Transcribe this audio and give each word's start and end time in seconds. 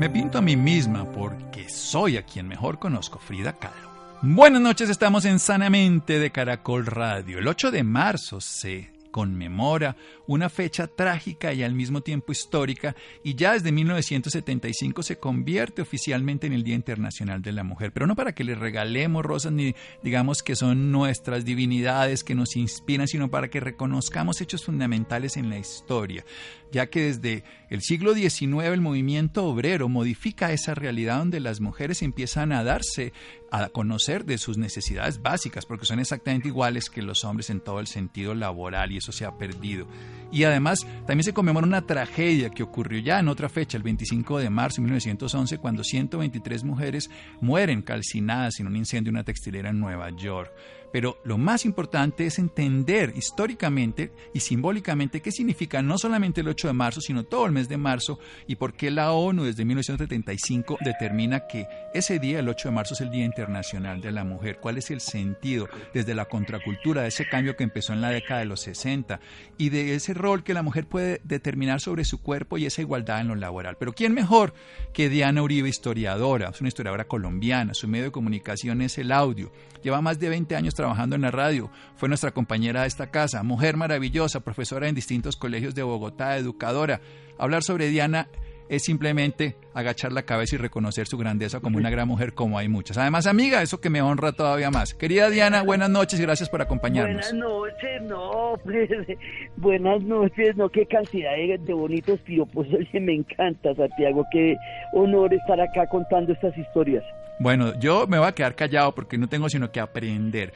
Me 0.00 0.08
pinto 0.08 0.38
a 0.38 0.40
mí 0.40 0.56
misma 0.56 1.04
porque 1.04 1.68
soy 1.68 2.16
a 2.16 2.22
quien 2.22 2.48
mejor 2.48 2.78
conozco, 2.78 3.18
Frida 3.18 3.52
Kahlo. 3.58 3.90
Buenas 4.22 4.62
noches, 4.62 4.88
estamos 4.88 5.26
en 5.26 5.38
Sanamente 5.38 6.18
de 6.18 6.30
Caracol 6.30 6.86
Radio. 6.86 7.38
El 7.38 7.46
8 7.46 7.70
de 7.70 7.84
marzo 7.84 8.40
se 8.40 8.88
conmemora 9.10 9.96
una 10.26 10.48
fecha 10.48 10.86
trágica 10.86 11.52
y 11.52 11.62
al 11.62 11.74
mismo 11.74 12.00
tiempo 12.00 12.32
histórica 12.32 12.94
y 13.22 13.34
ya 13.34 13.52
desde 13.52 13.72
1975 13.72 15.02
se 15.02 15.18
convierte 15.18 15.82
oficialmente 15.82 16.46
en 16.46 16.52
el 16.52 16.62
Día 16.62 16.74
Internacional 16.74 17.42
de 17.42 17.52
la 17.52 17.64
Mujer, 17.64 17.92
pero 17.92 18.06
no 18.06 18.16
para 18.16 18.34
que 18.34 18.44
le 18.44 18.54
regalemos 18.54 19.24
rosas 19.24 19.52
ni 19.52 19.74
digamos 20.02 20.42
que 20.42 20.56
son 20.56 20.92
nuestras 20.92 21.44
divinidades 21.44 22.24
que 22.24 22.34
nos 22.34 22.56
inspiran, 22.56 23.08
sino 23.08 23.30
para 23.30 23.48
que 23.48 23.60
reconozcamos 23.60 24.40
hechos 24.40 24.64
fundamentales 24.64 25.36
en 25.36 25.50
la 25.50 25.58
historia 25.58 26.24
ya 26.72 26.86
que 26.86 27.02
desde 27.02 27.44
el 27.68 27.82
siglo 27.82 28.14
XIX 28.14 28.64
el 28.64 28.80
movimiento 28.80 29.44
obrero 29.44 29.88
modifica 29.88 30.52
esa 30.52 30.74
realidad 30.74 31.18
donde 31.18 31.40
las 31.40 31.60
mujeres 31.60 32.02
empiezan 32.02 32.52
a 32.52 32.64
darse 32.64 33.12
a 33.50 33.68
conocer 33.68 34.24
de 34.24 34.38
sus 34.38 34.58
necesidades 34.58 35.22
básicas, 35.22 35.66
porque 35.66 35.86
son 35.86 36.00
exactamente 36.00 36.48
iguales 36.48 36.90
que 36.90 37.02
los 37.02 37.24
hombres 37.24 37.50
en 37.50 37.60
todo 37.60 37.80
el 37.80 37.86
sentido 37.86 38.34
laboral 38.34 38.92
y 38.92 38.98
eso 38.98 39.12
se 39.12 39.24
ha 39.24 39.36
perdido. 39.36 39.86
Y 40.32 40.44
además 40.44 40.86
también 41.06 41.24
se 41.24 41.34
conmemora 41.34 41.66
una 41.66 41.86
tragedia 41.86 42.50
que 42.50 42.62
ocurrió 42.62 43.00
ya 43.00 43.18
en 43.18 43.28
otra 43.28 43.48
fecha, 43.48 43.76
el 43.76 43.82
25 43.82 44.38
de 44.38 44.50
marzo 44.50 44.76
de 44.76 44.82
1911, 44.82 45.58
cuando 45.58 45.82
123 45.82 46.64
mujeres 46.64 47.10
mueren 47.40 47.82
calcinadas 47.82 48.60
en 48.60 48.66
un 48.66 48.76
incendio 48.76 49.10
en 49.10 49.16
una 49.16 49.24
textilera 49.24 49.70
en 49.70 49.80
Nueva 49.80 50.10
York. 50.10 50.52
Pero 50.92 51.18
lo 51.24 51.38
más 51.38 51.64
importante 51.64 52.26
es 52.26 52.38
entender 52.38 53.12
históricamente 53.16 54.12
y 54.34 54.40
simbólicamente 54.40 55.20
qué 55.20 55.32
significa 55.32 55.82
no 55.82 55.98
solamente 55.98 56.40
el 56.40 56.48
8 56.48 56.68
de 56.68 56.72
marzo, 56.72 57.00
sino 57.00 57.24
todo 57.24 57.46
el 57.46 57.52
mes 57.52 57.68
de 57.68 57.76
marzo 57.76 58.18
y 58.46 58.56
por 58.56 58.74
qué 58.74 58.90
la 58.90 59.12
ONU 59.12 59.44
desde 59.44 59.64
1975 59.64 60.78
determina 60.80 61.46
que 61.46 61.66
ese 61.94 62.18
día, 62.18 62.40
el 62.40 62.48
8 62.48 62.68
de 62.68 62.74
marzo, 62.74 62.94
es 62.94 63.00
el 63.00 63.10
Día 63.10 63.24
Internacional 63.24 64.00
de 64.00 64.12
la 64.12 64.24
Mujer. 64.24 64.58
¿Cuál 64.60 64.78
es 64.78 64.90
el 64.90 65.00
sentido 65.00 65.68
desde 65.94 66.14
la 66.14 66.26
contracultura 66.26 67.02
de 67.02 67.08
ese 67.08 67.28
cambio 67.28 67.56
que 67.56 67.64
empezó 67.64 67.92
en 67.92 68.00
la 68.00 68.10
década 68.10 68.40
de 68.40 68.46
los 68.46 68.60
60 68.60 69.20
y 69.58 69.68
de 69.70 69.94
ese 69.94 70.14
rol 70.14 70.42
que 70.42 70.54
la 70.54 70.62
mujer 70.62 70.86
puede 70.86 71.20
determinar 71.24 71.80
sobre 71.80 72.04
su 72.04 72.20
cuerpo 72.20 72.58
y 72.58 72.66
esa 72.66 72.82
igualdad 72.82 73.20
en 73.20 73.28
lo 73.28 73.34
laboral? 73.34 73.76
Pero 73.78 73.92
¿quién 73.92 74.14
mejor 74.14 74.54
que 74.92 75.08
Diana 75.08 75.42
Uribe, 75.42 75.68
historiadora? 75.68 76.50
Es 76.50 76.60
una 76.60 76.68
historiadora 76.68 77.04
colombiana, 77.04 77.74
su 77.74 77.88
medio 77.88 78.06
de 78.06 78.10
comunicación 78.10 78.82
es 78.82 78.98
el 78.98 79.12
audio. 79.12 79.52
Lleva 79.82 80.00
más 80.00 80.18
de 80.18 80.28
20 80.28 80.56
años 80.56 80.74
trabajando 80.80 81.14
en 81.14 81.22
la 81.22 81.30
radio, 81.30 81.70
fue 81.96 82.08
nuestra 82.08 82.30
compañera 82.30 82.82
de 82.82 82.88
esta 82.88 83.10
casa, 83.10 83.42
mujer 83.42 83.76
maravillosa, 83.76 84.40
profesora 84.40 84.88
en 84.88 84.94
distintos 84.94 85.36
colegios 85.36 85.74
de 85.74 85.82
Bogotá, 85.82 86.38
educadora. 86.38 87.02
Hablar 87.38 87.62
sobre 87.62 87.88
Diana 87.88 88.28
es 88.70 88.84
simplemente 88.84 89.56
agachar 89.74 90.12
la 90.12 90.22
cabeza 90.22 90.54
y 90.54 90.58
reconocer 90.58 91.06
su 91.06 91.18
grandeza 91.18 91.60
como 91.60 91.76
una 91.76 91.90
gran 91.90 92.08
mujer 92.08 92.32
como 92.32 92.56
hay 92.56 92.68
muchas. 92.68 92.96
Además, 92.96 93.26
amiga, 93.26 93.60
eso 93.60 93.80
que 93.80 93.90
me 93.90 94.00
honra 94.00 94.32
todavía 94.32 94.70
más. 94.70 94.94
Querida 94.94 95.28
Diana, 95.28 95.62
buenas 95.62 95.90
noches 95.90 96.18
y 96.18 96.22
gracias 96.22 96.48
por 96.48 96.62
acompañarnos. 96.62 97.30
Buenas 97.30 97.34
noches, 97.34 98.02
no, 98.02 98.54
buenas 99.58 100.02
noches, 100.02 100.56
no, 100.56 100.70
qué 100.70 100.86
cantidad 100.86 101.32
de, 101.36 101.74
bonitos 101.74 102.20
piropos, 102.20 102.66
me 102.94 103.16
encanta, 103.16 103.74
Santiago, 103.74 104.24
qué 104.32 104.56
honor 104.94 105.34
estar 105.34 105.60
acá 105.60 105.86
contando 105.90 106.32
estas 106.32 106.56
historias. 106.56 107.04
Bueno, 107.40 107.72
yo 107.80 108.06
me 108.06 108.18
voy 108.18 108.28
a 108.28 108.32
quedar 108.32 108.54
callado 108.54 108.94
porque 108.94 109.16
no 109.16 109.26
tengo 109.26 109.48
sino 109.48 109.72
que 109.72 109.80
aprender. 109.80 110.52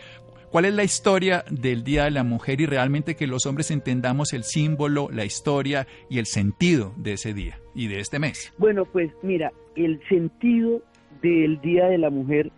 ¿Cuál 0.51 0.67
es 0.67 0.75
la 0.75 0.85
historia 0.85 1.43
del 1.51 1.83
Día 1.83 2.05
de 2.05 2.11
la 2.11 2.25
Mujer 2.25 2.61
y 2.61 2.67
realmente 2.67 3.17
que 3.17 3.27
los 3.27 3.47
hombres 3.47 3.71
entendamos 3.71 4.35
el 4.35 4.45
símbolo, 4.45 5.09
la 5.11 5.25
historia 5.25 5.87
y 6.11 6.19
el 6.19 6.27
sentido 6.27 6.93
de 6.99 7.15
ese 7.15 7.33
día 7.33 7.59
y 7.75 7.89
de 7.89 8.01
este 8.01 8.19
mes? 8.19 8.53
Bueno, 8.59 8.85
pues 8.85 9.11
mira, 9.23 9.51
el 9.77 9.99
sentido 10.11 10.83
del 11.23 11.59
Día 11.63 11.87
de 11.87 11.97
la 11.97 12.11
Mujer 12.11 12.53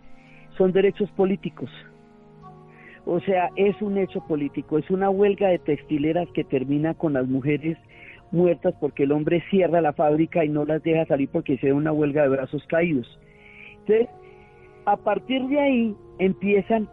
son 0.57 0.73
derechos 0.73 1.09
políticos. 1.11 1.69
O 3.05 3.21
sea, 3.21 3.49
es 3.55 3.81
un 3.81 3.97
hecho 3.97 4.19
político, 4.27 4.77
es 4.77 4.89
una 4.89 5.09
huelga 5.09 5.47
de 5.47 5.59
textileras 5.59 6.27
que 6.33 6.43
termina 6.43 6.95
con 6.95 7.13
las 7.13 7.29
mujeres 7.29 7.77
muertas 8.31 8.75
porque 8.81 9.03
el 9.03 9.13
hombre 9.13 9.41
cierra 9.49 9.79
la 9.79 9.93
fábrica 9.93 10.43
y 10.43 10.49
no 10.49 10.65
las 10.65 10.83
deja 10.83 11.05
salir 11.05 11.29
porque 11.29 11.57
da 11.63 11.73
una 11.73 11.93
huelga 11.93 12.23
de 12.23 12.29
brazos 12.29 12.61
caídos. 12.67 13.07
Entonces, 13.87 14.09
a 14.85 14.97
partir 14.97 15.47
de 15.47 15.59
ahí 15.59 15.95
empiezan 16.19 16.89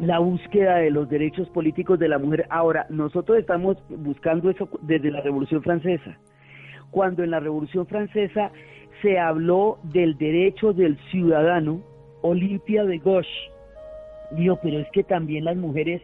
la 0.00 0.18
búsqueda 0.18 0.76
de 0.76 0.90
los 0.90 1.08
derechos 1.08 1.48
políticos 1.50 1.98
de 1.98 2.08
la 2.08 2.18
mujer. 2.18 2.46
Ahora, 2.50 2.86
nosotros 2.88 3.38
estamos 3.38 3.76
buscando 3.90 4.50
eso 4.50 4.68
desde 4.82 5.10
la 5.10 5.20
Revolución 5.20 5.62
Francesa. 5.62 6.18
Cuando 6.90 7.22
en 7.22 7.30
la 7.30 7.40
Revolución 7.40 7.86
Francesa 7.86 8.50
se 9.02 9.18
habló 9.18 9.78
del 9.82 10.16
derecho 10.16 10.72
del 10.72 10.96
ciudadano, 11.10 11.82
Olimpia 12.22 12.84
de 12.84 12.98
Gauche 12.98 13.28
dijo, 14.32 14.58
pero 14.62 14.78
es 14.78 14.88
que 14.92 15.04
también 15.04 15.44
las 15.44 15.56
mujeres 15.56 16.02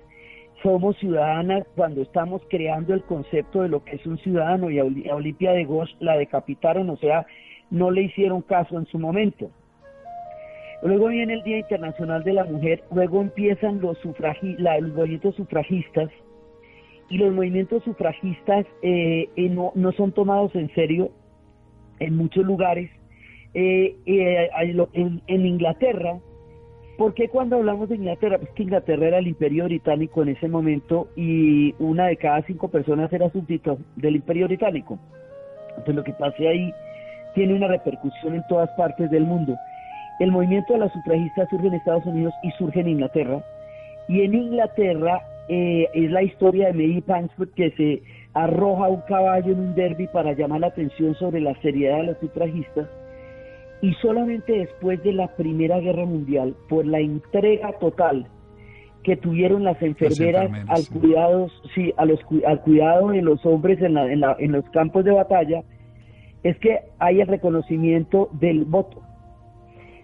somos 0.62 0.96
ciudadanas 0.98 1.66
cuando 1.74 2.02
estamos 2.02 2.42
creando 2.50 2.92
el 2.92 3.02
concepto 3.04 3.62
de 3.62 3.70
lo 3.70 3.82
que 3.82 3.96
es 3.96 4.06
un 4.06 4.18
ciudadano 4.18 4.70
y 4.70 4.78
a 4.78 5.14
Olimpia 5.14 5.52
de 5.52 5.64
Gauche 5.64 5.96
la 6.00 6.18
decapitaron, 6.18 6.90
o 6.90 6.96
sea, 6.98 7.26
no 7.70 7.90
le 7.90 8.02
hicieron 8.02 8.42
caso 8.42 8.76
en 8.78 8.84
su 8.86 8.98
momento. 8.98 9.50
Luego 10.82 11.08
viene 11.08 11.34
el 11.34 11.42
Día 11.42 11.58
Internacional 11.58 12.24
de 12.24 12.32
la 12.32 12.44
Mujer, 12.44 12.82
luego 12.90 13.20
empiezan 13.20 13.80
los, 13.80 13.98
movimientos 14.02 15.34
sufragistas 15.34 16.10
y 17.10 17.18
los 17.18 17.34
movimientos 17.34 17.82
sufragistas 17.84 18.64
eh, 18.82 19.28
eh, 19.36 19.48
no, 19.50 19.92
son 19.92 20.12
tomados 20.12 20.54
en 20.54 20.72
serio 20.74 21.10
en 21.98 22.16
muchos 22.16 22.44
lugares. 22.46 22.90
Eh, 23.52 23.96
en, 24.06 25.22
en, 25.26 25.46
Inglaterra, 25.46 26.18
¿por 26.96 27.12
qué 27.12 27.28
cuando 27.28 27.56
hablamos 27.56 27.90
de 27.90 27.96
Inglaterra? 27.96 28.38
Pues 28.38 28.50
que 28.52 28.62
Inglaterra 28.62 29.08
era 29.08 29.18
el 29.18 29.26
imperio 29.26 29.64
británico 29.64 30.22
en 30.22 30.30
ese 30.30 30.48
momento 30.48 31.08
y 31.14 31.74
una 31.78 32.06
de 32.06 32.16
cada 32.16 32.40
cinco 32.42 32.68
personas 32.68 33.12
era 33.12 33.28
súbdito 33.30 33.78
del 33.96 34.16
imperio 34.16 34.46
británico. 34.46 34.98
Entonces 35.70 35.94
lo 35.94 36.04
que 36.04 36.12
pase 36.12 36.48
ahí 36.48 36.72
tiene 37.34 37.54
una 37.54 37.68
repercusión 37.68 38.34
en 38.34 38.46
todas 38.48 38.70
partes 38.78 39.10
del 39.10 39.24
mundo. 39.24 39.56
El 40.20 40.32
movimiento 40.32 40.74
de 40.74 40.80
las 40.80 40.92
sufragistas 40.92 41.48
surge 41.48 41.66
en 41.66 41.74
Estados 41.74 42.04
Unidos 42.04 42.34
y 42.42 42.50
surge 42.52 42.80
en 42.80 42.90
Inglaterra. 42.90 43.42
Y 44.06 44.20
en 44.20 44.34
Inglaterra 44.34 45.22
eh, 45.48 45.88
es 45.94 46.10
la 46.10 46.22
historia 46.22 46.66
de 46.66 46.74
Mary 46.74 47.00
Pansford 47.00 47.48
que 47.56 47.70
se 47.70 48.02
arroja 48.34 48.88
un 48.88 49.00
caballo 49.08 49.52
en 49.52 49.60
un 49.60 49.74
derby 49.74 50.06
para 50.08 50.34
llamar 50.34 50.60
la 50.60 50.66
atención 50.66 51.14
sobre 51.14 51.40
la 51.40 51.54
seriedad 51.62 51.96
de 51.96 52.04
los 52.04 52.18
sufragistas. 52.18 52.86
Y 53.80 53.94
solamente 53.94 54.52
después 54.52 55.02
de 55.02 55.14
la 55.14 55.28
Primera 55.36 55.80
Guerra 55.80 56.04
Mundial, 56.04 56.54
por 56.68 56.84
la 56.84 57.00
entrega 57.00 57.72
total 57.80 58.26
que 59.02 59.16
tuvieron 59.16 59.64
las 59.64 59.80
enfermeras 59.80 60.50
al, 60.68 60.82
sí, 61.74 61.94
a 61.96 62.04
los, 62.04 62.20
al 62.46 62.60
cuidado 62.60 63.08
de 63.08 63.22
los 63.22 63.46
hombres 63.46 63.80
en, 63.80 63.96
en 63.96 64.52
los 64.52 64.68
campos 64.68 65.02
de 65.06 65.12
batalla, 65.12 65.62
es 66.42 66.58
que 66.58 66.80
hay 66.98 67.22
el 67.22 67.26
reconocimiento 67.26 68.28
del 68.32 68.66
voto. 68.66 69.00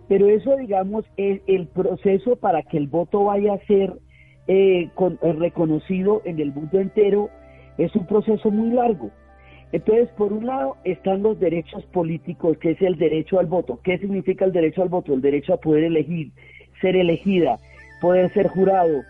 Pero 0.09 0.29
eso, 0.29 0.57
digamos, 0.57 1.05
es 1.17 1.41
el 1.47 1.67
proceso 1.67 2.37
para 2.37 2.63
que 2.63 2.77
el 2.77 2.87
voto 2.87 3.25
vaya 3.25 3.55
a 3.55 3.67
ser 3.67 3.95
eh, 4.49 4.89
eh, 4.97 5.33
reconocido 5.33 6.23
en 6.25 6.39
el 6.39 6.53
mundo 6.53 6.79
entero 6.79 7.31
es 7.79 7.95
un 7.97 8.07
proceso 8.07 8.51
muy 8.51 8.71
largo. 8.71 9.11
Entonces, 9.73 10.09
por 10.17 10.33
un 10.33 10.47
lado 10.47 10.77
están 10.85 11.23
los 11.23 11.39
derechos 11.41 11.85
políticos, 11.87 12.57
que 12.59 12.71
es 12.71 12.83
el 12.83 12.97
derecho 12.97 13.39
al 13.39 13.47
voto. 13.47 13.81
¿Qué 13.83 13.99
significa 13.99 14.45
el 14.45 14.53
derecho 14.53 14.83
al 14.83 14.89
voto? 14.89 15.13
El 15.13 15.21
derecho 15.21 15.55
a 15.55 15.57
poder 15.59 15.85
elegir, 15.85 16.31
ser 16.81 16.97
elegida, 16.97 17.59
poder 18.01 18.33
ser 18.33 18.49
jurado, 18.49 19.03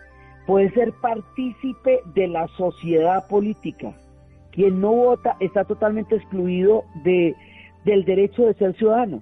poder 0.47 0.73
ser 0.73 0.91
partícipe 1.01 1.99
de 2.15 2.27
la 2.27 2.47
sociedad 2.57 3.27
política. 3.27 3.93
Quien 4.51 4.81
no 4.81 4.91
vota 4.91 5.37
está 5.39 5.63
totalmente 5.63 6.15
excluido 6.15 6.83
de, 7.03 7.35
del 7.85 8.03
derecho 8.03 8.45
de 8.47 8.55
ser 8.55 8.75
ciudadano. 8.75 9.21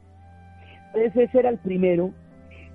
Ese 0.95 1.29
era 1.33 1.49
el 1.49 1.57
primero. 1.57 2.11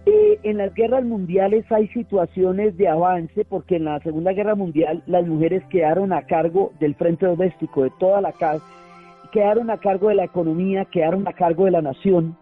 Eh, 0.06 0.38
en 0.42 0.56
las 0.56 0.74
guerras 0.74 1.04
mundiales 1.04 1.70
hay 1.70 1.88
situaciones 1.88 2.76
de 2.76 2.88
avance 2.88 3.44
porque 3.44 3.76
en 3.76 3.84
la 3.84 4.00
Segunda 4.00 4.32
Guerra 4.32 4.54
Mundial 4.54 5.02
las 5.06 5.26
mujeres 5.26 5.62
quedaron 5.70 6.12
a 6.12 6.22
cargo 6.22 6.72
del 6.80 6.94
frente 6.94 7.26
doméstico, 7.26 7.82
de 7.82 7.92
toda 7.98 8.20
la 8.20 8.32
casa, 8.32 8.64
quedaron 9.30 9.70
a 9.70 9.78
cargo 9.78 10.08
de 10.08 10.14
la 10.14 10.24
economía, 10.24 10.86
quedaron 10.86 11.28
a 11.28 11.34
cargo 11.34 11.66
de 11.66 11.72
la 11.72 11.82
nación 11.82 12.36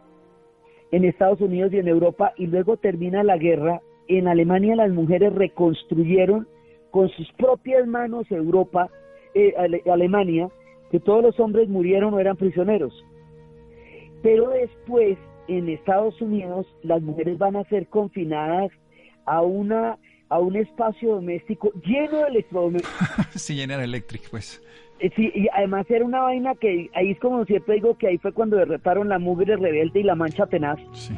en 0.92 1.04
Estados 1.04 1.40
Unidos 1.40 1.72
y 1.72 1.78
en 1.78 1.88
Europa 1.88 2.32
y 2.36 2.46
luego 2.46 2.76
termina 2.76 3.24
la 3.24 3.36
guerra. 3.36 3.80
En 4.06 4.28
Alemania 4.28 4.76
las 4.76 4.90
mujeres 4.90 5.32
reconstruyeron 5.34 6.46
con 6.90 7.08
sus 7.10 7.30
propias 7.32 7.86
manos 7.86 8.30
Europa, 8.30 8.88
eh, 9.34 9.52
Alemania, 9.90 10.48
que 10.90 11.00
todos 11.00 11.22
los 11.22 11.40
hombres 11.40 11.68
murieron 11.68 12.14
o 12.14 12.20
eran 12.20 12.36
prisioneros. 12.36 12.92
Pero 14.22 14.50
después 14.50 15.18
en 15.48 15.68
Estados 15.68 16.20
Unidos 16.20 16.66
las 16.82 17.02
mujeres 17.02 17.38
van 17.38 17.56
a 17.56 17.64
ser 17.64 17.88
confinadas 17.88 18.70
a 19.24 19.42
una 19.42 19.98
a 20.30 20.38
un 20.38 20.56
espacio 20.56 21.14
doméstico 21.14 21.72
lleno 21.84 22.18
de 22.18 22.28
electrodomésticos. 22.28 23.26
sí, 23.34 23.54
lleno 23.54 23.78
de 23.78 23.84
eléctrico, 23.84 24.26
pues. 24.30 24.62
Eh, 25.00 25.10
sí, 25.16 25.32
y 25.34 25.48
además 25.54 25.86
era 25.88 26.04
una 26.04 26.20
vaina 26.20 26.54
que 26.54 26.90
ahí 26.94 27.12
es 27.12 27.20
como 27.20 27.44
siempre 27.46 27.76
digo 27.76 27.96
que 27.96 28.08
ahí 28.08 28.18
fue 28.18 28.32
cuando 28.32 28.56
derretaron 28.56 29.08
la 29.08 29.18
mugre 29.18 29.56
rebelde 29.56 30.00
y 30.00 30.02
la 30.02 30.14
mancha 30.14 30.46
tenaz. 30.46 30.78
Sí. 30.92 31.14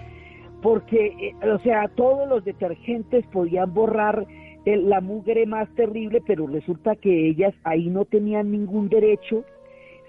Porque, 0.62 1.06
eh, 1.06 1.49
o 1.49 1.59
sea, 1.61 1.88
todos 1.88 2.29
los 2.29 2.44
detergentes 2.44 3.27
podían 3.32 3.75
borrar 3.75 4.27
la 4.67 5.00
mugre 5.00 5.47
más 5.47 5.69
terrible, 5.75 6.23
pero 6.27 6.47
resulta 6.47 6.94
que 6.94 7.29
ellas 7.29 7.55
ahí 7.65 7.88
no 7.88 8.05
tenían 8.05 8.53
ningún 8.53 8.88
derecho, 8.88 9.44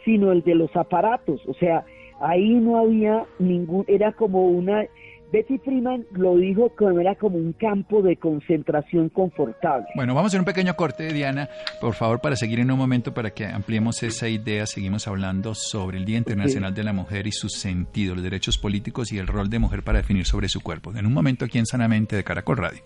sino 0.03 0.31
el 0.31 0.43
de 0.43 0.55
los 0.55 0.75
aparatos. 0.75 1.41
O 1.47 1.53
sea, 1.53 1.85
ahí 2.21 2.55
no 2.55 2.77
había 2.77 3.25
ningún, 3.39 3.85
era 3.87 4.11
como 4.13 4.47
una, 4.47 4.85
Betty 5.31 5.57
Freeman 5.59 6.05
lo 6.11 6.35
dijo 6.35 6.69
como 6.77 6.99
era 6.99 7.15
como 7.15 7.37
un 7.37 7.53
campo 7.53 8.01
de 8.01 8.17
concentración 8.17 9.09
confortable. 9.09 9.87
Bueno, 9.95 10.13
vamos 10.13 10.27
a 10.27 10.31
hacer 10.31 10.39
un 10.41 10.45
pequeño 10.45 10.75
corte, 10.75 11.11
Diana, 11.13 11.49
por 11.79 11.93
favor, 11.93 12.19
para 12.19 12.35
seguir 12.35 12.59
en 12.59 12.71
un 12.71 12.77
momento 12.77 13.13
para 13.13 13.31
que 13.31 13.45
ampliemos 13.45 14.03
esa 14.03 14.27
idea. 14.27 14.65
Seguimos 14.65 15.07
hablando 15.07 15.55
sobre 15.55 15.97
el 15.97 16.05
Día 16.05 16.17
Internacional 16.17 16.73
de 16.73 16.83
la 16.83 16.93
Mujer 16.93 17.27
y 17.27 17.31
su 17.31 17.47
sentido, 17.49 18.15
los 18.15 18.23
derechos 18.23 18.57
políticos 18.57 19.11
y 19.13 19.17
el 19.17 19.27
rol 19.27 19.49
de 19.49 19.59
mujer 19.59 19.83
para 19.83 19.99
definir 19.99 20.25
sobre 20.25 20.49
su 20.49 20.61
cuerpo. 20.61 20.93
En 20.95 21.05
un 21.05 21.13
momento 21.13 21.45
aquí 21.45 21.59
en 21.59 21.65
Sanamente 21.65 22.15
de 22.15 22.23
Caracol 22.23 22.57
Radio. 22.57 22.81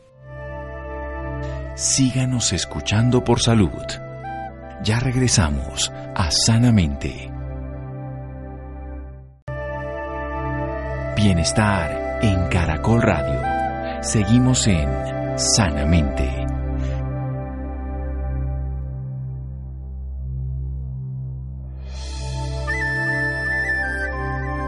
Síganos 1.76 2.54
escuchando 2.54 3.24
por 3.24 3.42
salud. 3.42 3.70
Ya 4.84 5.00
regresamos 5.00 5.92
a 6.16 6.30
Sanamente. 6.32 7.35
Bienestar 11.16 12.20
en 12.22 12.50
Caracol 12.50 13.02
Radio. 13.02 13.42
Seguimos 14.04 14.68
en 14.68 14.90
Sanamente. 15.38 16.46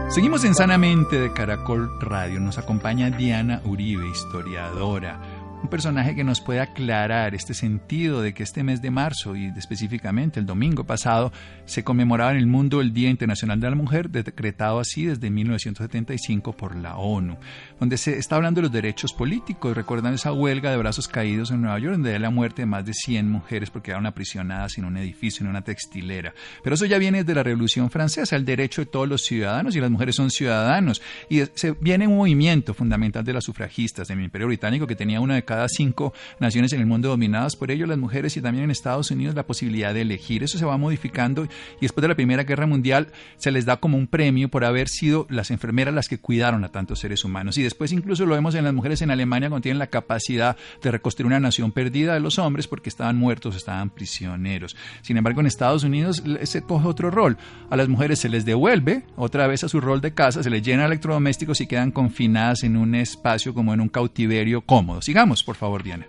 Seguimos 0.08 0.42
en 0.44 0.54
Sanamente 0.54 1.20
de 1.20 1.32
Caracol 1.34 1.90
Radio. 2.00 2.40
Nos 2.40 2.56
acompaña 2.56 3.10
Diana 3.10 3.60
Uribe, 3.66 4.08
historiadora 4.08 5.20
un 5.62 5.68
personaje 5.68 6.14
que 6.14 6.24
nos 6.24 6.40
puede 6.40 6.60
aclarar 6.60 7.34
este 7.34 7.52
sentido 7.52 8.22
de 8.22 8.32
que 8.32 8.42
este 8.42 8.62
mes 8.62 8.80
de 8.80 8.90
marzo 8.90 9.34
y 9.34 9.46
específicamente 9.56 10.38
el 10.38 10.46
domingo 10.46 10.84
pasado 10.84 11.32
se 11.64 11.82
conmemoraba 11.82 12.30
en 12.30 12.38
el 12.38 12.46
mundo 12.46 12.80
el 12.80 12.92
Día 12.92 13.10
Internacional 13.10 13.60
de 13.60 13.68
la 13.68 13.76
Mujer, 13.76 14.08
decretado 14.10 14.78
así 14.78 15.06
desde 15.06 15.30
1975 15.30 16.52
por 16.52 16.76
la 16.76 16.96
ONU, 16.96 17.36
donde 17.80 17.96
se 17.96 18.18
está 18.18 18.36
hablando 18.36 18.60
de 18.60 18.62
los 18.62 18.72
derechos 18.72 19.12
políticos. 19.12 19.76
Recuerdan 19.76 20.14
esa 20.14 20.32
huelga 20.32 20.70
de 20.70 20.76
brazos 20.76 21.08
caídos 21.08 21.50
en 21.50 21.62
Nueva 21.62 21.78
York, 21.78 21.94
donde 21.94 22.14
hay 22.14 22.20
la 22.20 22.30
muerte 22.30 22.62
de 22.62 22.66
más 22.66 22.84
de 22.86 22.94
100 22.94 23.28
mujeres 23.28 23.70
porque 23.70 23.86
quedaron 23.88 24.06
aprisionadas 24.06 24.78
en 24.78 24.84
un 24.84 24.96
edificio, 24.96 25.44
en 25.44 25.50
una 25.50 25.62
textilera. 25.62 26.34
Pero 26.62 26.74
eso 26.74 26.86
ya 26.86 26.98
viene 26.98 27.18
desde 27.18 27.34
la 27.34 27.42
Revolución 27.42 27.90
Francesa, 27.90 28.36
el 28.36 28.44
derecho 28.44 28.82
de 28.82 28.86
todos 28.86 29.08
los 29.08 29.22
ciudadanos 29.22 29.74
y 29.74 29.80
las 29.80 29.90
mujeres 29.90 30.14
son 30.14 30.30
ciudadanos. 30.30 31.02
Y 31.28 31.42
se 31.54 31.72
viene 31.72 32.06
un 32.06 32.16
movimiento 32.16 32.74
fundamental 32.74 33.24
de 33.24 33.32
las 33.32 33.44
sufragistas 33.44 34.10
en 34.10 34.18
el 34.18 34.26
Imperio 34.26 34.46
Británico 34.46 34.86
que 34.86 34.94
tenía 34.94 35.20
una 35.20 35.34
de 35.34 35.44
cada 35.48 35.66
cinco 35.66 36.12
naciones 36.40 36.74
en 36.74 36.80
el 36.80 36.86
mundo 36.86 37.08
dominadas 37.08 37.56
por 37.56 37.70
ello, 37.70 37.86
las 37.86 37.96
mujeres 37.96 38.36
y 38.36 38.42
también 38.42 38.64
en 38.64 38.70
Estados 38.70 39.10
Unidos 39.10 39.34
la 39.34 39.46
posibilidad 39.46 39.94
de 39.94 40.02
elegir. 40.02 40.42
Eso 40.42 40.58
se 40.58 40.66
va 40.66 40.76
modificando 40.76 41.44
y 41.44 41.80
después 41.80 42.02
de 42.02 42.08
la 42.08 42.14
Primera 42.14 42.44
Guerra 42.44 42.66
Mundial 42.66 43.08
se 43.38 43.50
les 43.50 43.64
da 43.64 43.78
como 43.78 43.96
un 43.96 44.08
premio 44.08 44.50
por 44.50 44.66
haber 44.66 44.90
sido 44.90 45.26
las 45.30 45.50
enfermeras 45.50 45.94
las 45.94 46.06
que 46.08 46.18
cuidaron 46.18 46.64
a 46.64 46.68
tantos 46.68 46.98
seres 46.98 47.24
humanos. 47.24 47.56
Y 47.56 47.62
después 47.62 47.92
incluso 47.92 48.26
lo 48.26 48.34
vemos 48.34 48.54
en 48.56 48.64
las 48.64 48.74
mujeres 48.74 49.00
en 49.00 49.10
Alemania 49.10 49.48
cuando 49.48 49.62
tienen 49.62 49.78
la 49.78 49.86
capacidad 49.86 50.58
de 50.82 50.90
reconstruir 50.90 51.26
una 51.26 51.40
nación 51.40 51.72
perdida 51.72 52.12
de 52.12 52.20
los 52.20 52.38
hombres 52.38 52.68
porque 52.68 52.90
estaban 52.90 53.16
muertos, 53.16 53.56
estaban 53.56 53.88
prisioneros. 53.88 54.76
Sin 55.00 55.16
embargo, 55.16 55.40
en 55.40 55.46
Estados 55.46 55.82
Unidos 55.82 56.22
se 56.42 56.60
coge 56.62 56.86
otro 56.86 57.10
rol. 57.10 57.38
A 57.70 57.76
las 57.76 57.88
mujeres 57.88 58.18
se 58.18 58.28
les 58.28 58.44
devuelve 58.44 59.04
otra 59.16 59.46
vez 59.46 59.64
a 59.64 59.68
su 59.68 59.80
rol 59.80 60.02
de 60.02 60.12
casa, 60.12 60.42
se 60.42 60.50
les 60.50 60.62
llena 60.62 60.84
electrodomésticos 60.84 61.62
y 61.62 61.66
quedan 61.66 61.90
confinadas 61.90 62.64
en 62.64 62.76
un 62.76 62.94
espacio 62.94 63.54
como 63.54 63.72
en 63.72 63.80
un 63.80 63.88
cautiverio 63.88 64.60
cómodo. 64.60 65.00
Sigamos, 65.00 65.37
por 65.42 65.56
favor, 65.56 65.82
Diana. 65.82 66.06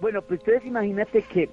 Bueno, 0.00 0.22
pues 0.22 0.40
ustedes 0.40 0.64
imagínate 0.64 1.22
que 1.22 1.48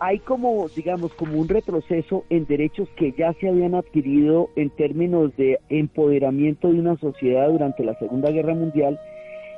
hay 0.00 0.18
como, 0.18 0.68
digamos, 0.74 1.12
como 1.14 1.38
un 1.38 1.48
retroceso 1.48 2.24
en 2.30 2.46
derechos 2.46 2.88
que 2.96 3.12
ya 3.12 3.32
se 3.34 3.48
habían 3.48 3.74
adquirido 3.74 4.50
en 4.56 4.70
términos 4.70 5.36
de 5.36 5.58
empoderamiento 5.68 6.68
de 6.68 6.80
una 6.80 6.96
sociedad 6.98 7.48
durante 7.48 7.84
la 7.84 7.98
Segunda 7.98 8.30
Guerra 8.30 8.54
Mundial 8.54 8.98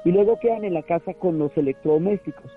y 0.04 0.12
luego 0.12 0.38
quedan 0.40 0.64
en 0.64 0.74
la 0.74 0.82
casa 0.82 1.14
con 1.14 1.38
los 1.38 1.56
electrodomésticos. 1.56 2.50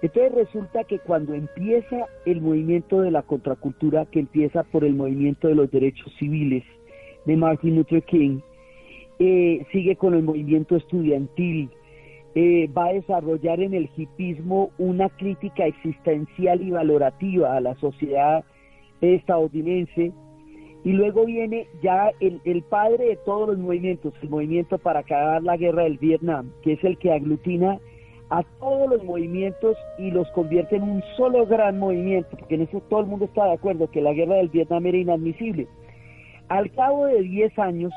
Entonces 0.00 0.32
resulta 0.32 0.84
que 0.84 0.98
cuando 0.98 1.34
empieza 1.34 2.06
el 2.26 2.40
movimiento 2.40 3.00
de 3.00 3.10
la 3.10 3.22
contracultura, 3.22 4.06
que 4.06 4.20
empieza 4.20 4.62
por 4.64 4.84
el 4.84 4.94
movimiento 4.94 5.48
de 5.48 5.54
los 5.54 5.70
derechos 5.70 6.12
civiles 6.18 6.62
de 7.24 7.36
Martin 7.36 7.76
Luther 7.76 8.02
King, 8.02 8.40
eh, 9.18 9.64
sigue 9.72 9.96
con 9.96 10.14
el 10.14 10.22
movimiento 10.22 10.76
estudiantil, 10.76 11.70
eh, 12.34 12.68
va 12.76 12.86
a 12.86 12.92
desarrollar 12.92 13.60
en 13.60 13.74
el 13.74 13.88
hipismo 13.96 14.70
una 14.78 15.08
crítica 15.08 15.66
existencial 15.66 16.62
y 16.62 16.70
valorativa 16.70 17.56
a 17.56 17.60
la 17.60 17.74
sociedad 17.76 18.44
estadounidense. 19.00 20.12
Y 20.84 20.92
luego 20.92 21.24
viene 21.24 21.66
ya 21.82 22.10
el, 22.20 22.40
el, 22.44 22.62
padre 22.62 23.06
de 23.06 23.16
todos 23.24 23.48
los 23.48 23.58
movimientos, 23.58 24.12
el 24.20 24.28
movimiento 24.28 24.78
para 24.78 25.00
acabar 25.00 25.42
la 25.42 25.56
guerra 25.56 25.84
del 25.84 25.98
Vietnam, 25.98 26.50
que 26.62 26.72
es 26.72 26.84
el 26.84 26.98
que 26.98 27.12
aglutina 27.12 27.78
a 28.30 28.42
todos 28.58 28.90
los 28.90 29.04
movimientos 29.04 29.76
y 29.98 30.10
los 30.10 30.28
convierte 30.32 30.76
en 30.76 30.82
un 30.82 31.02
solo 31.16 31.46
gran 31.46 31.78
movimiento, 31.78 32.36
porque 32.36 32.56
en 32.56 32.62
eso 32.62 32.82
todo 32.90 33.00
el 33.00 33.06
mundo 33.06 33.26
está 33.26 33.44
de 33.46 33.52
acuerdo, 33.52 33.90
que 33.90 34.02
la 34.02 34.12
guerra 34.12 34.36
del 34.36 34.48
Vietnam 34.48 34.84
era 34.86 34.98
inadmisible. 34.98 35.68
Al 36.48 36.70
cabo 36.72 37.06
de 37.06 37.22
10 37.22 37.58
años, 37.58 37.92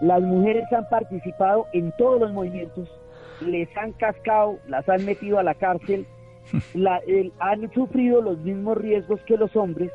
las 0.00 0.22
mujeres 0.22 0.64
han 0.72 0.88
participado 0.88 1.66
en 1.72 1.92
todos 1.98 2.20
los 2.20 2.32
movimientos, 2.32 2.88
les 3.40 3.68
han 3.76 3.92
cascado, 3.92 4.58
las 4.68 4.88
han 4.88 5.04
metido 5.04 5.38
a 5.38 5.42
la 5.42 5.54
cárcel, 5.54 6.06
han 7.40 7.72
sufrido 7.72 8.22
los 8.22 8.38
mismos 8.38 8.78
riesgos 8.78 9.20
que 9.22 9.36
los 9.36 9.54
hombres, 9.56 9.90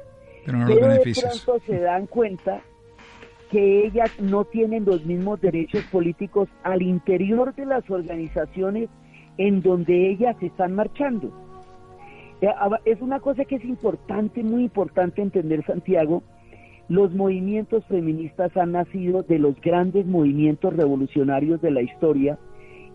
pero, 0.46 0.66
de 0.66 1.14
pronto 1.14 1.60
se 1.66 1.80
dan 1.80 2.06
cuenta 2.08 2.62
que 3.50 3.86
ellas 3.86 4.12
no 4.20 4.46
tienen 4.46 4.84
los 4.84 5.06
mismos 5.06 5.40
derechos 5.40 5.84
políticos 5.92 6.50
al 6.64 6.82
interior 6.82 7.54
de 7.56 7.66
las 7.66 7.90
organizaciones 7.90 8.90
en 9.38 9.62
donde 9.62 10.10
ellas 10.10 10.36
están 10.42 10.74
marchando. 10.74 11.32
Eh, 12.42 12.50
es 12.86 13.00
una 13.02 13.20
cosa 13.20 13.46
que 13.46 13.56
es 13.56 13.64
importante, 13.64 14.44
muy 14.44 14.64
importante 14.64 15.22
entender, 15.22 15.64
Santiago, 15.66 16.24
los 16.94 17.12
movimientos 17.16 17.84
feministas 17.86 18.56
han 18.56 18.74
nacido 18.74 19.24
de 19.24 19.40
los 19.40 19.60
grandes 19.62 20.06
movimientos 20.06 20.76
revolucionarios 20.76 21.60
de 21.60 21.72
la 21.72 21.82
historia 21.82 22.38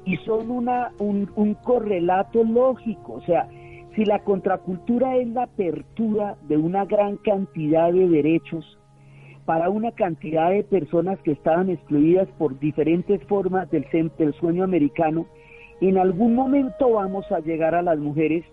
y 0.04 0.16
son 0.18 0.52
una, 0.52 0.92
un, 1.00 1.26
correlato 1.64 2.44
lógico. 2.44 3.14
O 3.14 3.20
sea, 3.22 3.48
si 3.96 4.04
la 4.04 4.20
contracultura 4.20 5.16
es 5.16 5.26
la 5.26 5.42
apertura 5.42 6.36
de 6.46 6.56
una 6.56 6.84
gran 6.84 7.16
cantidad 7.16 7.92
de 7.92 8.08
derechos 8.08 8.78
para 9.44 9.68
una 9.68 9.90
cantidad 9.90 10.50
de 10.50 10.62
personas 10.62 11.18
que 11.24 11.32
estaban 11.32 11.68
excluidas 11.68 12.28
por 12.38 12.56
diferentes 12.60 13.20
formas 13.24 13.68
del, 13.72 13.84
del 14.16 14.32
sueño 14.34 14.62
americano, 14.62 15.26
en 15.80 15.98
algún 15.98 16.36
momento 16.36 16.92
vamos 16.92 17.24
a 17.32 17.40
llegar 17.40 17.74
a 17.74 17.82
las 17.82 17.98
mujeres 17.98 18.44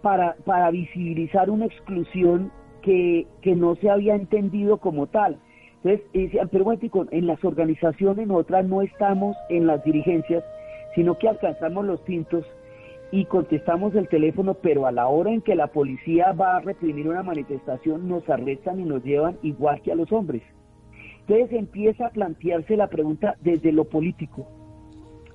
para, 0.00 0.36
para 0.44 0.70
visibilizar 0.70 1.50
una 1.50 1.66
exclusión 1.66 2.52
que, 2.84 3.26
no 3.56 3.74
se 3.76 3.90
había 3.90 4.14
entendido 4.14 4.78
como 4.78 5.06
tal. 5.06 5.38
Entonces, 5.82 6.06
decían, 6.12 6.48
pero 6.50 6.64
bueno, 6.64 6.80
en 7.10 7.26
las 7.26 7.44
organizaciones 7.44 8.26
nosotras 8.26 8.66
no 8.66 8.82
estamos 8.82 9.36
en 9.48 9.66
las 9.66 9.82
dirigencias, 9.84 10.44
sino 10.94 11.18
que 11.18 11.28
alcanzamos 11.28 11.84
los 11.84 12.04
tintos 12.04 12.44
y 13.10 13.26
contestamos 13.26 13.94
el 13.94 14.08
teléfono, 14.08 14.54
pero 14.54 14.86
a 14.86 14.92
la 14.92 15.08
hora 15.08 15.30
en 15.30 15.40
que 15.40 15.54
la 15.54 15.68
policía 15.68 16.32
va 16.32 16.56
a 16.56 16.60
reprimir 16.60 17.08
una 17.08 17.22
manifestación, 17.22 18.08
nos 18.08 18.28
arrestan 18.28 18.80
y 18.80 18.84
nos 18.84 19.02
llevan 19.04 19.38
igual 19.42 19.80
que 19.82 19.92
a 19.92 19.94
los 19.94 20.10
hombres. 20.12 20.42
Entonces 21.20 21.52
empieza 21.52 22.06
a 22.06 22.10
plantearse 22.10 22.76
la 22.76 22.88
pregunta 22.88 23.36
desde 23.40 23.72
lo 23.72 23.84
político. 23.84 24.46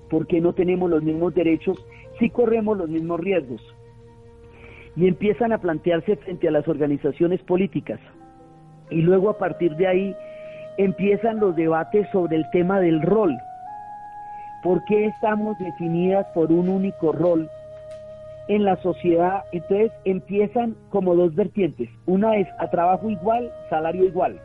¿Por 0.09 0.27
qué 0.27 0.41
no 0.41 0.53
tenemos 0.53 0.89
los 0.89 1.03
mismos 1.03 1.33
derechos 1.33 1.83
si 2.19 2.29
corremos 2.29 2.77
los 2.77 2.89
mismos 2.89 3.19
riesgos? 3.19 3.61
Y 4.99 5.07
empiezan 5.07 5.53
a 5.53 5.59
plantearse 5.59 6.17
frente 6.17 6.49
a 6.49 6.51
las 6.51 6.67
organizaciones 6.67 7.41
políticas. 7.43 8.01
Y 8.89 9.01
luego 9.01 9.29
a 9.29 9.37
partir 9.37 9.73
de 9.77 9.87
ahí 9.87 10.15
empiezan 10.77 11.39
los 11.39 11.55
debates 11.55 12.05
sobre 12.11 12.35
el 12.35 12.49
tema 12.51 12.81
del 12.81 13.01
rol. 13.01 13.37
¿Por 14.61 14.83
qué 14.83 15.05
estamos 15.05 15.57
definidas 15.57 16.27
por 16.33 16.51
un 16.51 16.67
único 16.67 17.13
rol 17.13 17.49
en 18.49 18.65
la 18.65 18.75
sociedad? 18.81 19.45
Entonces 19.53 19.93
empiezan 20.03 20.75
como 20.89 21.15
dos 21.15 21.33
vertientes. 21.33 21.87
Una 22.05 22.35
es 22.35 22.49
a 22.59 22.69
trabajo 22.69 23.09
igual, 23.09 23.49
salario 23.69 24.03
igual. 24.03 24.37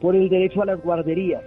Por 0.00 0.16
el 0.16 0.30
derecho 0.30 0.62
a 0.62 0.66
las 0.66 0.80
guarderías. 0.82 1.44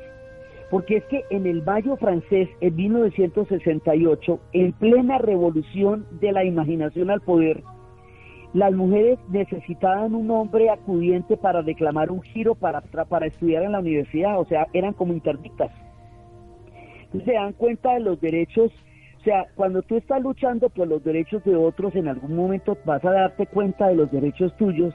Porque 0.69 0.97
es 0.97 1.03
que 1.05 1.23
en 1.31 1.47
el 1.47 1.63
Mayo 1.63 1.97
francés, 1.97 2.47
en 2.61 2.75
1968, 2.75 4.39
en 4.53 4.71
plena 4.73 5.17
revolución 5.17 6.05
de 6.21 6.31
la 6.31 6.45
imaginación 6.45 7.09
al 7.09 7.21
poder, 7.21 7.63
las 8.53 8.74
mujeres 8.74 9.17
necesitaban 9.29 10.13
un 10.13 10.29
hombre 10.29 10.70
acudiente 10.70 11.38
para 11.38 11.62
reclamar 11.62 12.12
un 12.12 12.22
giro 12.22 12.55
para, 12.55 12.81
para 12.81 13.25
estudiar 13.25 13.63
en 13.63 13.72
la 13.72 13.79
universidad, 13.79 14.39
o 14.39 14.46
sea, 14.46 14.67
eran 14.74 14.93
como 14.93 15.13
interdictas. 15.13 15.72
Se 17.12 17.31
dan 17.31 17.53
cuenta 17.53 17.93
de 17.93 18.01
los 18.01 18.20
derechos, 18.20 18.72
o 19.20 19.24
sea, 19.24 19.46
cuando 19.55 19.81
tú 19.84 19.96
estás 19.96 20.22
luchando 20.22 20.70
por 20.70 20.88
los 20.88 21.03
derechos 21.03 21.43
de 21.46 21.55
otros, 21.55 21.96
en 21.96 22.10
algún 22.10 22.36
momento 22.36 22.77
vas 22.86 23.03
a 23.05 23.12
darte 23.12 23.48
cuenta 23.48 23.88
de 23.88 23.96
los 23.96 24.12
derechos 24.12 24.55
tuyos 24.58 24.93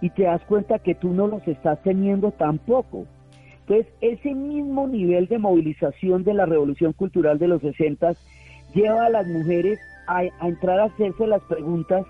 y 0.00 0.10
te 0.10 0.24
das 0.24 0.42
cuenta 0.44 0.78
que 0.78 0.94
tú 0.94 1.12
no 1.12 1.26
los 1.26 1.46
estás 1.46 1.82
teniendo 1.82 2.30
tampoco. 2.30 3.06
Entonces, 3.60 3.92
ese 4.00 4.34
mismo 4.34 4.86
nivel 4.86 5.26
de 5.26 5.38
movilización 5.38 6.22
de 6.24 6.34
la 6.34 6.46
revolución 6.46 6.92
cultural 6.92 7.38
de 7.38 7.48
los 7.48 7.60
60 7.60 8.12
lleva 8.74 9.06
a 9.06 9.10
las 9.10 9.26
mujeres 9.26 9.78
a, 10.06 10.20
a 10.38 10.48
entrar 10.48 10.78
a 10.78 10.84
hacerse 10.84 11.26
las 11.26 11.42
preguntas 11.42 12.06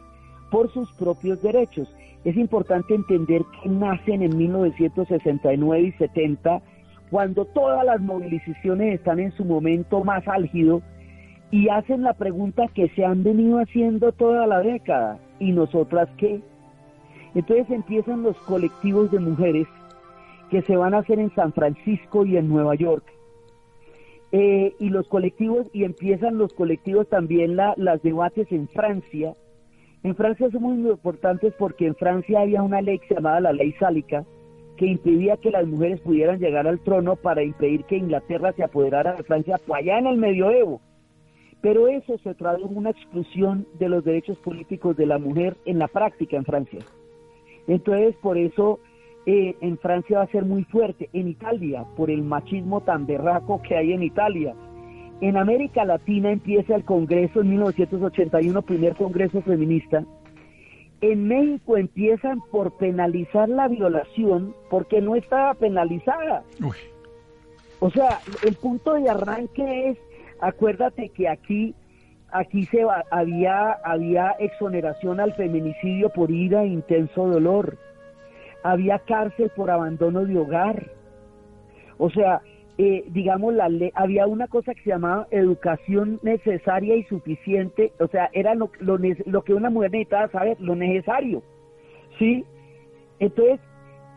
por 0.51 0.73
sus 0.73 0.91
propios 0.93 1.43
derechos. 1.43 1.89
Es 2.25 2.37
importante 2.37 2.95
entender 2.95 3.43
que 3.63 3.69
nacen 3.69 4.23
en 4.23 4.37
1969 4.37 5.81
y 5.83 5.93
70, 5.93 6.61
cuando 7.11 7.45
todas 7.45 7.85
las 7.85 8.01
movilizaciones 8.01 8.95
están 8.95 9.21
en 9.21 9.33
su 9.33 9.45
momento 9.45 10.03
más 10.03 10.27
álgido 10.27 10.83
y 11.51 11.69
hacen 11.69 12.03
la 12.03 12.15
pregunta 12.15 12.67
que 12.75 12.89
se 12.91 13.05
han 13.05 13.23
venido 13.23 13.59
haciendo 13.59 14.13
toda 14.13 14.47
la 14.47 14.61
década. 14.61 15.19
¿Y 15.39 15.53
nosotras 15.53 16.09
qué? 16.19 16.41
Entonces 17.35 17.71
empiezan 17.71 18.23
los 18.23 18.37
colectivos 18.39 19.11
de 19.11 19.21
mujeres 19.21 19.69
que 20.51 20.63
se 20.63 20.77
van 20.77 20.95
a 20.95 20.99
hacer 20.99 21.19
en 21.19 21.35
San 21.35 21.53
Francisco 21.53 22.25
y 22.25 22.37
en 22.37 22.49
Nueva 22.49 22.75
York. 22.75 23.05
Eh, 24.33 24.75
y 24.81 24.89
los 24.89 25.07
colectivos, 25.07 25.69
y 25.73 25.85
empiezan 25.85 26.39
los 26.39 26.53
colectivos 26.53 27.09
también 27.09 27.57
la, 27.57 27.75
las 27.77 28.03
debates 28.03 28.51
en 28.51 28.69
Francia, 28.69 29.35
en 30.07 30.15
Francia 30.15 30.49
son 30.53 30.63
muy 30.63 30.89
importantes 30.89 31.53
porque 31.59 31.85
en 31.85 31.97
Francia 31.97 32.41
había 32.41 32.63
una 32.63 32.81
ley 32.81 33.01
llamada 33.11 33.41
la 33.41 33.53
ley 33.53 33.73
sálica 33.73 34.25
que 34.77 34.87
impedía 34.87 35.37
que 35.37 35.51
las 35.51 35.67
mujeres 35.67 36.01
pudieran 36.01 36.39
llegar 36.39 36.69
al 36.69 36.79
trono 36.79 37.17
para 37.17 37.43
impedir 37.43 37.83
que 37.87 37.97
Inglaterra 37.97 38.53
se 38.53 38.63
apoderara 38.63 39.17
de 39.17 39.25
Francia 39.25 39.59
allá 39.75 39.99
en 39.99 40.07
el 40.07 40.17
medioevo. 40.17 40.81
Pero 41.61 41.89
eso 41.89 42.19
se 42.19 42.35
tradujo 42.35 42.71
en 42.71 42.77
una 42.77 42.91
exclusión 42.91 43.67
de 43.81 43.89
los 43.89 44.05
derechos 44.05 44.39
políticos 44.39 44.97
de 44.97 45.07
la 45.07 45.19
mujer 45.19 45.57
en 45.65 45.81
la 45.81 45.89
práctica 45.89 46.37
en 46.37 46.45
Francia. 46.45 46.81
Entonces, 47.67 48.15
por 48.23 48.39
eso 48.39 48.79
eh, 49.25 49.57
en 49.61 49.77
Francia 49.79 50.19
va 50.19 50.25
a 50.25 50.31
ser 50.31 50.45
muy 50.45 50.63
fuerte. 50.65 51.11
En 51.15 51.27
Italia, 51.27 51.85
por 51.97 52.13
el 52.13 52.23
machismo 52.23 52.81
tan 52.83 53.07
berraco 53.07 53.61
que 53.61 53.77
hay 53.77 53.93
en 53.93 54.05
Italia, 54.05 54.55
en 55.21 55.37
América 55.37 55.85
Latina 55.85 56.31
empieza 56.31 56.75
el 56.75 56.85
Congreso 56.85 57.41
en 57.41 57.51
1981, 57.51 58.63
primer 58.63 58.95
Congreso 58.97 59.41
feminista. 59.43 60.05
En 61.01 61.29
México 61.29 61.77
empiezan 61.77 62.41
por 62.51 62.77
penalizar 62.77 63.49
la 63.49 63.69
violación 63.69 64.55
porque 64.71 65.01
no 65.01 65.17
estaba 65.17 65.55
penalizada. 65.55 66.43
O 67.81 67.91
sea, 67.91 68.21
el 68.45 68.55
punto 68.55 68.95
de 68.95 69.09
arranque 69.09 69.91
es, 69.91 69.99
acuérdate 70.41 71.11
que 71.11 71.29
aquí 71.29 71.75
aquí 72.31 72.67
se 72.67 72.85
había 73.11 73.73
había 73.85 74.31
exoneración 74.39 75.21
al 75.21 75.33
feminicidio 75.35 76.11
por 76.11 76.31
ira 76.31 76.63
e 76.63 76.69
intenso 76.69 77.27
dolor. 77.27 77.79
Había 78.63 78.99
cárcel 78.99 79.51
por 79.55 79.71
abandono 79.71 80.25
de 80.25 80.39
hogar. 80.39 80.91
O 81.99 82.11
sea, 82.11 82.43
eh, 82.79 83.05
digamos, 83.09 83.55
la 83.55 83.71
había 83.95 84.27
una 84.27 84.49
cosa 84.49 84.75
que 84.75 84.83
se 84.83 84.91
llamaba 84.91 85.27
educación 85.31 86.21
necesaria 86.23 86.95
y 86.95 87.05
suficiente, 87.05 87.93
o 88.01 88.07
sea, 88.09 88.29
era 88.33 88.55
lo, 88.55 88.71
lo, 88.81 89.43
que 89.45 89.55
una 89.55 89.71
mujer 89.71 89.93
necesitaba 89.93 90.29
saber, 90.29 90.61
lo 90.61 90.77
necesario, 90.77 91.43
¿sí? 92.19 92.45
Entonces, 93.19 93.61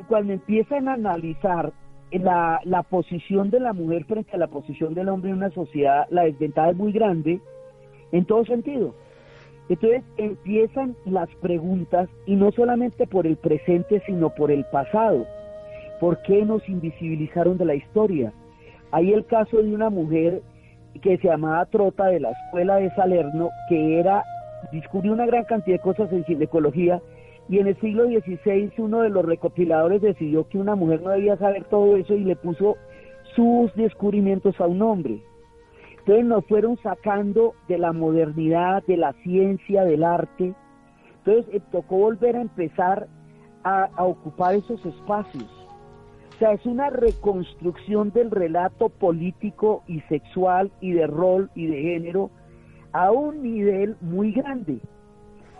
cuando 0.09 0.33
empiezan 0.33 0.89
a 0.89 0.93
analizar 0.93 1.71
la, 2.11 2.59
la 2.65 2.83
posición 2.83 3.49
de 3.49 3.61
la 3.61 3.71
mujer 3.71 4.03
frente 4.05 4.31
a 4.33 4.37
la 4.37 4.47
posición 4.47 4.93
del 4.93 5.07
hombre 5.07 5.29
en 5.29 5.37
una 5.37 5.51
sociedad, 5.51 6.07
la 6.09 6.23
desventaja 6.23 6.71
es 6.71 6.75
muy 6.75 6.91
grande 6.91 7.39
en 8.11 8.25
todo 8.25 8.43
sentido. 8.43 8.93
Entonces 9.69 10.03
empiezan 10.17 10.95
las 11.05 11.29
preguntas 11.35 12.09
y 12.25 12.35
no 12.35 12.51
solamente 12.51 13.05
por 13.05 13.27
el 13.27 13.37
presente, 13.37 14.01
sino 14.05 14.33
por 14.33 14.51
el 14.51 14.65
pasado. 14.65 15.25
¿Por 15.99 16.21
qué 16.23 16.43
nos 16.43 16.67
invisibilizaron 16.67 17.57
de 17.57 17.65
la 17.65 17.75
historia? 17.75 18.33
Hay 18.91 19.13
el 19.13 19.25
caso 19.25 19.57
de 19.57 19.73
una 19.73 19.89
mujer 19.89 20.41
que 21.01 21.17
se 21.17 21.27
llamaba 21.27 21.65
Trota 21.65 22.07
de 22.07 22.19
la 22.19 22.31
escuela 22.31 22.77
de 22.77 22.89
Salerno, 22.95 23.49
que 23.69 23.99
era, 23.99 24.23
descubrió 24.71 25.13
una 25.13 25.25
gran 25.25 25.45
cantidad 25.45 25.77
de 25.77 25.83
cosas 25.83 26.11
en 26.11 26.25
ginecología, 26.25 27.01
y 27.47 27.59
en 27.59 27.67
el 27.67 27.79
siglo 27.79 28.05
XVI 28.05 28.71
uno 28.77 29.01
de 29.01 29.09
los 29.09 29.25
recopiladores 29.25 30.01
decidió 30.01 30.47
que 30.47 30.57
una 30.57 30.75
mujer 30.75 31.01
no 31.01 31.11
debía 31.11 31.37
saber 31.37 31.63
todo 31.65 31.97
eso 31.97 32.13
y 32.13 32.23
le 32.23 32.35
puso 32.35 32.77
sus 33.35 33.73
descubrimientos 33.75 34.59
a 34.59 34.67
un 34.67 34.81
hombre. 34.81 35.21
Entonces 35.99 36.25
nos 36.25 36.45
fueron 36.45 36.77
sacando 36.77 37.53
de 37.67 37.77
la 37.77 37.91
modernidad, 37.91 38.83
de 38.85 38.97
la 38.97 39.13
ciencia, 39.23 39.83
del 39.83 40.03
arte. 40.03 40.53
Entonces 41.19 41.53
eh, 41.53 41.61
tocó 41.71 41.97
volver 41.97 42.35
a 42.35 42.41
empezar 42.41 43.07
a 43.63 44.03
ocupar 44.03 44.55
esos 44.55 44.83
espacios. 44.85 45.58
O 46.39 46.41
sea, 46.41 46.53
es 46.53 46.65
una 46.65 46.89
reconstrucción 46.89 48.11
del 48.13 48.31
relato 48.31 48.87
político 48.87 49.83
y 49.87 49.99
sexual 50.07 50.71
y 50.79 50.93
de 50.93 51.05
rol 51.05 51.51
y 51.53 51.67
de 51.67 51.81
género 51.81 52.31
a 52.93 53.11
un 53.11 53.43
nivel 53.43 53.97
muy 53.99 54.31
grande. 54.31 54.79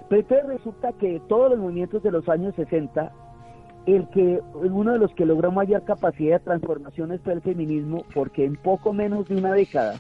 Pero 0.08 0.22
entonces 0.22 0.48
resulta 0.48 0.94
que 0.94 1.22
todos 1.28 1.50
los 1.50 1.60
movimientos 1.60 2.02
de 2.02 2.12
los 2.12 2.30
años 2.30 2.56
60, 2.56 3.12
el 3.88 4.08
que 4.12 4.40
uno 4.54 4.94
de 4.94 5.00
los 5.00 5.14
que 5.16 5.26
logró 5.26 5.52
mayor 5.52 5.84
capacidad 5.84 6.40
de 6.40 6.46
transformación 6.46 7.20
fue 7.26 7.34
el 7.34 7.42
feminismo, 7.42 8.06
porque 8.14 8.46
en 8.46 8.56
poco 8.56 8.94
menos 8.94 9.28
de 9.28 9.36
una 9.36 9.52
década 9.52 10.00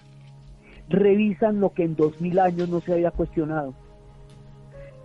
revisan 0.88 1.60
lo 1.60 1.74
que 1.74 1.84
en 1.84 1.98
2000 1.98 2.40
años 2.40 2.70
no 2.70 2.80
se 2.80 2.94
había 2.94 3.12
cuestionado. 3.12 3.74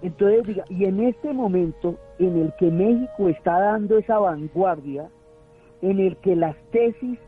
Entonces, 0.02 0.46
diga, 0.46 0.64
y 0.70 0.84
en 0.84 1.00
este 1.00 1.32
momento 1.32 1.98
en 2.20 2.42
el 2.42 2.52
que 2.60 2.70
México 2.70 3.28
está 3.28 3.58
dando 3.58 3.98
esa 3.98 4.20
vanguardia, 4.20 5.08
en 5.84 6.00
el 6.00 6.16
que 6.16 6.34
las 6.34 6.56
tesis, 6.72 7.18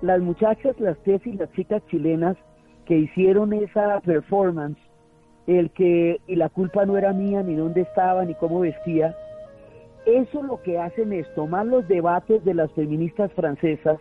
las 0.00 0.20
muchachas, 0.20 0.78
las 0.80 0.96
tesis, 1.02 1.34
las 1.36 1.52
chicas 1.52 1.82
chilenas 1.90 2.36
que 2.86 2.96
hicieron 2.96 3.52
esa 3.52 4.00
performance, 4.00 4.78
el 5.46 5.70
que 5.70 6.20
y 6.26 6.36
la 6.36 6.48
culpa 6.48 6.86
no 6.86 6.96
era 6.96 7.12
mía, 7.12 7.42
ni 7.42 7.54
dónde 7.54 7.82
estaba, 7.82 8.24
ni 8.24 8.34
cómo 8.34 8.60
vestía, 8.60 9.14
eso 10.06 10.42
lo 10.42 10.62
que 10.62 10.78
hacen 10.78 11.12
es 11.12 11.26
tomar 11.34 11.66
los 11.66 11.86
debates 11.88 12.42
de 12.44 12.54
las 12.54 12.72
feministas 12.72 13.30
francesas, 13.34 13.98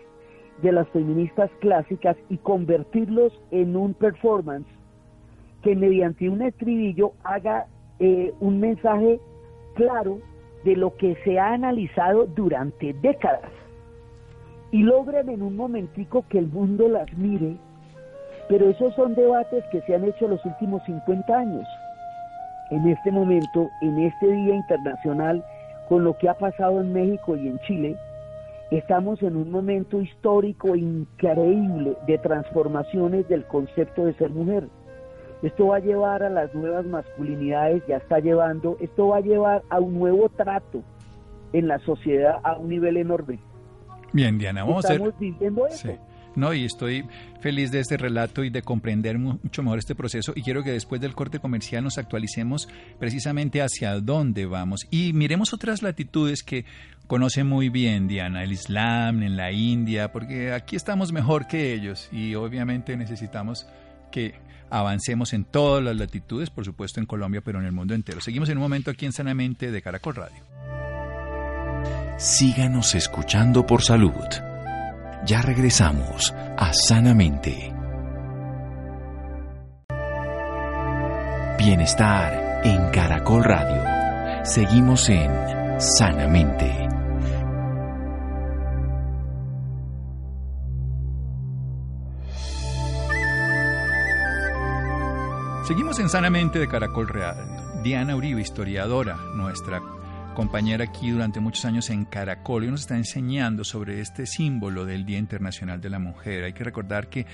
de 0.61 0.71
las 0.71 0.87
feministas 0.89 1.51
clásicas 1.59 2.15
y 2.29 2.37
convertirlos 2.37 3.33
en 3.51 3.75
un 3.75 3.93
performance 3.93 4.67
que 5.61 5.75
mediante 5.75 6.29
un 6.29 6.41
estribillo 6.41 7.11
haga 7.23 7.65
eh, 7.99 8.33
un 8.39 8.61
mensaje 8.61 9.19
claro 9.73 10.19
de 10.63 10.77
lo 10.77 10.95
que 10.95 11.17
se 11.25 11.37
ha 11.37 11.53
analizado 11.53 12.27
durante 12.27 12.93
décadas 12.93 13.51
y 14.75 14.83
logran 14.83 15.29
en 15.29 15.41
un 15.41 15.55
momentico 15.55 16.25
que 16.27 16.37
el 16.37 16.47
mundo 16.47 16.89
las 16.89 17.07
mire, 17.13 17.55
pero 18.49 18.69
esos 18.69 18.93
son 18.95 19.15
debates 19.15 19.63
que 19.71 19.79
se 19.83 19.95
han 19.95 20.03
hecho 20.03 20.27
los 20.27 20.43
últimos 20.43 20.83
50 20.83 21.33
años. 21.33 21.65
En 22.71 22.85
este 22.89 23.09
momento, 23.09 23.69
en 23.81 23.99
este 23.99 24.29
Día 24.29 24.53
Internacional, 24.53 25.45
con 25.87 26.03
lo 26.03 26.17
que 26.17 26.27
ha 26.27 26.33
pasado 26.33 26.81
en 26.81 26.91
México 26.91 27.37
y 27.37 27.47
en 27.47 27.57
Chile, 27.59 27.95
estamos 28.69 29.23
en 29.23 29.37
un 29.37 29.49
momento 29.49 30.01
histórico 30.01 30.75
increíble 30.75 31.95
de 32.05 32.17
transformaciones 32.17 33.29
del 33.29 33.45
concepto 33.45 34.03
de 34.03 34.13
ser 34.15 34.31
mujer. 34.31 34.67
Esto 35.41 35.67
va 35.67 35.77
a 35.77 35.79
llevar 35.79 36.21
a 36.21 36.29
las 36.29 36.53
nuevas 36.53 36.85
masculinidades, 36.85 37.81
ya 37.87 37.95
está 37.95 38.19
llevando, 38.19 38.75
esto 38.81 39.07
va 39.07 39.17
a 39.19 39.21
llevar 39.21 39.61
a 39.69 39.79
un 39.79 39.97
nuevo 39.97 40.27
trato 40.27 40.81
en 41.53 41.69
la 41.69 41.79
sociedad 41.79 42.41
a 42.43 42.57
un 42.57 42.67
nivel 42.67 42.97
enorme. 42.97 43.39
Bien, 44.15 44.37
Diana, 44.37 44.63
vamos 44.63 44.85
a 44.85 44.93
ver. 44.93 45.13
Viviendo 45.19 45.67
eso. 45.67 45.89
Sí. 45.89 45.93
No, 46.37 46.53
y 46.53 46.63
estoy 46.63 47.05
feliz 47.41 47.69
de 47.71 47.81
este 47.81 47.97
relato 47.97 48.45
y 48.45 48.49
de 48.49 48.61
comprender 48.61 49.19
mucho 49.19 49.61
mejor 49.61 49.77
este 49.77 49.93
proceso 49.93 50.31
y 50.35 50.41
quiero 50.41 50.63
que 50.63 50.71
después 50.71 51.01
del 51.01 51.13
corte 51.13 51.39
comercial 51.39 51.83
nos 51.83 51.97
actualicemos 51.97 52.69
precisamente 52.97 53.61
hacia 53.61 53.99
dónde 53.99 54.45
vamos 54.45 54.85
y 54.89 55.13
miremos 55.13 55.53
otras 55.53 55.81
latitudes 55.81 56.43
que 56.43 56.65
conoce 57.07 57.43
muy 57.43 57.69
bien, 57.69 58.07
Diana, 58.07 58.43
el 58.43 58.53
Islam 58.53 59.23
en 59.23 59.35
la 59.35 59.51
India, 59.51 60.11
porque 60.13 60.53
aquí 60.53 60.77
estamos 60.77 61.11
mejor 61.11 61.47
que 61.47 61.73
ellos 61.73 62.07
y 62.11 62.35
obviamente 62.35 62.95
necesitamos 62.97 63.67
que 64.11 64.35
avancemos 64.69 65.33
en 65.33 65.43
todas 65.43 65.83
las 65.83 65.95
latitudes, 65.97 66.49
por 66.49 66.63
supuesto 66.63 67.01
en 67.01 67.05
Colombia, 67.05 67.41
pero 67.41 67.59
en 67.59 67.65
el 67.65 67.73
mundo 67.73 67.93
entero. 67.93 68.21
Seguimos 68.21 68.47
en 68.49 68.57
un 68.57 68.63
momento 68.63 68.91
aquí 68.91 69.05
en 69.05 69.11
Sanamente 69.11 69.71
de 69.71 69.81
Caracol 69.81 70.15
Radio. 70.15 70.41
Síganos 72.17 72.95
escuchando 72.95 73.65
por 73.65 73.81
salud. 73.81 74.25
Ya 75.25 75.41
regresamos 75.41 76.33
a 76.57 76.71
Sanamente. 76.71 77.73
Bienestar 81.57 82.61
en 82.63 82.89
Caracol 82.91 83.43
Radio. 83.43 84.45
Seguimos 84.45 85.09
en 85.09 85.29
Sanamente. 85.77 86.87
Seguimos 95.67 95.99
en 95.99 96.07
Sanamente 96.07 96.59
de 96.59 96.67
Caracol 96.69 97.09
Radio. 97.09 97.43
Diana 97.83 98.15
Uribe, 98.15 98.39
historiadora, 98.39 99.17
nuestra 99.35 99.81
compañera 100.35 100.83
aquí 100.83 101.09
durante 101.09 101.39
muchos 101.39 101.65
años 101.65 101.89
en 101.89 102.05
Caracol, 102.05 102.65
y 102.65 102.67
nos 102.67 102.81
está 102.81 102.97
enseñando 102.97 103.63
sobre 103.63 104.01
este 104.01 104.27
símbolo 104.27 104.85
del 104.85 105.05
Día 105.05 105.17
Internacional 105.17 105.81
de 105.81 105.89
la 105.89 105.97
Mujer. 105.97 106.43
Hay 106.43 106.53
que 106.53 106.63
recordar 106.63 107.09
que 107.09 107.25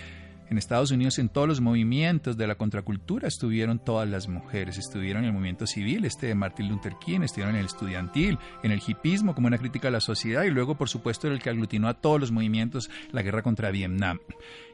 en 0.49 0.57
Estados 0.57 0.91
Unidos 0.91 1.17
en 1.17 1.29
todos 1.29 1.47
los 1.47 1.61
movimientos 1.61 2.37
de 2.37 2.45
la 2.45 2.55
contracultura 2.55 3.27
estuvieron 3.27 3.79
todas 3.79 4.07
las 4.07 4.27
mujeres, 4.27 4.77
estuvieron 4.77 5.23
en 5.23 5.29
el 5.29 5.33
movimiento 5.33 5.65
civil, 5.65 6.05
este 6.05 6.27
de 6.27 6.35
Martin 6.35 6.69
Luther 6.69 6.93
King, 7.03 7.21
estuvieron 7.21 7.55
en 7.55 7.61
el 7.61 7.67
estudiantil, 7.67 8.37
en 8.61 8.71
el 8.71 8.81
hipismo 8.85 9.33
como 9.33 9.47
una 9.47 9.57
crítica 9.57 9.87
a 9.87 9.91
la 9.91 10.01
sociedad 10.01 10.43
y 10.43 10.51
luego 10.51 10.75
por 10.75 10.87
supuesto 10.87 11.27
el 11.27 11.41
que 11.41 11.49
aglutinó 11.49 11.87
a 11.87 11.95
todos 11.95 12.19
los 12.19 12.31
movimientos, 12.31 12.89
la 13.11 13.23
guerra 13.23 13.41
contra 13.41 13.71
Vietnam 13.71 14.19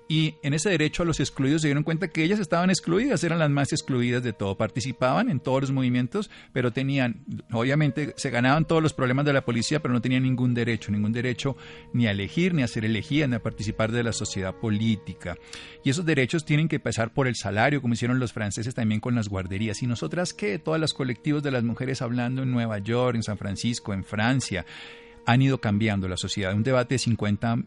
y 0.08 0.36
en 0.42 0.54
ese 0.54 0.70
derecho 0.70 1.04
a 1.04 1.06
los 1.06 1.20
excluidos 1.20 1.62
se 1.62 1.68
dieron 1.68 1.84
cuenta 1.84 2.08
que 2.08 2.24
ellas 2.24 2.40
estaban 2.40 2.70
excluidas, 2.70 3.24
eran 3.24 3.40
las 3.40 3.50
más 3.50 3.74
excluidas 3.74 4.24
de 4.24 4.34
todo, 4.34 4.56
participaban 4.56 5.30
en 5.30 5.40
todos 5.40 5.62
los 5.62 5.72
movimientos, 5.72 6.30
pero 6.54 6.72
tenían, 6.72 7.26
obviamente 7.52 8.14
se 8.16 8.30
ganaban 8.30 8.66
todos 8.66 8.82
los 8.82 8.94
problemas 8.94 9.26
de 9.26 9.34
la 9.34 9.44
policía, 9.44 9.82
pero 9.82 9.94
no 9.94 10.02
tenían 10.02 10.24
ningún 10.24 10.54
derecho, 10.54 10.92
ningún 10.92 11.12
derecho 11.12 11.58
ni 11.94 12.08
a 12.08 12.12
elegir, 12.12 12.54
ni 12.54 12.64
a 12.64 12.68
ser 12.68 12.86
elegidas, 12.86 13.30
ni 13.30 13.36
a 13.36 13.44
participar 13.44 13.92
de 13.92 14.04
la 14.04 14.14
sociedad 14.14 14.56
política. 14.56 15.36
Y 15.84 15.90
esos 15.90 16.06
derechos 16.06 16.46
tienen 16.46 16.68
que 16.68 16.80
pasar 16.80 17.14
por 17.14 17.28
el 17.28 17.36
salario, 17.36 17.82
como 17.82 17.94
hicieron 17.94 18.20
los 18.20 18.34
franceses 18.34 18.74
también 18.74 19.02
con 19.02 19.16
las 19.16 19.28
guarderías. 19.28 19.84
¿Y 19.84 19.88
nosotras 19.88 20.34
qué? 20.34 20.60
Todas 20.60 20.80
los 20.80 20.94
colectivos 20.94 21.44
de 21.44 21.52
las 21.52 21.64
mujeres 21.64 22.02
hablando 22.02 22.44
en 22.44 22.52
Nueva 22.52 22.80
York, 22.80 23.16
en 23.16 23.24
San 23.24 23.38
Francisco, 23.38 23.94
en 23.94 24.04
Francia 24.04 24.66
han 25.26 25.42
ido 25.42 25.60
cambiando 25.60 26.08
la 26.08 26.16
sociedad. 26.16 26.54
Un 26.54 26.64
debate 26.64 26.96
de 26.96 27.00
50 27.00 27.58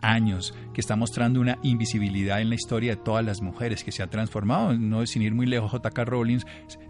años, 0.00 0.54
que 0.72 0.80
está 0.80 0.96
mostrando 0.96 1.40
una 1.40 1.58
invisibilidad 1.62 2.40
en 2.40 2.50
la 2.50 2.54
historia 2.54 2.96
de 2.96 3.02
todas 3.02 3.24
las 3.24 3.40
mujeres, 3.40 3.84
que 3.84 3.92
se 3.92 4.02
ha 4.02 4.10
transformado. 4.10 4.72
No 4.74 5.04
sin 5.06 5.22
ir 5.22 5.34
muy 5.34 5.46
lejos, 5.46 5.70
J.K. 5.70 6.04
Rowling 6.04 6.38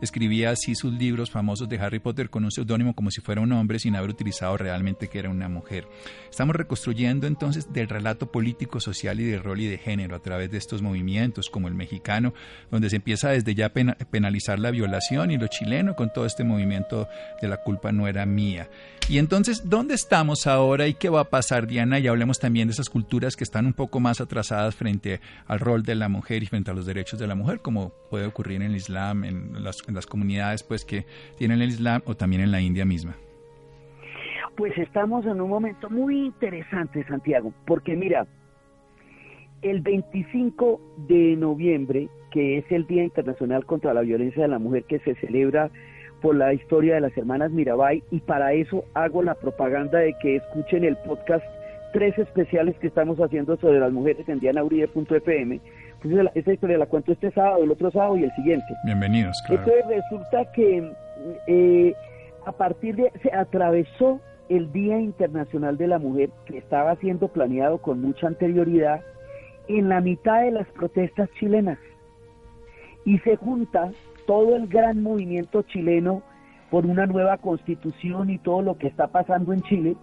escribía 0.01 0.51
así 0.51 0.75
sus 0.75 0.93
libros 0.93 1.31
famosos 1.31 1.69
de 1.69 1.79
Harry 1.79 1.99
Potter 1.99 2.31
con 2.31 2.45
un 2.45 2.51
seudónimo 2.51 2.95
como 2.95 3.11
si 3.11 3.21
fuera 3.21 3.41
un 3.41 3.53
hombre 3.53 3.79
sin 3.79 3.97
haber 3.97 4.11
utilizado 4.11 4.57
realmente 4.57 5.09
que 5.09 5.19
era 5.19 5.31
una 5.31 5.49
mujer. 5.49 5.89
Estamos 6.31 6.55
reconstruyendo 6.55 7.27
entonces 7.27 7.73
del 7.73 7.89
relato 7.89 8.31
político, 8.31 8.81
social 8.81 9.21
y 9.21 9.25
de 9.25 9.39
rol 9.39 9.61
y 9.61 9.67
de 9.67 9.79
género 9.79 10.17
a 10.17 10.21
través 10.21 10.51
de 10.51 10.59
estos 10.59 10.83
movimientos 10.83 11.51
como 11.51 11.69
el 11.69 11.75
mexicano, 11.75 12.35
donde 12.71 12.91
se 12.91 12.97
empieza 12.97 13.31
desde 13.31 13.55
ya 13.55 13.67
a 13.67 13.73
penalizar 13.73 14.59
la 14.59 14.71
violación 14.71 15.31
y 15.31 15.39
lo 15.39 15.47
chileno 15.47 15.97
con 15.97 16.13
todo 16.13 16.27
este 16.27 16.45
movimiento 16.45 17.09
de 17.41 17.49
la 17.49 17.59
culpa 17.59 17.93
no 17.93 18.07
era 18.07 18.27
mía. 18.27 18.69
Y 19.09 19.17
entonces, 19.17 19.63
¿dónde 19.65 19.95
estamos 19.95 20.47
ahora 20.47 20.87
y 20.87 20.93
qué 20.93 21.09
va 21.09 21.21
a 21.21 21.31
pasar, 21.31 21.67
Diana? 21.67 21.99
Y 21.99 22.07
hablemos 22.09 22.39
también 22.39 22.69
de 22.69 22.73
esas 22.73 22.91
culturas 22.91 22.98
que 23.07 23.45
están 23.45 23.67
un 23.67 23.73
poco 23.73 24.01
más 24.01 24.21
atrasadas 24.21 24.75
frente 24.75 25.21
al 25.47 25.61
rol 25.61 25.83
de 25.83 25.95
la 25.95 26.09
mujer 26.09 26.43
y 26.43 26.47
frente 26.47 26.71
a 26.71 26.75
los 26.75 26.87
derechos 26.87 27.19
de 27.19 27.27
la 27.27 27.35
mujer, 27.35 27.61
como 27.61 27.93
puede 28.11 28.27
ocurrir 28.27 28.57
en 28.57 28.71
el 28.71 28.77
Islam, 28.77 29.25
en 29.25 29.63
las, 29.63 29.77
en 29.89 29.95
las 29.95 30.07
comunidades 30.07 30.63
pues 30.63 30.85
que 30.85 31.07
tienen 31.37 31.63
el 31.63 31.69
Islam 31.69 32.03
o 32.07 32.15
también 32.15 32.43
en 32.43 32.51
la 32.51 32.61
India 32.61 32.85
misma. 32.85 33.17
Pues 34.57 34.77
estamos 34.77 35.25
en 35.25 35.41
un 35.41 35.49
momento 35.49 35.89
muy 35.89 36.27
interesante, 36.27 37.05
Santiago, 37.07 37.53
porque 37.67 37.95
mira, 37.95 38.27
el 39.63 39.81
25 39.81 40.81
de 41.09 41.37
noviembre, 41.37 42.09
que 42.33 42.59
es 42.59 42.65
el 42.71 42.87
Día 42.87 43.05
Internacional 43.05 43.65
contra 43.65 43.95
la 43.95 44.01
Violencia 44.01 44.43
de 44.43 44.49
la 44.49 44.59
Mujer 44.59 44.85
que 44.85 44.99
se 45.01 45.15
celebra 45.17 45.71
por 46.21 46.35
la 46.35 46.53
historia 46.53 46.95
de 46.95 47.01
las 47.01 47.17
hermanas 47.17 47.53
Mirabay 47.53 48.03
y 48.11 48.21
para 48.21 48.53
eso 48.53 48.85
hago 48.95 49.23
la 49.23 49.35
propaganda 49.35 50.01
de 50.01 50.15
que 50.21 50.37
escuchen 50.37 50.85
el 50.85 50.97
podcast 50.99 51.45
tres 51.93 52.19
especiales 52.19 52.77
que 52.79 52.89
estamos 52.89 53.19
haciendo 53.19 53.57
sobre 53.57 53.81
las 53.81 53.93
mujeres 53.93 54.29
en 54.29 54.41
dianauribe.fm. 54.41 55.61
Pues 56.03 56.29
esa 56.35 56.53
historia 56.53 56.79
la 56.79 56.87
cuento 56.87 57.13
este 57.13 57.31
sábado, 57.33 57.65
el 57.65 57.71
otro 57.71 57.91
sábado 57.91 58.17
y 58.17 58.25
el 58.25 58.33
siguiente. 58.33 58.67
Bienvenidos. 58.85 59.43
Claro. 59.47 59.63
Entonces 59.63 59.87
resulta 59.89 60.53
que 60.53 60.93
eh, 61.47 61.95
a 62.47 62.53
partir 62.53 62.97
de 62.97 63.13
se 63.23 63.33
atravesó 63.33 64.21
el 64.49 64.73
Día 64.73 64.99
Internacional 64.99 65.77
de 65.77 65.89
la 65.89 65.99
Mujer 65.99 66.31
que 66.47 66.59
estaba 66.59 66.97
siendo 66.97 67.29
planeado 67.29 67.79
con 67.79 68.01
mucha 68.01 68.27
anterioridad 68.27 69.03
en 69.69 69.89
la 69.89 70.01
mitad 70.01 70.43
de 70.43 70.53
las 70.53 70.67
protestas 70.69 71.29
chilenas 71.39 71.79
y 73.05 73.19
se 73.19 73.37
junta 73.37 73.91
todo 74.27 74.57
el 74.57 74.67
gran 74.69 75.03
movimiento 75.03 75.63
chileno 75.63 76.23
por 76.71 76.87
una 76.87 77.07
nueva 77.07 77.39
constitución 77.39 78.31
y 78.31 78.39
todo 78.39 78.63
lo 78.63 78.79
que 78.79 78.89
está 78.89 79.09
pasando 79.09 79.53
en 79.53 79.63
Chile 79.63 79.97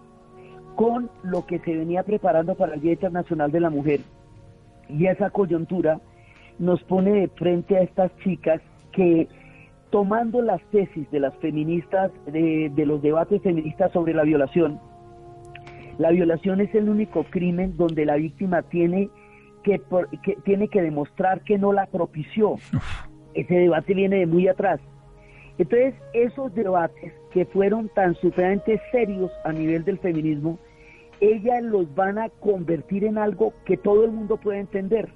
con 0.76 1.10
lo 1.24 1.44
que 1.46 1.58
se 1.58 1.76
venía 1.76 2.04
preparando 2.04 2.54
para 2.54 2.74
el 2.74 2.80
Día 2.80 2.92
Internacional 2.92 3.50
de 3.50 3.60
la 3.60 3.70
Mujer. 3.70 4.00
Y 4.88 5.06
esa 5.06 5.30
coyuntura 5.30 6.00
nos 6.58 6.82
pone 6.84 7.10
de 7.10 7.28
frente 7.28 7.76
a 7.76 7.82
estas 7.82 8.16
chicas 8.18 8.60
que 8.92 9.28
tomando 9.90 10.40
las 10.42 10.62
tesis 10.70 11.10
de 11.10 11.20
las 11.20 11.34
feministas, 11.38 12.12
de, 12.26 12.70
los 12.86 13.02
debates 13.02 13.42
feministas 13.42 13.90
sobre 13.92 14.14
la 14.14 14.22
violación, 14.22 14.78
la 15.98 16.10
violación 16.10 16.60
es 16.60 16.72
el 16.74 16.88
único 16.88 17.24
crimen 17.24 17.76
donde 17.76 18.04
la 18.04 18.16
víctima 18.16 18.62
tiene 18.62 19.08
que, 19.64 19.80
que 20.22 20.36
tiene 20.44 20.68
que 20.68 20.82
demostrar 20.82 21.40
que 21.40 21.58
no 21.58 21.72
la 21.72 21.86
propició 21.86 22.56
ese 23.36 23.54
debate 23.54 23.94
viene 23.94 24.16
de 24.16 24.26
muy 24.26 24.48
atrás. 24.48 24.80
Entonces, 25.58 25.94
esos 26.12 26.54
debates 26.54 27.12
que 27.32 27.44
fueron 27.46 27.88
tan 27.90 28.14
supremamente 28.16 28.80
serios 28.90 29.30
a 29.44 29.52
nivel 29.52 29.84
del 29.84 29.98
feminismo, 29.98 30.58
ellas 31.20 31.62
los 31.62 31.92
van 31.94 32.18
a 32.18 32.28
convertir 32.28 33.04
en 33.04 33.18
algo 33.18 33.52
que 33.64 33.76
todo 33.76 34.04
el 34.04 34.12
mundo 34.12 34.36
puede 34.36 34.60
entender. 34.60 35.08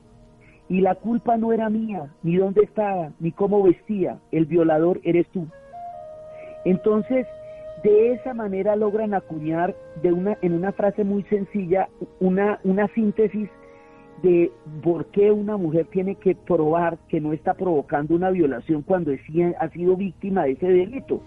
Y 0.68 0.80
la 0.80 0.94
culpa 0.94 1.36
no 1.36 1.52
era 1.52 1.68
mía, 1.68 2.12
ni 2.22 2.36
dónde 2.36 2.62
estaba, 2.62 3.10
ni 3.18 3.32
cómo 3.32 3.62
vestía. 3.62 4.18
El 4.30 4.46
violador 4.46 5.00
eres 5.02 5.26
tú. 5.28 5.46
Entonces, 6.64 7.26
de 7.82 8.12
esa 8.12 8.34
manera 8.34 8.76
logran 8.76 9.14
acuñar 9.14 9.74
de 10.02 10.12
una, 10.12 10.36
en 10.42 10.52
una 10.52 10.72
frase 10.72 11.02
muy 11.02 11.22
sencilla 11.24 11.88
una, 12.20 12.60
una 12.62 12.88
síntesis 12.88 13.48
de 14.22 14.52
por 14.82 15.06
qué 15.06 15.30
una 15.32 15.56
mujer 15.56 15.86
tiene 15.86 16.16
que 16.16 16.34
probar 16.34 16.98
que 17.08 17.20
no 17.20 17.32
está 17.32 17.54
provocando 17.54 18.14
una 18.14 18.30
violación 18.30 18.82
cuando 18.82 19.12
ha 19.12 19.68
sido 19.70 19.96
víctima 19.96 20.44
de 20.44 20.52
ese 20.52 20.66
delito. 20.66 21.22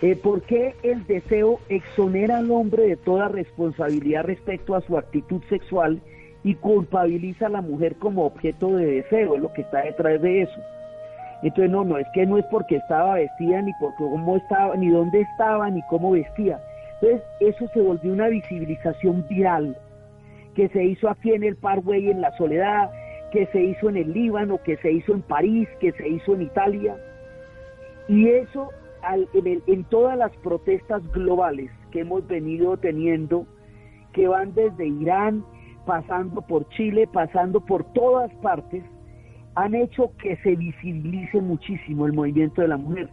Eh, 0.00 0.14
¿Por 0.14 0.42
qué 0.42 0.76
el 0.84 1.04
deseo 1.06 1.58
exonera 1.68 2.38
al 2.38 2.50
hombre 2.52 2.84
de 2.84 2.96
toda 2.96 3.28
responsabilidad 3.28 4.24
respecto 4.24 4.76
a 4.76 4.80
su 4.80 4.96
actitud 4.96 5.42
sexual 5.48 6.00
y 6.44 6.54
culpabiliza 6.54 7.46
a 7.46 7.50
la 7.50 7.62
mujer 7.62 7.96
como 7.96 8.24
objeto 8.24 8.76
de 8.76 8.86
deseo? 8.86 9.34
Es 9.34 9.42
lo 9.42 9.52
que 9.52 9.62
está 9.62 9.82
detrás 9.82 10.22
de 10.22 10.42
eso. 10.42 10.60
Entonces, 11.42 11.70
no, 11.70 11.84
no, 11.84 11.98
es 11.98 12.06
que 12.14 12.26
no 12.26 12.38
es 12.38 12.44
porque 12.46 12.76
estaba 12.76 13.14
vestida, 13.14 13.60
ni 13.60 13.72
por 13.74 13.94
cómo 13.96 14.36
estaba, 14.36 14.76
ni 14.76 14.88
dónde 14.88 15.20
estaba, 15.20 15.68
ni 15.68 15.82
cómo 15.88 16.12
vestía. 16.12 16.60
Entonces, 17.00 17.22
eso 17.40 17.68
se 17.74 17.80
volvió 17.80 18.12
una 18.12 18.28
visibilización 18.28 19.26
viral 19.28 19.76
que 20.54 20.68
se 20.68 20.84
hizo 20.84 21.08
aquí 21.08 21.32
en 21.32 21.44
el 21.44 21.56
Parkway 21.56 22.10
en 22.10 22.20
la 22.20 22.36
Soledad, 22.36 22.90
que 23.32 23.46
se 23.46 23.62
hizo 23.62 23.88
en 23.88 23.96
el 23.96 24.12
Líbano, 24.12 24.60
que 24.64 24.76
se 24.78 24.90
hizo 24.90 25.12
en 25.12 25.22
París, 25.22 25.68
que 25.80 25.92
se 25.92 26.08
hizo 26.08 26.34
en 26.34 26.42
Italia. 26.42 26.96
Y 28.08 28.28
eso 28.28 28.70
en, 29.14 29.62
en 29.66 29.84
todas 29.84 30.16
las 30.16 30.34
protestas 30.38 31.02
globales 31.12 31.70
que 31.90 32.00
hemos 32.00 32.26
venido 32.26 32.76
teniendo, 32.76 33.46
que 34.12 34.28
van 34.28 34.54
desde 34.54 34.86
Irán, 34.86 35.44
pasando 35.86 36.42
por 36.42 36.68
Chile, 36.70 37.08
pasando 37.10 37.60
por 37.60 37.84
todas 37.92 38.32
partes, 38.36 38.84
han 39.54 39.74
hecho 39.74 40.12
que 40.18 40.36
se 40.36 40.54
visibilice 40.54 41.40
muchísimo 41.40 42.06
el 42.06 42.12
movimiento 42.12 42.62
de 42.62 42.68
la 42.68 42.76
mujer. 42.76 43.08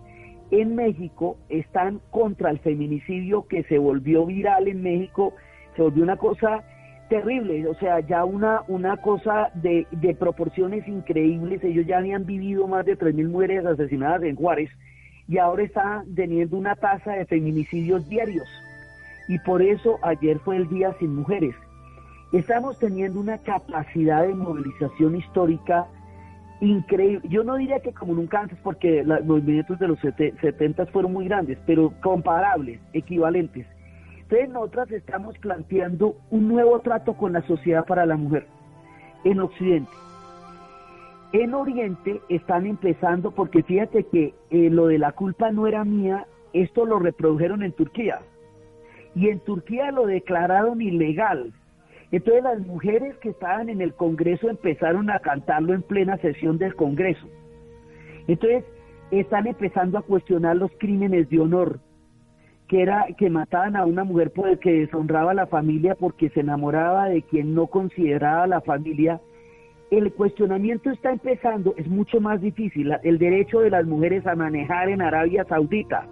En 0.51 0.75
México 0.75 1.37
están 1.49 2.01
contra 2.11 2.51
el 2.51 2.59
feminicidio 2.59 3.47
que 3.47 3.63
se 3.63 3.77
volvió 3.77 4.25
viral 4.25 4.67
en 4.67 4.83
México, 4.83 5.33
se 5.75 5.81
volvió 5.81 6.03
una 6.03 6.17
cosa 6.17 6.63
terrible, 7.09 7.67
o 7.67 7.75
sea, 7.75 7.99
ya 8.01 8.25
una, 8.25 8.63
una 8.67 8.97
cosa 8.97 9.51
de, 9.55 9.87
de 9.91 10.15
proporciones 10.15 10.87
increíbles, 10.87 11.63
ellos 11.63 11.85
ya 11.85 11.99
habían 11.99 12.25
vivido 12.25 12.67
más 12.67 12.85
de 12.85 12.97
3.000 12.97 13.29
mujeres 13.29 13.65
asesinadas 13.65 14.23
en 14.23 14.35
Juárez 14.35 14.69
y 15.27 15.37
ahora 15.37 15.63
está 15.63 16.03
teniendo 16.15 16.57
una 16.57 16.75
tasa 16.75 17.13
de 17.13 17.25
feminicidios 17.25 18.07
diarios. 18.07 18.47
y 19.27 19.39
por 19.39 19.63
eso 19.63 19.97
ayer 20.03 20.37
fue 20.39 20.55
el 20.57 20.69
Día 20.69 20.93
Sin 20.99 21.15
Mujeres. 21.15 21.55
Estamos 22.31 22.77
teniendo 22.77 23.19
una 23.19 23.39
capacidad 23.39 24.21
de 24.21 24.35
movilización 24.35 25.15
histórica 25.15 25.87
increíble. 26.61 27.27
Yo 27.27 27.43
no 27.43 27.55
diría 27.55 27.79
que 27.79 27.91
como 27.91 28.13
nunca 28.13 28.41
antes, 28.41 28.59
porque 28.61 29.03
los 29.03 29.25
movimientos 29.25 29.79
de 29.79 29.87
los 29.87 29.99
70 29.99 30.85
fueron 30.87 31.13
muy 31.13 31.25
grandes, 31.25 31.57
pero 31.65 31.91
comparables, 32.03 32.79
equivalentes. 32.93 33.65
Entonces 34.19 34.49
nosotras 34.49 34.91
estamos 34.91 35.37
planteando 35.39 36.17
un 36.29 36.47
nuevo 36.47 36.79
trato 36.81 37.15
con 37.15 37.33
la 37.33 37.41
sociedad 37.43 37.85
para 37.85 38.05
la 38.05 38.15
mujer 38.15 38.45
en 39.23 39.39
Occidente. 39.39 39.91
En 41.33 41.53
Oriente 41.53 42.21
están 42.29 42.65
empezando, 42.65 43.31
porque 43.31 43.63
fíjate 43.63 44.03
que 44.05 44.33
eh, 44.49 44.69
lo 44.69 44.87
de 44.87 44.99
la 44.99 45.11
culpa 45.11 45.51
no 45.51 45.67
era 45.67 45.83
mía, 45.83 46.27
esto 46.53 46.85
lo 46.85 46.99
reprodujeron 46.99 47.63
en 47.63 47.73
Turquía. 47.73 48.19
Y 49.15 49.29
en 49.29 49.39
Turquía 49.39 49.91
lo 49.91 50.05
declararon 50.05 50.81
ilegal. 50.81 51.53
Entonces 52.11 52.43
las 52.43 52.59
mujeres 52.65 53.17
que 53.17 53.29
estaban 53.29 53.69
en 53.69 53.81
el 53.81 53.93
Congreso 53.93 54.49
empezaron 54.49 55.09
a 55.09 55.19
cantarlo 55.19 55.73
en 55.73 55.81
plena 55.81 56.17
sesión 56.17 56.57
del 56.57 56.75
Congreso. 56.75 57.27
Entonces 58.27 58.63
están 59.11 59.47
empezando 59.47 59.97
a 59.97 60.01
cuestionar 60.01 60.55
los 60.55 60.71
crímenes 60.77 61.29
de 61.29 61.39
honor, 61.39 61.79
que 62.67 62.81
era 62.81 63.05
que 63.17 63.29
mataban 63.29 63.75
a 63.75 63.85
una 63.85 64.03
mujer 64.03 64.31
que 64.61 64.71
deshonraba 64.71 65.31
a 65.31 65.35
la 65.35 65.47
familia 65.47 65.95
porque 65.95 66.29
se 66.29 66.39
enamoraba 66.39 67.09
de 67.09 67.21
quien 67.23 67.53
no 67.53 67.67
consideraba 67.67 68.47
la 68.47 68.61
familia. 68.61 69.21
El 69.95 70.11
cuestionamiento 70.11 70.89
está 70.89 71.11
empezando, 71.11 71.73
es 71.77 71.87
mucho 71.87 72.19
más 72.19 72.41
difícil, 72.41 72.91
el 73.03 73.17
derecho 73.17 73.61
de 73.61 73.69
las 73.69 73.85
mujeres 73.85 74.27
a 74.27 74.35
manejar 74.35 74.89
en 74.89 75.01
Arabia 75.01 75.45
Saudita. 75.45 76.05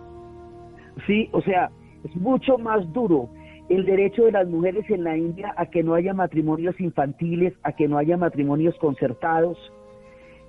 Sí, 1.06 1.28
o 1.34 1.42
sea, 1.42 1.70
es 2.06 2.16
mucho 2.16 2.58
más 2.58 2.92
duro 2.94 3.28
el 3.68 3.86
derecho 3.86 4.24
de 4.24 4.32
las 4.32 4.48
mujeres 4.48 4.90
en 4.90 5.04
la 5.04 5.18
India 5.18 5.54
a 5.58 5.66
que 5.66 5.84
no 5.84 5.96
haya 5.96 6.14
matrimonios 6.14 6.80
infantiles, 6.80 7.54
a 7.64 7.74
que 7.74 7.90
no 7.90 7.98
haya 7.98 8.16
matrimonios 8.16 8.74
concertados. 8.78 9.58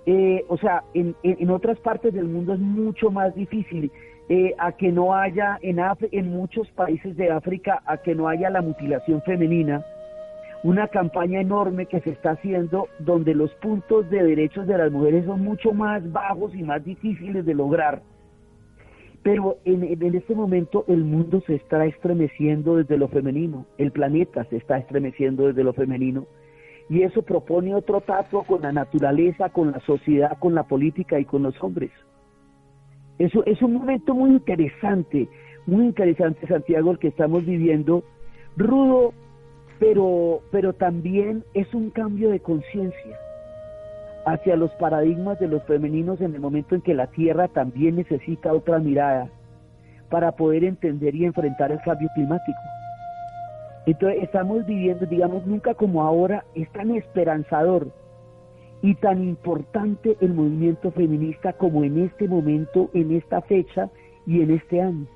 Eh, 0.06 0.44
o 0.48 0.56
sea, 0.56 0.84
en, 0.94 1.16
en, 1.24 1.50
otras 1.50 1.80
partes 1.80 2.14
del 2.14 2.26
mundo 2.26 2.54
es 2.54 2.60
mucho 2.60 3.10
más 3.10 3.34
difícil 3.34 3.90
eh, 4.28 4.54
a 4.58 4.70
que 4.70 4.92
no 4.92 5.12
haya 5.12 5.58
en, 5.60 5.80
en 6.12 6.30
muchos 6.30 6.70
países 6.70 7.16
de 7.16 7.32
África, 7.32 7.82
a 7.84 7.96
que 7.96 8.14
no 8.14 8.28
haya 8.28 8.48
la 8.48 8.62
mutilación 8.62 9.22
femenina. 9.22 9.84
Una 10.64 10.88
campaña 10.88 11.40
enorme 11.40 11.86
que 11.86 12.00
se 12.00 12.10
está 12.10 12.32
haciendo 12.32 12.88
donde 12.98 13.34
los 13.34 13.54
puntos 13.54 14.10
de 14.10 14.24
derechos 14.24 14.66
de 14.66 14.76
las 14.76 14.90
mujeres 14.90 15.24
son 15.24 15.44
mucho 15.44 15.72
más 15.72 16.10
bajos 16.10 16.52
y 16.56 16.64
más 16.64 16.84
difíciles 16.84 17.46
de 17.46 17.54
lograr 17.54 18.02
pero 19.24 19.56
en, 19.64 20.14
este 20.14 20.34
momento 20.34 20.84
el 20.86 21.02
mundo 21.02 21.42
se 21.46 21.54
está 21.54 21.86
estremeciendo 21.86 22.76
desde 22.76 22.98
lo 22.98 23.08
femenino, 23.08 23.64
el 23.78 23.90
planeta 23.90 24.44
se 24.44 24.58
está 24.58 24.76
estremeciendo 24.76 25.46
desde 25.46 25.64
lo 25.64 25.72
femenino, 25.72 26.26
y 26.90 27.02
eso 27.02 27.22
propone 27.22 27.74
otro 27.74 28.02
trato 28.02 28.42
con 28.42 28.60
la 28.60 28.70
naturaleza, 28.70 29.48
con 29.48 29.72
la 29.72 29.80
sociedad, 29.80 30.38
con 30.38 30.54
la 30.54 30.64
política 30.64 31.18
y 31.18 31.24
con 31.24 31.42
los 31.42 31.54
hombres. 31.62 31.90
Eso 33.18 33.42
es 33.46 33.62
un 33.62 33.72
momento 33.72 34.14
muy 34.14 34.28
interesante, 34.28 35.26
muy 35.64 35.86
interesante, 35.86 36.46
Santiago, 36.46 36.90
el 36.90 36.98
que 36.98 37.08
estamos 37.08 37.46
viviendo, 37.46 38.04
rudo, 38.58 39.14
pero, 39.78 40.40
pero 40.50 40.72
también 40.72 41.44
es 41.54 41.72
un 41.74 41.90
cambio 41.90 42.30
de 42.30 42.40
conciencia 42.40 43.18
hacia 44.26 44.56
los 44.56 44.70
paradigmas 44.72 45.38
de 45.38 45.48
los 45.48 45.62
femeninos 45.64 46.20
en 46.20 46.34
el 46.34 46.40
momento 46.40 46.74
en 46.74 46.80
que 46.80 46.94
la 46.94 47.08
Tierra 47.08 47.48
también 47.48 47.96
necesita 47.96 48.52
otra 48.52 48.78
mirada 48.78 49.28
para 50.10 50.32
poder 50.32 50.64
entender 50.64 51.14
y 51.14 51.24
enfrentar 51.24 51.72
el 51.72 51.80
cambio 51.82 52.08
climático. 52.14 52.58
Entonces 53.86 54.22
estamos 54.22 54.64
viviendo, 54.64 55.04
digamos, 55.06 55.46
nunca 55.46 55.74
como 55.74 56.02
ahora, 56.02 56.44
es 56.54 56.70
tan 56.72 56.90
esperanzador 56.92 57.88
y 58.80 58.94
tan 58.94 59.22
importante 59.22 60.16
el 60.20 60.32
movimiento 60.32 60.90
feminista 60.90 61.52
como 61.52 61.84
en 61.84 62.04
este 62.04 62.28
momento, 62.28 62.90
en 62.94 63.12
esta 63.12 63.42
fecha 63.42 63.90
y 64.26 64.40
en 64.40 64.52
este 64.52 64.80
año. 64.80 65.06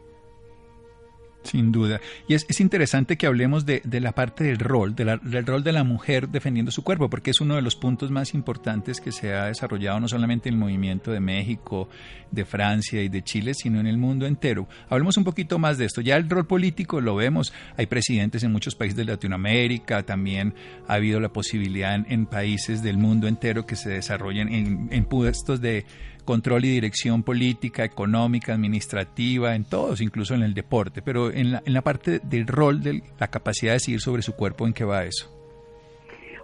Sin 1.48 1.72
duda. 1.72 1.98
Y 2.26 2.34
es, 2.34 2.44
es 2.48 2.60
interesante 2.60 3.16
que 3.16 3.26
hablemos 3.26 3.64
de, 3.64 3.80
de, 3.82 4.00
la 4.00 4.12
parte 4.12 4.44
del 4.44 4.58
rol, 4.58 4.94
de 4.94 5.06
la, 5.06 5.16
del 5.16 5.46
rol 5.46 5.64
de 5.64 5.72
la 5.72 5.82
mujer 5.82 6.28
defendiendo 6.28 6.70
su 6.70 6.84
cuerpo, 6.84 7.08
porque 7.08 7.30
es 7.30 7.40
uno 7.40 7.54
de 7.54 7.62
los 7.62 7.74
puntos 7.74 8.10
más 8.10 8.34
importantes 8.34 9.00
que 9.00 9.12
se 9.12 9.32
ha 9.32 9.46
desarrollado 9.46 9.98
no 9.98 10.08
solamente 10.08 10.50
en 10.50 10.56
el 10.56 10.60
movimiento 10.60 11.10
de 11.10 11.20
México, 11.20 11.88
de 12.30 12.44
Francia 12.44 13.02
y 13.02 13.08
de 13.08 13.22
Chile, 13.22 13.54
sino 13.54 13.80
en 13.80 13.86
el 13.86 13.96
mundo 13.96 14.26
entero. 14.26 14.68
Hablemos 14.90 15.16
un 15.16 15.24
poquito 15.24 15.58
más 15.58 15.78
de 15.78 15.86
esto. 15.86 16.02
Ya 16.02 16.16
el 16.16 16.28
rol 16.28 16.46
político 16.46 17.00
lo 17.00 17.16
vemos, 17.16 17.54
hay 17.78 17.86
presidentes 17.86 18.42
en 18.42 18.52
muchos 18.52 18.74
países 18.74 18.96
de 18.96 19.06
Latinoamérica, 19.06 20.02
también 20.02 20.54
ha 20.86 20.94
habido 20.94 21.18
la 21.18 21.30
posibilidad 21.30 21.94
en, 21.94 22.04
en 22.10 22.26
países 22.26 22.82
del 22.82 22.98
mundo 22.98 23.26
entero 23.26 23.64
que 23.64 23.76
se 23.76 23.88
desarrollen 23.88 24.52
en, 24.52 24.88
en 24.90 25.04
puestos 25.06 25.62
de 25.62 25.86
control 26.28 26.66
y 26.66 26.68
dirección 26.68 27.22
política, 27.22 27.84
económica, 27.84 28.52
administrativa, 28.52 29.54
en 29.54 29.64
todos, 29.64 30.02
incluso 30.02 30.34
en 30.34 30.42
el 30.42 30.52
deporte, 30.52 31.00
pero 31.00 31.30
en 31.32 31.52
la, 31.52 31.80
parte 31.80 32.18
del 32.18 32.46
rol, 32.46 32.82
de 32.82 33.00
la 33.18 33.28
capacidad 33.28 33.70
de 33.70 33.76
decidir 33.76 34.02
sobre 34.02 34.20
su 34.20 34.36
cuerpo, 34.36 34.66
¿en 34.66 34.74
qué 34.74 34.84
va 34.84 35.04
eso? 35.04 35.26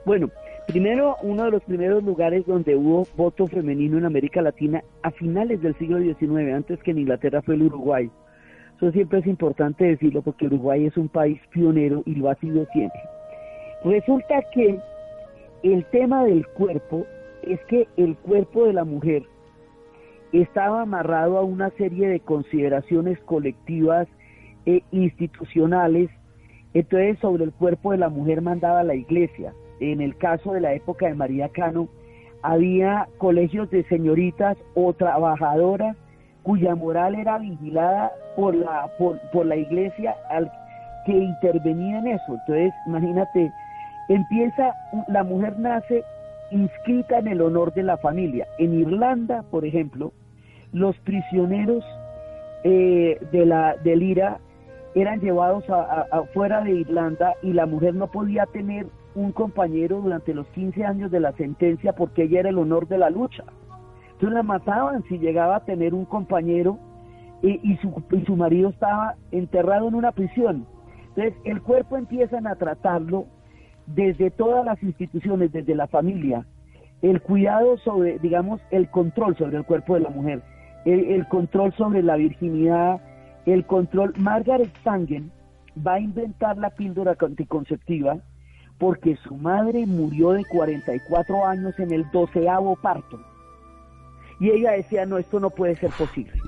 Bueno, 0.06 0.30
primero, 0.66 1.16
uno 1.20 1.44
de 1.44 1.50
los 1.50 1.62
primeros 1.64 2.02
lugares 2.02 2.46
donde 2.46 2.74
hubo 2.74 3.06
voto 3.14 3.46
femenino 3.46 3.98
en 3.98 4.06
América 4.06 4.40
Latina 4.40 4.82
a 5.02 5.10
finales 5.10 5.60
del 5.60 5.76
siglo 5.76 5.98
XIX, 5.98 6.54
antes 6.54 6.82
que 6.82 6.92
en 6.92 7.00
Inglaterra 7.00 7.42
fue 7.42 7.56
el 7.56 7.64
Uruguay. 7.64 8.10
Eso 8.78 8.90
siempre 8.90 9.18
es 9.18 9.26
importante 9.26 9.84
decirlo 9.84 10.22
porque 10.22 10.46
Uruguay 10.46 10.86
es 10.86 10.96
un 10.96 11.10
país 11.10 11.38
pionero 11.50 12.02
y 12.06 12.14
lo 12.14 12.30
ha 12.30 12.36
sido 12.36 12.64
siempre. 12.72 13.00
Resulta 13.84 14.36
que 14.54 14.78
el 15.62 15.84
tema 15.90 16.24
del 16.24 16.46
cuerpo 16.54 17.04
es 17.42 17.60
que 17.68 17.86
el 17.98 18.16
cuerpo 18.16 18.64
de 18.64 18.72
la 18.72 18.84
mujer 18.84 19.24
estaba 20.42 20.82
amarrado 20.82 21.38
a 21.38 21.44
una 21.44 21.70
serie 21.70 22.08
de 22.08 22.20
consideraciones 22.20 23.18
colectivas 23.20 24.08
e 24.66 24.82
institucionales. 24.90 26.10
Entonces, 26.72 27.18
sobre 27.20 27.44
el 27.44 27.52
cuerpo 27.52 27.92
de 27.92 27.98
la 27.98 28.08
mujer 28.08 28.42
mandaba 28.42 28.82
la 28.82 28.94
iglesia. 28.94 29.52
En 29.80 30.00
el 30.00 30.16
caso 30.16 30.52
de 30.52 30.60
la 30.60 30.74
época 30.74 31.06
de 31.06 31.14
María 31.14 31.48
Cano, 31.50 31.88
había 32.42 33.08
colegios 33.18 33.70
de 33.70 33.84
señoritas 33.84 34.56
o 34.74 34.92
trabajadoras 34.92 35.96
cuya 36.42 36.74
moral 36.74 37.14
era 37.14 37.38
vigilada 37.38 38.12
por 38.36 38.54
la, 38.54 38.90
por, 38.98 39.18
por 39.30 39.46
la 39.46 39.56
iglesia 39.56 40.14
al 40.30 40.50
que 41.06 41.12
intervenía 41.12 42.00
en 42.00 42.08
eso. 42.08 42.34
Entonces, 42.34 42.74
imagínate, 42.86 43.52
empieza, 44.08 44.74
la 45.08 45.22
mujer 45.22 45.58
nace 45.58 46.02
inscrita 46.50 47.18
en 47.18 47.28
el 47.28 47.40
honor 47.40 47.72
de 47.72 47.82
la 47.82 47.96
familia. 47.98 48.46
En 48.58 48.74
Irlanda, 48.74 49.44
por 49.50 49.64
ejemplo, 49.64 50.12
los 50.74 50.98
prisioneros 50.98 51.84
eh, 52.64 53.18
de 53.30 53.46
la, 53.46 53.76
del 53.76 54.02
IRA 54.02 54.38
eran 54.96 55.20
llevados 55.20 55.64
afuera 56.10 56.62
de 56.62 56.72
Irlanda 56.72 57.34
y 57.42 57.52
la 57.52 57.66
mujer 57.66 57.94
no 57.94 58.08
podía 58.08 58.46
tener 58.46 58.86
un 59.14 59.32
compañero 59.32 60.00
durante 60.00 60.34
los 60.34 60.46
15 60.48 60.84
años 60.84 61.10
de 61.10 61.20
la 61.20 61.32
sentencia 61.32 61.92
porque 61.92 62.24
ella 62.24 62.40
era 62.40 62.48
el 62.48 62.58
honor 62.58 62.88
de 62.88 62.98
la 62.98 63.08
lucha. 63.08 63.44
Entonces 64.12 64.34
la 64.34 64.42
mataban 64.42 65.04
si 65.04 65.18
llegaba 65.18 65.56
a 65.56 65.64
tener 65.64 65.94
un 65.94 66.04
compañero 66.04 66.78
y, 67.42 67.76
su, 67.76 68.02
y 68.10 68.24
su 68.24 68.36
marido 68.36 68.70
estaba 68.70 69.14
enterrado 69.30 69.88
en 69.88 69.94
una 69.94 70.12
prisión. 70.12 70.66
Entonces 71.08 71.34
el 71.44 71.62
cuerpo 71.62 71.96
empiezan 71.96 72.46
a 72.46 72.56
tratarlo 72.56 73.26
desde 73.86 74.30
todas 74.30 74.64
las 74.64 74.82
instituciones, 74.82 75.52
desde 75.52 75.74
la 75.74 75.86
familia, 75.86 76.46
el 77.02 77.20
cuidado 77.20 77.76
sobre, 77.78 78.18
digamos, 78.18 78.60
el 78.70 78.90
control 78.90 79.36
sobre 79.36 79.58
el 79.58 79.64
cuerpo 79.64 79.94
de 79.94 80.00
la 80.00 80.10
mujer 80.10 80.42
el, 80.84 81.26
control 81.28 81.72
sobre 81.74 82.02
la 82.02 82.16
virginidad, 82.16 83.00
el 83.46 83.64
control. 83.66 84.12
Margaret 84.16 84.70
Sanger 84.82 85.22
va 85.86 85.94
a 85.94 86.00
inventar 86.00 86.56
la 86.58 86.70
píldora 86.70 87.16
anticonceptiva 87.18 88.18
porque 88.78 89.16
su 89.16 89.36
madre 89.36 89.86
murió 89.86 90.32
de 90.32 90.44
44 90.44 91.46
años 91.46 91.78
en 91.78 91.92
el 91.92 92.10
doceavo 92.10 92.76
parto. 92.76 93.20
Y 94.40 94.50
ella 94.50 94.72
decía, 94.72 95.06
no, 95.06 95.16
esto 95.16 95.38
no 95.38 95.50
puede 95.50 95.76
ser 95.76 95.90
posible. 95.90 96.40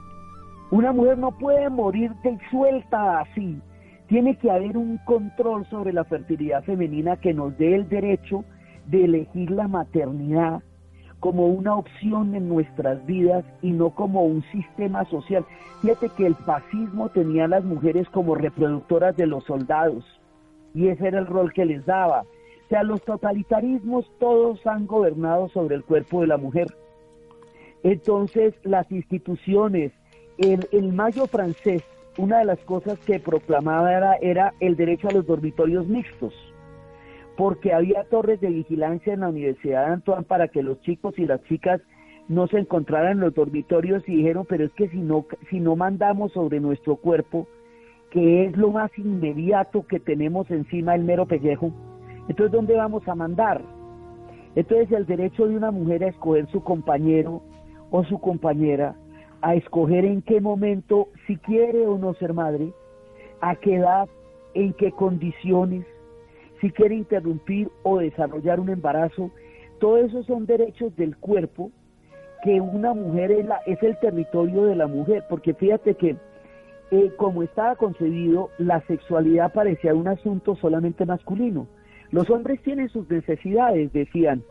Una 0.71 0.93
mujer 0.93 1.19
no 1.19 1.31
puede 1.39 1.71
morir 1.71 2.13
de 2.25 2.37
suelta 2.51 3.21
así. 3.21 3.61
Tiene 4.09 4.37
que 4.37 4.51
haber 4.51 4.77
un 4.77 4.99
control 4.99 5.65
sobre 5.67 5.93
la 5.93 6.05
fertilidad 6.05 6.65
femenina 6.65 7.17
que 7.17 7.33
nos 7.33 7.57
dé 7.57 7.75
el 7.75 7.89
derecho 7.89 8.45
de 8.87 9.05
elegir 9.05 9.51
la 9.51 9.69
maternidad 9.69 10.63
como 11.21 11.47
una 11.47 11.75
opción 11.75 12.35
en 12.35 12.49
nuestras 12.49 13.05
vidas 13.07 13.45
y 13.63 13.73
no 13.73 13.91
como 13.91 14.25
un 14.25 14.43
sistema 14.53 15.05
social. 15.07 15.45
Fíjate 15.83 16.11
que 16.17 16.27
el 16.27 16.35
fascismo 16.35 17.09
tenía 17.09 17.45
a 17.45 17.49
las 17.49 17.65
mujeres 17.65 18.09
como 18.11 18.35
reproductoras 18.35 19.17
de 19.17 19.27
los 19.27 19.45
soldados 19.45 20.05
y 20.75 20.89
ese 20.89 21.09
era 21.09 21.19
el 21.19 21.27
rol 21.27 21.53
que 21.53 21.65
les 21.65 21.85
daba. 21.87 22.23
O 22.23 22.69
sea, 22.69 22.83
los 22.83 23.03
totalitarismos 23.03 24.11
todos 24.19 24.67
han 24.67 24.87
gobernado 24.87 25.49
sobre 25.49 25.77
el 25.77 25.85
cuerpo 25.85 26.21
de 26.21 26.27
la 26.27 26.37
mujer. 26.37 26.67
Entonces, 27.83 28.55
las 28.65 28.91
instituciones, 28.91 29.93
el, 30.39 30.69
el 30.73 30.93
mayo 30.93 31.27
francés 31.27 31.85
una 32.19 32.39
de 32.39 32.45
las 32.45 32.59
cosas 32.61 32.99
que 33.01 33.21
proclamaba 33.21 33.95
era, 33.95 34.15
era 34.21 34.55
el 34.61 34.77
derecho 34.77 35.09
a 35.09 35.13
los 35.13 35.27
dormitorios 35.27 35.87
mixtos, 35.87 36.35
porque 37.37 37.73
había 37.73 38.05
torres 38.05 38.41
de 38.41 38.49
vigilancia 38.49 39.13
en 39.13 39.21
la 39.21 39.29
Universidad 39.29 39.87
de 39.87 39.93
Antoine 39.95 40.25
para 40.25 40.49
que 40.49 40.63
los 40.63 40.81
chicos 40.81 41.19
y 41.19 41.27
las 41.27 41.43
chicas 41.45 41.81
no 42.29 42.47
se 42.49 42.59
encontraran 42.59 43.13
en 43.13 43.21
los 43.21 43.35
dormitorios 43.35 44.03
y 44.09 44.17
dijeron, 44.17 44.47
pero 44.49 44.65
es 44.65 44.73
que 44.73 44.89
si 44.89 44.99
no, 44.99 45.27
si 45.51 45.61
no 45.61 45.77
mandamos 45.77 46.33
sobre 46.33 46.61
nuestro 46.61 46.97
cuerpo, 46.97 47.47
que 48.11 48.47
es 48.47 48.57
lo 48.57 48.71
más 48.71 48.91
inmediato 48.99 49.87
que 49.87 50.01
tenemos 50.01 50.51
encima 50.51 50.93
del 50.93 51.05
mero 51.05 51.27
pellejo, 51.27 51.71
entonces 52.29 52.53
¿dónde 52.53 52.75
vamos 52.75 53.07
a 53.07 53.15
mandar? 53.15 53.63
Entonces 54.55 54.91
el 54.91 55.07
derecho 55.07 55.47
de 55.47 55.57
una 55.57 55.71
mujer 55.71 56.03
a 56.03 56.09
escoger 56.09 56.49
su 56.51 56.63
compañero 56.63 57.43
o 57.91 58.03
su 58.05 58.19
compañera, 58.19 58.97
a 59.43 59.55
escoger 59.55 60.05
en 60.05 60.23
qué 60.23 60.41
momento, 60.41 61.09
si 61.27 61.37
quiere 61.37 61.87
o 61.87 61.99
no 61.99 62.15
ser 62.15 62.33
madre, 62.33 62.73
a 63.41 63.55
qué 63.57 63.77
edad, 63.77 64.09
en 64.55 64.73
qué 64.73 64.91
condiciones, 64.93 65.85
si 66.61 66.71
quiere 66.71 66.95
interrumpir 66.95 67.69
o 67.83 67.99
desarrollar 67.99 68.61
un 68.61 68.71
embarazo, 68.71 69.31
todos 69.79 70.07
esos 70.09 70.27
son 70.27 70.47
derechos 70.47 70.95
del 70.97 71.17
cuerpo 71.17 71.71
que 72.43 72.61
una 72.61 72.95
mujer 72.95 73.33
es, 73.33 73.47
la, 73.47 73.57
es 73.67 73.83
el 73.83 73.99
territorio 73.99 74.65
de 74.65 74.77
la 74.77 74.87
mujer, 74.87 75.25
porque 75.29 75.55
fíjate 75.55 75.95
que 75.95 76.17
eh, 76.91 77.11
como 77.17 77.43
estaba 77.43 77.75
concebido, 77.75 78.51
la 78.59 78.81
sexualidad 78.83 79.53
parecía 79.53 79.95
un 79.95 80.07
asunto 80.07 80.55
solamente 80.57 81.05
masculino. 81.05 81.67
Los 82.11 82.31
hombres 82.31 82.63
tienen 82.63 82.89
sus 82.89 83.09
necesidades, 83.11 83.93
decían. 83.93 84.45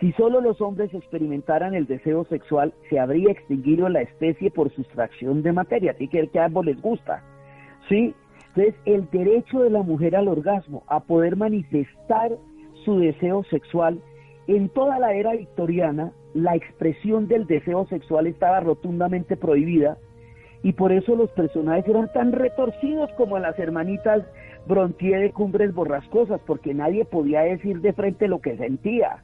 Si 0.00 0.12
solo 0.12 0.40
los 0.40 0.60
hombres 0.60 0.94
experimentaran 0.94 1.74
el 1.74 1.86
deseo 1.86 2.24
sexual, 2.26 2.72
se 2.88 3.00
habría 3.00 3.32
extinguido 3.32 3.88
la 3.88 4.00
especie 4.00 4.50
por 4.50 4.70
sustracción 4.72 5.42
de 5.42 5.52
materia, 5.52 5.90
así 5.90 6.08
que 6.08 6.30
a 6.38 6.44
ambos 6.44 6.64
les 6.64 6.80
gusta. 6.80 7.22
¿Sí? 7.88 8.14
Entonces, 8.58 8.80
el 8.86 9.08
derecho 9.12 9.60
de 9.60 9.70
la 9.70 9.82
mujer 9.82 10.16
al 10.16 10.26
orgasmo, 10.26 10.82
a 10.88 10.98
poder 10.98 11.36
manifestar 11.36 12.32
su 12.84 12.98
deseo 12.98 13.44
sexual, 13.44 14.00
en 14.48 14.68
toda 14.68 14.98
la 14.98 15.12
era 15.12 15.34
victoriana, 15.34 16.10
la 16.34 16.56
expresión 16.56 17.28
del 17.28 17.46
deseo 17.46 17.86
sexual 17.86 18.26
estaba 18.26 18.58
rotundamente 18.58 19.36
prohibida 19.36 19.96
y 20.64 20.72
por 20.72 20.90
eso 20.90 21.14
los 21.14 21.30
personajes 21.30 21.86
eran 21.86 22.12
tan 22.12 22.32
retorcidos 22.32 23.12
como 23.12 23.38
las 23.38 23.56
hermanitas 23.60 24.24
Brontier 24.66 25.20
de 25.20 25.30
Cumbres 25.30 25.72
Borrascosas, 25.72 26.40
porque 26.44 26.74
nadie 26.74 27.04
podía 27.04 27.42
decir 27.42 27.80
de 27.80 27.92
frente 27.92 28.26
lo 28.26 28.40
que 28.40 28.56
sentía. 28.56 29.22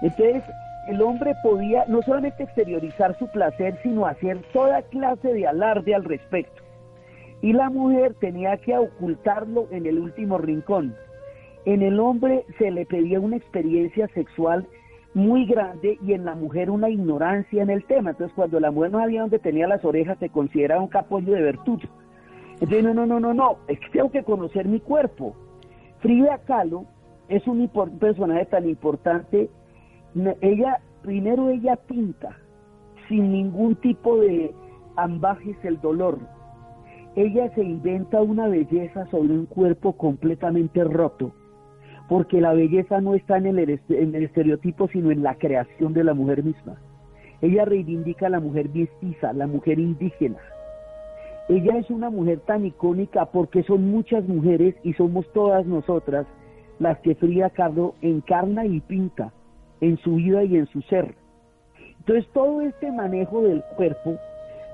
Entonces, 0.00 0.42
el 0.88 1.02
hombre 1.02 1.34
podía 1.42 1.84
no 1.88 2.00
solamente 2.00 2.44
exteriorizar 2.44 3.18
su 3.18 3.28
placer, 3.28 3.78
sino 3.82 4.06
hacer 4.06 4.38
toda 4.54 4.80
clase 4.80 5.34
de 5.34 5.46
alarde 5.46 5.94
al 5.94 6.04
respecto. 6.04 6.65
Y 7.46 7.52
la 7.52 7.70
mujer 7.70 8.14
tenía 8.14 8.56
que 8.56 8.76
ocultarlo 8.76 9.68
en 9.70 9.86
el 9.86 10.00
último 10.00 10.36
rincón. 10.36 10.96
En 11.64 11.80
el 11.82 12.00
hombre 12.00 12.44
se 12.58 12.72
le 12.72 12.86
pedía 12.86 13.20
una 13.20 13.36
experiencia 13.36 14.08
sexual 14.08 14.66
muy 15.14 15.46
grande 15.46 15.96
y 16.04 16.14
en 16.14 16.24
la 16.24 16.34
mujer 16.34 16.70
una 16.70 16.90
ignorancia 16.90 17.62
en 17.62 17.70
el 17.70 17.84
tema. 17.84 18.10
Entonces, 18.10 18.34
cuando 18.34 18.58
la 18.58 18.72
mujer 18.72 18.90
no 18.90 18.98
sabía 18.98 19.20
dónde 19.20 19.38
tenía 19.38 19.68
las 19.68 19.84
orejas, 19.84 20.18
se 20.18 20.28
consideraba 20.28 20.82
un 20.82 20.88
capollo 20.88 21.34
de 21.34 21.42
virtud. 21.42 21.78
Entonces, 22.54 22.82
no, 22.82 22.92
no, 22.92 23.06
no, 23.06 23.20
no, 23.20 23.32
no, 23.32 23.58
es 23.68 23.78
que 23.78 23.90
tengo 23.90 24.10
que 24.10 24.24
conocer 24.24 24.66
mi 24.66 24.80
cuerpo. 24.80 25.36
Frida 26.00 26.38
Kahlo 26.48 26.84
es 27.28 27.46
un 27.46 27.70
personaje 28.00 28.46
tan 28.46 28.68
importante. 28.68 29.48
Ella, 30.40 30.80
primero 31.00 31.50
ella 31.50 31.76
pinta 31.76 32.38
sin 33.06 33.30
ningún 33.30 33.76
tipo 33.76 34.18
de 34.18 34.52
ambajes 34.96 35.56
el 35.62 35.80
dolor. 35.80 36.18
Ella 37.16 37.50
se 37.54 37.64
inventa 37.64 38.20
una 38.20 38.46
belleza 38.46 39.06
sobre 39.06 39.32
un 39.32 39.46
cuerpo 39.46 39.94
completamente 39.94 40.84
roto 40.84 41.32
porque 42.08 42.40
la 42.40 42.52
belleza 42.52 43.00
no 43.00 43.14
está 43.14 43.38
en 43.38 43.58
el, 43.58 43.70
estereotipo, 44.22 44.88
sino 44.88 45.10
en 45.10 45.22
la 45.22 45.34
creación 45.36 45.92
de 45.92 46.04
la 46.04 46.14
mujer 46.14 46.44
misma. 46.44 46.76
Ella 47.42 47.64
reivindica 47.64 48.26
a 48.26 48.30
la 48.30 48.40
mujer 48.40 48.70
mestiza, 48.72 49.32
la 49.32 49.46
mujer 49.46 49.78
indígena. 49.78 50.38
Ella 51.48 51.78
es 51.78 51.90
una 51.90 52.10
mujer 52.10 52.40
tan 52.40 52.64
icónica 52.64 53.26
porque 53.26 53.62
son 53.62 53.90
muchas 53.90 54.26
mujeres 54.26 54.74
y 54.82 54.92
somos 54.94 55.30
todas 55.32 55.66
nosotras 55.66 56.26
las 56.78 56.98
que 57.00 57.14
Frida 57.14 57.50
Kahlo 57.50 57.94
encarna 58.02 58.66
y 58.66 58.80
pinta 58.80 59.32
en 59.80 59.96
su 59.98 60.16
vida 60.16 60.44
y 60.44 60.56
en 60.56 60.66
su 60.66 60.82
ser. 60.82 61.14
Entonces 61.98 62.26
todo 62.32 62.60
este 62.62 62.90
manejo 62.92 63.42
del 63.42 63.62
cuerpo 63.76 64.16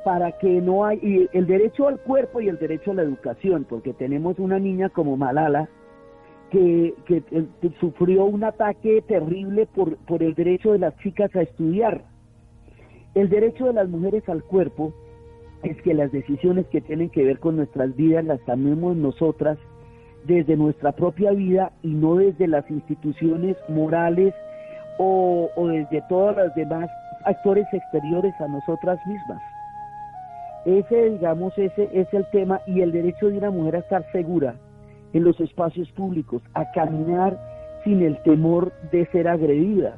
para 0.04 0.32
que 0.32 0.60
no 0.60 0.84
hay 0.84 1.28
el 1.32 1.46
derecho 1.46 1.88
al 1.88 2.00
cuerpo 2.00 2.40
y 2.40 2.48
el 2.48 2.58
derecho 2.58 2.90
a 2.90 2.94
la 2.94 3.02
educación, 3.02 3.66
porque 3.68 3.92
tenemos 3.92 4.38
una 4.38 4.58
niña 4.58 4.88
como 4.88 5.16
Malala 5.16 5.68
que, 6.50 6.94
sufrió 7.80 8.24
un 8.24 8.44
ataque 8.44 9.02
terrible 9.02 9.66
por, 9.66 9.96
por 9.98 10.22
el 10.22 10.34
derecho 10.34 10.72
de 10.72 10.78
las 10.78 10.96
chicas 10.98 11.34
a 11.34 11.42
estudiar. 11.42 12.04
El 13.14 13.28
derecho 13.28 13.66
de 13.66 13.72
las 13.72 13.88
mujeres 13.88 14.28
al 14.28 14.42
cuerpo 14.44 14.92
es 15.62 15.80
que 15.82 15.94
las 15.94 16.12
decisiones 16.12 16.66
que 16.66 16.80
tienen 16.80 17.08
que 17.10 17.24
ver 17.24 17.38
con 17.38 17.56
nuestras 17.56 17.94
vidas 17.96 18.24
las 18.24 18.40
tomemos 18.44 18.96
nosotras 18.96 19.58
desde 20.24 20.56
nuestra 20.56 20.92
propia 20.92 21.32
vida 21.32 21.72
y 21.82 21.88
no 21.88 22.16
desde 22.16 22.46
las 22.46 22.68
instituciones 22.70 23.56
morales 23.68 24.34
o, 24.98 25.50
o 25.56 25.68
desde 25.68 26.02
todos 26.08 26.36
los 26.36 26.54
demás 26.54 26.88
actores 27.24 27.66
exteriores 27.72 28.34
a 28.40 28.48
nosotras 28.48 28.98
mismas. 29.06 29.42
Ese, 30.64 31.11
digamos, 31.11 31.57
ese 31.59 31.88
es 31.92 32.12
el 32.12 32.25
tema 32.31 32.61
y 32.66 32.83
el 32.83 32.92
derecho 32.92 33.29
de 33.29 33.38
una 33.38 33.51
mujer 33.51 33.77
a 33.77 33.79
estar 33.81 34.11
segura 34.12 34.55
en 35.12 35.25
los 35.25 35.38
espacios 35.40 35.90
públicos, 35.92 36.42
a 36.55 36.70
caminar 36.70 37.38
sin 37.85 38.03
el 38.03 38.22
temor 38.22 38.72
de 38.92 39.07
ser 39.07 39.27
agredida, 39.27 39.96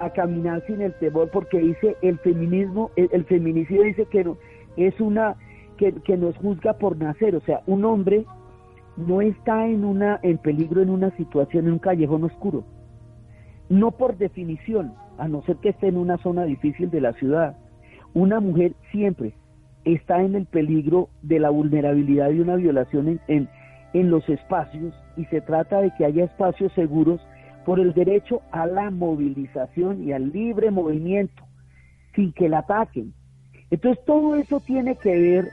a 0.00 0.10
caminar 0.10 0.64
sin 0.66 0.80
el 0.80 0.94
temor, 0.94 1.30
porque 1.30 1.58
dice 1.58 1.96
el 2.00 2.18
feminismo, 2.18 2.90
el, 2.96 3.24
feminicidio 3.24 3.82
dice 3.82 4.06
que 4.06 4.24
no, 4.24 4.38
es 4.76 4.98
una 5.00 5.36
que, 5.76 5.92
que, 5.92 6.16
nos 6.16 6.36
juzga 6.38 6.74
por 6.74 6.96
nacer, 6.96 7.36
o 7.36 7.40
sea, 7.42 7.60
un 7.66 7.84
hombre 7.84 8.24
no 8.96 9.20
está 9.20 9.66
en 9.66 9.84
una 9.84 10.18
en 10.22 10.38
peligro 10.38 10.80
en 10.80 10.88
una 10.88 11.14
situación 11.16 11.66
en 11.66 11.74
un 11.74 11.78
callejón 11.78 12.24
oscuro, 12.24 12.64
no 13.68 13.90
por 13.90 14.16
definición, 14.16 14.94
a 15.18 15.28
no 15.28 15.42
ser 15.42 15.56
que 15.56 15.70
esté 15.70 15.88
en 15.88 15.98
una 15.98 16.16
zona 16.18 16.44
difícil 16.44 16.90
de 16.90 17.00
la 17.00 17.12
ciudad. 17.14 17.56
Una 18.14 18.40
mujer 18.40 18.72
siempre 18.90 19.34
está 19.94 20.20
en 20.20 20.34
el 20.34 20.46
peligro 20.46 21.08
de 21.22 21.38
la 21.38 21.50
vulnerabilidad 21.50 22.28
de 22.28 22.42
una 22.42 22.56
violación 22.56 23.20
en 23.28 24.10
los 24.10 24.28
espacios 24.28 24.94
y 25.16 25.24
se 25.26 25.40
trata 25.40 25.80
de 25.80 25.92
que 25.96 26.04
haya 26.04 26.24
espacios 26.24 26.72
seguros 26.72 27.20
por 27.64 27.80
el 27.80 27.94
derecho 27.94 28.42
a 28.50 28.66
la 28.66 28.90
movilización 28.90 30.04
y 30.04 30.12
al 30.12 30.30
libre 30.30 30.70
movimiento 30.70 31.42
sin 32.14 32.32
que 32.32 32.48
la 32.48 32.58
ataquen. 32.58 33.12
Entonces 33.70 34.04
todo 34.04 34.36
eso 34.36 34.60
tiene 34.60 34.96
que 34.96 35.18
ver 35.18 35.48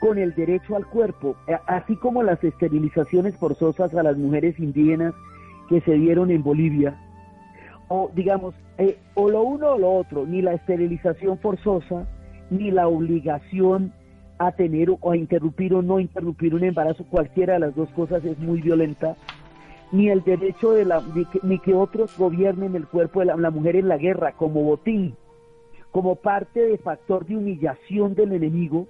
con 0.00 0.18
el 0.18 0.34
derecho 0.34 0.76
al 0.76 0.86
cuerpo, 0.86 1.36
así 1.66 1.96
como 1.96 2.22
las 2.22 2.42
esterilizaciones 2.42 3.36
forzosas 3.36 3.94
a 3.94 4.02
las 4.02 4.16
mujeres 4.16 4.58
indígenas 4.58 5.14
que 5.68 5.80
se 5.80 5.94
dieron 5.94 6.30
en 6.30 6.42
Bolivia, 6.42 6.96
o 7.88 8.10
digamos, 8.14 8.54
eh, 8.78 8.96
o 9.14 9.28
lo 9.28 9.42
uno 9.42 9.72
o 9.72 9.78
lo 9.78 9.92
otro, 9.92 10.24
ni 10.26 10.40
la 10.40 10.52
esterilización 10.52 11.38
forzosa, 11.38 12.06
ni 12.50 12.70
la 12.70 12.88
obligación 12.88 13.92
a 14.38 14.52
tener 14.52 14.90
o 14.90 15.10
a 15.10 15.16
interrumpir 15.16 15.74
o 15.74 15.82
no 15.82 15.98
interrumpir 15.98 16.54
un 16.54 16.64
embarazo, 16.64 17.04
cualquiera 17.10 17.54
de 17.54 17.60
las 17.60 17.74
dos 17.74 17.88
cosas 17.90 18.24
es 18.24 18.38
muy 18.38 18.60
violenta, 18.60 19.16
ni 19.90 20.10
el 20.10 20.22
derecho 20.22 20.72
de 20.72 20.84
la, 20.84 21.02
ni 21.42 21.58
que, 21.58 21.74
otros 21.74 22.16
gobiernen 22.16 22.76
el 22.76 22.86
cuerpo 22.86 23.20
de 23.20 23.26
la, 23.26 23.50
mujer 23.50 23.76
en 23.76 23.88
la 23.88 23.96
guerra 23.96 24.32
como 24.32 24.62
botín, 24.62 25.14
como 25.90 26.16
parte 26.16 26.60
de 26.60 26.78
factor 26.78 27.26
de 27.26 27.36
humillación 27.36 28.14
del 28.14 28.32
enemigo. 28.32 28.86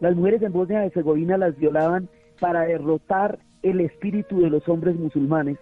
Las 0.00 0.14
mujeres 0.14 0.42
en 0.42 0.52
Bosnia 0.52 0.82
y 0.82 0.86
Herzegovina 0.86 1.36
las 1.36 1.56
violaban 1.58 2.08
para 2.40 2.62
derrotar 2.62 3.38
el 3.62 3.80
espíritu 3.80 4.40
de 4.40 4.50
los 4.50 4.68
hombres 4.68 4.96
musulmanes 4.96 5.58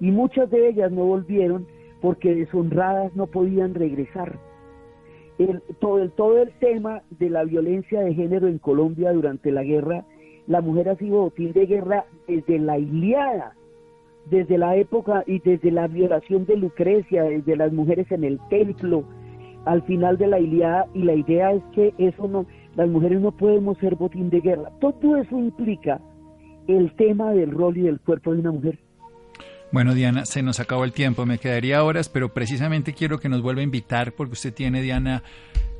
y 0.00 0.10
muchas 0.10 0.50
de 0.50 0.68
ellas 0.68 0.92
no 0.92 1.04
volvieron 1.04 1.66
porque 2.00 2.34
deshonradas 2.34 3.14
no 3.16 3.26
podían 3.26 3.74
regresar 3.74 4.38
todo, 5.80 5.98
el, 5.98 6.10
todo 6.12 6.42
el 6.42 6.50
tema 6.58 7.02
de 7.18 7.30
la 7.30 7.44
violencia 7.44 8.00
de 8.00 8.14
género 8.14 8.48
en 8.48 8.58
Colombia 8.58 9.12
durante 9.12 9.50
la 9.50 9.62
guerra, 9.62 10.04
la 10.46 10.60
mujer 10.60 10.88
ha 10.88 10.96
sido 10.96 11.22
botín 11.22 11.52
de 11.52 11.66
guerra 11.66 12.04
desde 12.26 12.58
la 12.58 12.78
Iliada, 12.78 13.54
desde 14.26 14.58
la 14.58 14.76
época 14.76 15.24
y 15.26 15.38
desde 15.40 15.70
la 15.70 15.86
violación 15.86 16.44
de 16.46 16.56
Lucrecia, 16.56 17.24
desde 17.24 17.56
las 17.56 17.72
mujeres 17.72 18.10
en 18.10 18.24
el 18.24 18.38
templo, 18.48 19.04
al 19.64 19.82
final 19.82 20.18
de 20.18 20.26
la 20.26 20.40
Iliada, 20.40 20.86
y 20.94 21.02
la 21.02 21.14
idea 21.14 21.52
es 21.52 21.62
que 21.72 21.94
eso 21.98 22.26
no, 22.28 22.46
las 22.76 22.88
mujeres 22.88 23.20
no 23.20 23.32
podemos 23.32 23.78
ser 23.78 23.96
botín 23.96 24.30
de 24.30 24.40
guerra. 24.40 24.70
Todo 24.80 25.16
eso 25.16 25.38
implica 25.38 26.00
el 26.66 26.94
tema 26.96 27.32
del 27.32 27.50
rol 27.50 27.76
y 27.76 27.82
del 27.82 28.00
cuerpo 28.00 28.32
de 28.32 28.40
una 28.40 28.52
mujer. 28.52 28.78
Bueno, 29.72 29.94
Diana, 29.94 30.26
se 30.26 30.42
nos 30.42 30.58
acabó 30.58 30.84
el 30.84 30.92
tiempo, 30.92 31.26
me 31.26 31.38
quedaría 31.38 31.84
horas, 31.84 32.08
pero 32.08 32.30
precisamente 32.30 32.92
quiero 32.92 33.18
que 33.18 33.28
nos 33.28 33.40
vuelva 33.40 33.60
a 33.60 33.64
invitar 33.64 34.12
porque 34.12 34.32
usted 34.32 34.52
tiene, 34.52 34.82
Diana, 34.82 35.22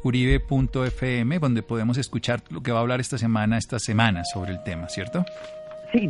uribe.fm, 0.05 1.39
donde 1.41 1.63
podemos 1.63 1.99
escuchar 1.99 2.43
lo 2.51 2.63
que 2.63 2.71
va 2.71 2.79
a 2.79 2.83
hablar 2.83 3.01
esta 3.01 3.19
semana, 3.19 3.59
esta 3.59 3.81
semana 3.81 4.25
sobre 4.25 4.53
el 4.53 4.63
tema, 4.63 4.89
¿cierto? 4.89 5.25
Sí, 5.93 6.09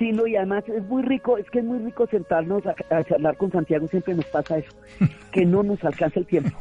Sí, 0.00 0.12
no, 0.12 0.26
y 0.26 0.34
además 0.34 0.64
es 0.66 0.82
muy 0.84 1.02
rico, 1.02 1.36
es 1.36 1.44
que 1.50 1.58
es 1.58 1.64
muy 1.66 1.78
rico 1.78 2.06
sentarnos 2.06 2.62
a, 2.64 3.04
charlar 3.04 3.36
con 3.36 3.52
Santiago, 3.52 3.86
siempre 3.86 4.14
nos 4.14 4.24
pasa 4.24 4.56
eso, 4.56 4.72
que 5.30 5.44
no 5.44 5.62
nos 5.62 5.84
alcanza 5.84 6.20
el 6.20 6.26
tiempo. 6.26 6.58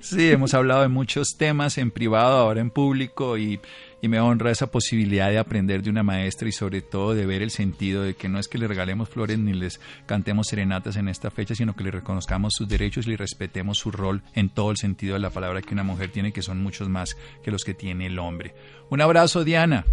sí, 0.00 0.30
hemos 0.30 0.54
hablado 0.54 0.82
de 0.82 0.88
muchos 0.88 1.36
temas 1.36 1.78
en 1.78 1.90
privado, 1.90 2.38
ahora 2.38 2.60
en 2.60 2.70
público, 2.70 3.36
y, 3.38 3.58
y, 4.06 4.08
me 4.08 4.20
honra 4.20 4.50
esa 4.50 4.70
posibilidad 4.70 5.30
de 5.30 5.38
aprender 5.38 5.82
de 5.82 5.90
una 5.90 6.02
maestra 6.02 6.48
y 6.48 6.52
sobre 6.52 6.80
todo 6.80 7.14
de 7.14 7.26
ver 7.26 7.42
el 7.42 7.50
sentido 7.50 8.02
de 8.02 8.14
que 8.14 8.28
no 8.28 8.38
es 8.38 8.48
que 8.48 8.58
le 8.58 8.66
regalemos 8.66 9.08
flores 9.08 9.38
ni 9.38 9.52
les 9.52 9.80
cantemos 10.06 10.46
serenatas 10.48 10.96
en 10.96 11.08
esta 11.08 11.30
fecha, 11.30 11.54
sino 11.54 11.74
que 11.74 11.84
le 11.84 11.90
reconozcamos 11.90 12.54
sus 12.54 12.68
derechos 12.68 13.06
y 13.06 13.10
le 13.10 13.16
respetemos 13.16 13.78
su 13.78 13.90
rol 13.90 14.22
en 14.34 14.48
todo 14.48 14.70
el 14.70 14.76
sentido 14.76 15.14
de 15.14 15.20
la 15.20 15.30
palabra 15.30 15.60
que 15.60 15.74
una 15.74 15.82
mujer 15.82 16.10
tiene, 16.10 16.32
que 16.32 16.42
son 16.42 16.62
muchos 16.62 16.88
más 16.88 17.16
que 17.42 17.50
los 17.50 17.64
que 17.64 17.74
tiene 17.74 18.06
el 18.06 18.18
hombre. 18.18 18.54
Un 18.90 19.00
abrazo, 19.00 19.44
Diana. 19.44 19.84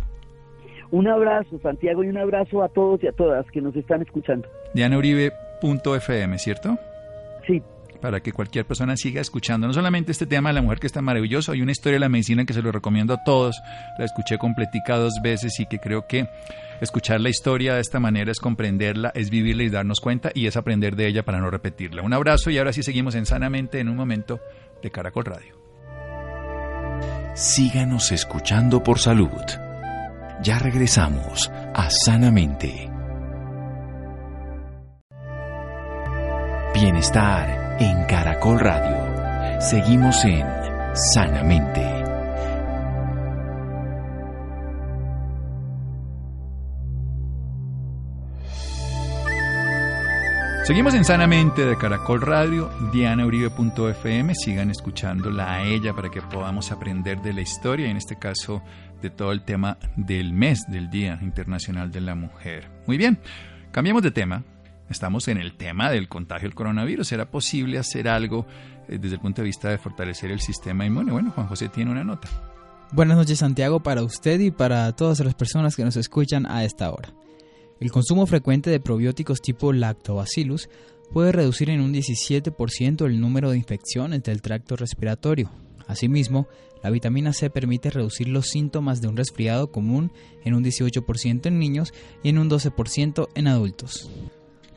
Un 0.92 1.08
abrazo, 1.08 1.60
Santiago, 1.60 2.04
y 2.04 2.10
un 2.10 2.18
abrazo 2.18 2.62
a 2.62 2.70
todos 2.70 3.04
y 3.04 3.08
a 3.08 3.12
todas 3.12 3.50
que 3.52 3.62
nos 3.62 3.76
están 3.76 4.04
escuchando. 4.04 4.48
DianaUribe.fm, 4.76 6.38
¿cierto? 6.38 6.78
Sí. 7.48 7.62
Para 8.04 8.20
que 8.20 8.34
cualquier 8.34 8.66
persona 8.66 8.98
siga 8.98 9.22
escuchando. 9.22 9.66
No 9.66 9.72
solamente 9.72 10.12
este 10.12 10.26
tema 10.26 10.50
de 10.50 10.56
la 10.56 10.62
mujer 10.62 10.80
que 10.80 10.88
está 10.88 11.02
maravilloso, 11.02 11.54
hay 11.54 11.62
una 11.62 11.72
historia 11.72 11.94
de 11.94 12.02
la 12.02 12.10
medicina 12.10 12.44
que 12.44 12.52
se 12.52 12.62
lo 12.62 12.70
recomiendo 12.70 13.14
a 13.14 13.24
todos. 13.24 13.56
La 13.98 14.04
escuché 14.04 14.38
completica 14.38 14.98
dos 14.98 15.14
veces 15.24 15.58
y 15.62 15.66
que 15.68 15.80
creo 15.80 16.06
que 16.06 16.28
escuchar 16.82 17.22
la 17.22 17.30
historia 17.30 17.76
de 17.76 17.80
esta 17.80 18.02
manera 18.02 18.30
es 18.30 18.42
comprenderla, 18.42 19.14
es 19.16 19.30
vivirla 19.30 19.64
y 19.64 19.70
darnos 19.70 20.02
cuenta 20.02 20.32
y 20.36 20.48
es 20.48 20.58
aprender 20.58 20.98
de 20.98 21.08
ella 21.08 21.24
para 21.24 21.40
no 21.40 21.50
repetirla. 21.50 22.02
Un 22.02 22.12
abrazo 22.12 22.50
y 22.50 22.58
ahora 22.58 22.74
sí 22.74 22.84
seguimos 22.84 23.16
en 23.16 23.26
Sanamente 23.26 23.80
en 23.80 23.88
un 23.88 23.96
momento 23.96 24.42
de 24.82 24.92
Caracol 24.92 25.24
Radio. 25.24 25.56
Síganos 27.36 28.12
escuchando 28.12 28.84
por 28.84 29.00
salud. 29.00 29.30
Ya 30.42 30.60
regresamos 30.60 31.50
a 31.74 31.90
Sanamente. 31.90 32.90
Bienestar 36.74 37.63
en 37.80 38.06
Caracol 38.06 38.60
Radio. 38.60 39.62
Seguimos 39.62 40.24
en 40.26 40.46
Sanamente. 40.94 42.04
Seguimos 50.64 50.94
en 50.94 51.04
Sanamente 51.04 51.66
de 51.66 51.78
Caracol 51.78 52.22
Radio, 52.22 52.70
dianauribe.fm, 52.94 54.34
sigan 54.34 54.70
escuchándola 54.70 55.56
a 55.56 55.64
ella 55.64 55.94
para 55.94 56.10
que 56.10 56.22
podamos 56.22 56.72
aprender 56.72 57.22
de 57.22 57.34
la 57.34 57.42
historia, 57.42 57.90
en 57.90 57.98
este 57.98 58.18
caso 58.18 58.64
de 59.02 59.10
todo 59.10 59.34
el 59.34 59.44
tema 59.44 59.78
del 59.98 60.32
mes 60.32 60.66
del 60.70 60.90
Día 60.90 61.20
Internacional 61.22 61.92
de 61.92 62.00
la 62.00 62.16
Mujer. 62.16 62.70
Muy 62.88 62.98
bien, 62.98 63.20
cambiamos 63.72 64.04
de 64.04 64.12
tema, 64.12 64.46
estamos 64.94 65.28
en 65.28 65.38
el 65.38 65.58
tema 65.58 65.92
del 65.92 66.08
contagio 66.08 66.48
del 66.48 66.56
coronavirus, 66.56 67.08
¿será 67.08 67.30
posible 67.30 67.78
hacer 67.78 68.08
algo 68.08 68.46
eh, 68.88 68.98
desde 68.98 69.16
el 69.16 69.22
punto 69.22 69.42
de 69.42 69.48
vista 69.48 69.70
de 69.70 69.78
fortalecer 69.78 70.32
el 70.32 70.40
sistema 70.40 70.86
inmune? 70.86 71.12
Bueno, 71.12 71.32
Juan 71.32 71.48
José 71.48 71.68
tiene 71.68 71.92
una 71.92 72.06
nota. 72.06 72.30
Buenas 72.94 73.18
noches 73.18 73.40
Santiago 73.40 73.82
para 73.82 74.04
usted 74.04 74.40
y 74.40 74.52
para 74.52 74.96
todas 74.96 75.20
las 75.20 75.34
personas 75.34 75.76
que 75.76 75.84
nos 75.84 75.98
escuchan 75.98 76.46
a 76.46 76.64
esta 76.64 76.92
hora. 76.92 77.14
El 77.80 77.92
consumo 77.92 78.26
frecuente 78.28 78.70
de 78.70 78.80
probióticos 78.80 79.42
tipo 79.42 79.74
lactobacillus 79.74 80.70
puede 81.12 81.32
reducir 81.32 81.70
en 81.70 81.82
un 81.82 81.94
17% 81.94 83.06
el 83.06 83.20
número 83.20 83.52
de 83.52 83.58
infecciones 83.58 84.24
del 84.24 84.42
tracto 84.42 84.76
respiratorio. 84.76 85.50
Asimismo, 85.88 86.48
la 86.84 86.90
vitamina 86.90 87.34
C 87.34 87.50
permite 87.50 87.90
reducir 87.90 88.28
los 88.28 88.48
síntomas 88.48 89.02
de 89.02 89.08
un 89.08 89.18
resfriado 89.18 89.72
común 89.72 90.12
en 90.44 90.54
un 90.54 90.64
18% 90.64 91.46
en 91.48 91.60
niños 91.60 91.94
y 92.24 92.30
en 92.30 92.38
un 92.38 92.50
12% 92.50 93.30
en 93.36 93.48
adultos. 93.48 94.10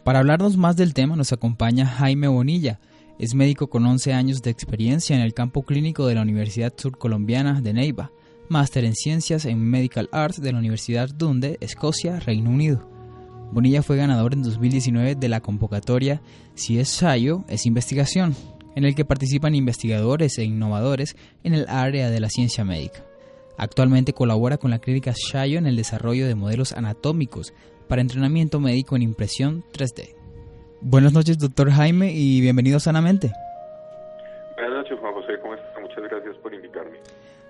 Para 0.07 0.21
hablarnos 0.21 0.57
más 0.57 0.77
del 0.77 0.95
tema 0.95 1.17
nos 1.17 1.33
acompaña 1.33 1.85
Jaime 1.85 2.29
Bonilla, 2.29 2.79
es 3.19 3.35
médico 3.35 3.67
con 3.67 3.85
11 3.85 4.13
años 4.13 4.41
de 4.41 4.51
experiencia 4.51 5.17
en 5.17 5.23
el 5.23 5.35
campo 5.35 5.63
clínico 5.63 6.07
de 6.07 6.15
la 6.15 6.23
Universidad 6.23 6.73
Surcolombiana 6.77 7.61
de 7.61 7.73
Neiva, 7.73 8.13
máster 8.49 8.85
en 8.85 8.95
Ciencias 8.95 9.47
en 9.47 9.59
Medical 9.69 10.09
Arts 10.13 10.41
de 10.41 10.53
la 10.53 10.61
Universidad 10.61 11.09
Dundee, 11.09 11.59
Escocia, 11.61 12.21
Reino 12.21 12.51
Unido. 12.51 12.89
Bonilla 13.51 13.83
fue 13.83 13.97
ganador 13.97 14.33
en 14.35 14.45
2019 14.45 15.17
de 15.17 15.29
la 15.29 15.41
convocatoria 15.41 16.23
Si 16.55 16.79
es 16.79 16.89
Sayo, 16.89 17.43
es 17.49 17.67
investigación, 17.67 18.37
en 18.77 18.85
el 18.85 18.95
que 18.95 19.05
participan 19.05 19.57
investigadores 19.57 20.39
e 20.39 20.45
innovadores 20.45 21.17
en 21.43 21.53
el 21.53 21.67
área 21.69 22.11
de 22.11 22.21
la 22.21 22.31
ciencia 22.31 22.65
médica. 22.65 23.05
Actualmente 23.59 24.13
colabora 24.13 24.59
con 24.59 24.71
la 24.71 24.79
clínica 24.79 25.15
Shayo 25.17 25.59
en 25.59 25.67
el 25.67 25.75
desarrollo 25.75 26.29
de 26.29 26.37
modelos 26.37 26.75
anatómicos 26.75 27.55
para 27.89 28.03
entrenamiento 28.03 28.61
médico 28.61 28.97
en 28.97 29.03
impresión 29.03 29.65
3D. 29.73 30.15
Buenas 30.81 31.13
noches, 31.13 31.39
doctor 31.39 31.71
Jaime, 31.71 32.13
y 32.13 32.41
bienvenido 32.41 32.79
sanamente. 32.81 33.33
Buenas 34.55 34.83
noches, 34.83 34.99
Juan 35.01 35.15
José, 35.15 35.33
¿cómo 35.41 35.55
estás? 35.55 35.71
Muchas 35.81 36.05
gracias 36.11 36.37
por 36.37 36.55
invitarme. 36.55 36.99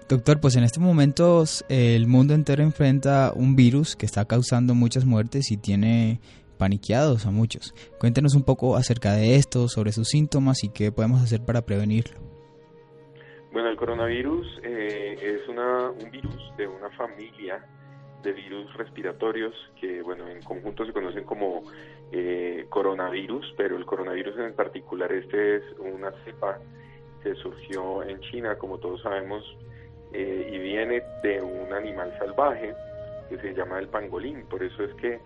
Doctor, 0.08 0.40
pues 0.40 0.56
en 0.56 0.64
estos 0.64 0.82
momentos 0.82 1.64
el 1.68 2.06
mundo 2.06 2.34
entero 2.34 2.62
enfrenta 2.62 3.32
un 3.34 3.56
virus 3.56 3.96
que 3.96 4.06
está 4.06 4.24
causando 4.24 4.74
muchas 4.74 5.04
muertes 5.04 5.50
y 5.50 5.56
tiene 5.56 6.20
paniqueados 6.56 7.26
a 7.26 7.30
muchos. 7.30 7.74
Cuéntenos 7.98 8.34
un 8.34 8.44
poco 8.44 8.76
acerca 8.76 9.12
de 9.12 9.36
esto, 9.36 9.68
sobre 9.68 9.92
sus 9.92 10.08
síntomas 10.08 10.64
y 10.64 10.70
qué 10.70 10.92
podemos 10.92 11.22
hacer 11.22 11.44
para 11.44 11.62
prevenirlo. 11.62 12.18
Bueno, 13.52 13.68
el 13.68 13.76
coronavirus 13.76 14.46
eh, 14.62 15.16
es 15.20 15.48
una, 15.48 15.90
un 15.90 16.10
virus 16.10 16.52
de 16.56 16.66
una 16.66 16.90
familia 16.90 17.64
de 18.26 18.32
virus 18.32 18.74
respiratorios 18.74 19.54
que, 19.80 20.02
bueno, 20.02 20.28
en 20.28 20.42
conjunto 20.42 20.84
se 20.84 20.92
conocen 20.92 21.22
como 21.22 21.62
eh, 22.10 22.66
coronavirus, 22.68 23.54
pero 23.56 23.76
el 23.76 23.86
coronavirus 23.86 24.36
en 24.38 24.52
particular 24.54 25.12
este 25.12 25.56
es 25.56 25.62
una 25.78 26.10
cepa 26.24 26.58
que 27.22 27.36
surgió 27.36 28.02
en 28.02 28.18
China, 28.22 28.58
como 28.58 28.78
todos 28.78 29.00
sabemos, 29.02 29.44
eh, 30.12 30.50
y 30.52 30.58
viene 30.58 31.04
de 31.22 31.40
un 31.40 31.72
animal 31.72 32.12
salvaje 32.18 32.74
que 33.28 33.38
se 33.38 33.54
llama 33.54 33.78
el 33.78 33.86
pangolín. 33.86 34.44
Por 34.46 34.60
eso 34.64 34.82
es 34.82 34.92
que 34.94 35.20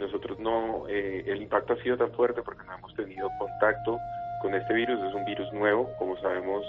nosotros 0.00 0.40
no, 0.40 0.88
eh, 0.88 1.22
el 1.26 1.42
impacto 1.42 1.74
ha 1.74 1.82
sido 1.84 1.96
tan 1.96 2.10
fuerte 2.14 2.42
porque 2.42 2.64
no 2.66 2.74
hemos 2.74 2.92
tenido 2.96 3.30
contacto 3.38 3.96
con 4.42 4.54
este 4.54 4.74
virus. 4.74 4.98
Es 5.08 5.14
un 5.14 5.24
virus 5.24 5.52
nuevo, 5.52 5.88
como 6.00 6.16
sabemos, 6.20 6.64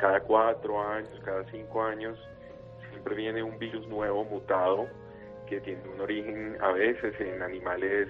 cada 0.00 0.20
cuatro 0.20 0.80
años, 0.80 1.10
cada 1.22 1.44
cinco 1.50 1.82
años, 1.82 2.18
siempre 2.88 3.14
viene 3.14 3.42
un 3.42 3.58
virus 3.58 3.86
nuevo 3.88 4.24
mutado 4.24 4.88
que 5.48 5.60
tiene 5.60 5.82
un 5.88 6.00
origen 6.00 6.56
a 6.60 6.72
veces 6.72 7.18
en 7.20 7.42
animales 7.42 8.08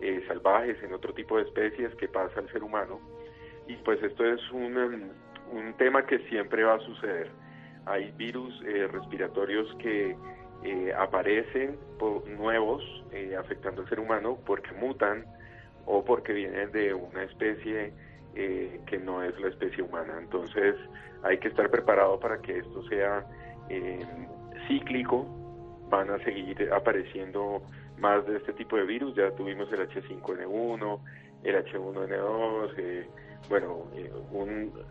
eh, 0.00 0.22
salvajes, 0.26 0.82
en 0.82 0.92
otro 0.92 1.12
tipo 1.14 1.36
de 1.36 1.44
especies 1.44 1.94
que 1.96 2.08
pasa 2.08 2.40
al 2.40 2.50
ser 2.50 2.62
humano. 2.62 3.00
Y 3.66 3.76
pues 3.76 4.02
esto 4.02 4.24
es 4.24 4.40
un, 4.52 5.12
un 5.52 5.74
tema 5.78 6.04
que 6.06 6.18
siempre 6.28 6.64
va 6.64 6.74
a 6.74 6.80
suceder 6.80 7.30
hay 7.86 8.10
virus 8.12 8.54
eh, 8.66 8.88
respiratorios 8.90 9.72
que 9.76 10.16
eh, 10.62 10.94
aparecen 10.96 11.78
nuevos 12.36 12.82
eh, 13.12 13.36
afectando 13.36 13.82
al 13.82 13.88
ser 13.88 14.00
humano 14.00 14.38
porque 14.46 14.72
mutan 14.72 15.24
o 15.86 16.04
porque 16.04 16.32
vienen 16.32 16.72
de 16.72 16.94
una 16.94 17.24
especie 17.24 17.92
que 18.34 18.98
no 18.98 19.22
es 19.22 19.38
la 19.38 19.48
especie 19.48 19.80
humana. 19.80 20.16
Entonces 20.18 20.74
hay 21.22 21.38
que 21.38 21.48
estar 21.48 21.70
preparado 21.70 22.18
para 22.18 22.38
que 22.38 22.58
esto 22.58 22.82
sea 22.88 23.24
cíclico. 24.66 25.24
Van 25.90 26.10
a 26.10 26.18
seguir 26.24 26.72
apareciendo 26.72 27.62
más 27.98 28.26
de 28.26 28.36
este 28.36 28.52
tipo 28.52 28.76
de 28.76 28.84
virus. 28.84 29.14
Ya 29.14 29.30
tuvimos 29.32 29.72
el 29.72 29.88
H5N1, 29.88 31.00
el 31.44 31.64
H1N2 31.64 33.06
bueno, 33.48 33.84
eh, 33.94 34.10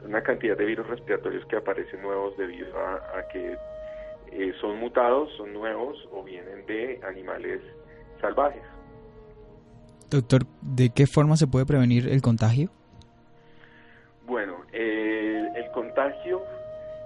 una 0.03 0.21
cantidad 0.21 0.55
de 0.57 0.65
virus 0.65 0.87
respiratorios 0.87 1.45
que 1.47 1.57
aparecen 1.57 2.01
nuevos 2.01 2.37
debido 2.37 2.67
a, 2.77 3.27
que 3.31 3.57
eh, 4.31 4.53
son 4.61 4.79
mutados, 4.79 5.29
son 5.37 5.53
nuevos 5.53 5.97
o 6.11 6.23
vienen 6.23 6.65
de 6.65 6.99
animales 7.07 7.61
salvajes. 8.21 8.61
Doctor, 10.09 10.43
¿de 10.61 10.91
qué 10.91 11.07
forma 11.07 11.35
se 11.37 11.47
puede 11.47 11.65
prevenir 11.65 12.07
el 12.07 12.21
contagio? 12.21 12.69
Bueno, 14.27 14.63
el 14.71 15.69
contagio 15.73 16.43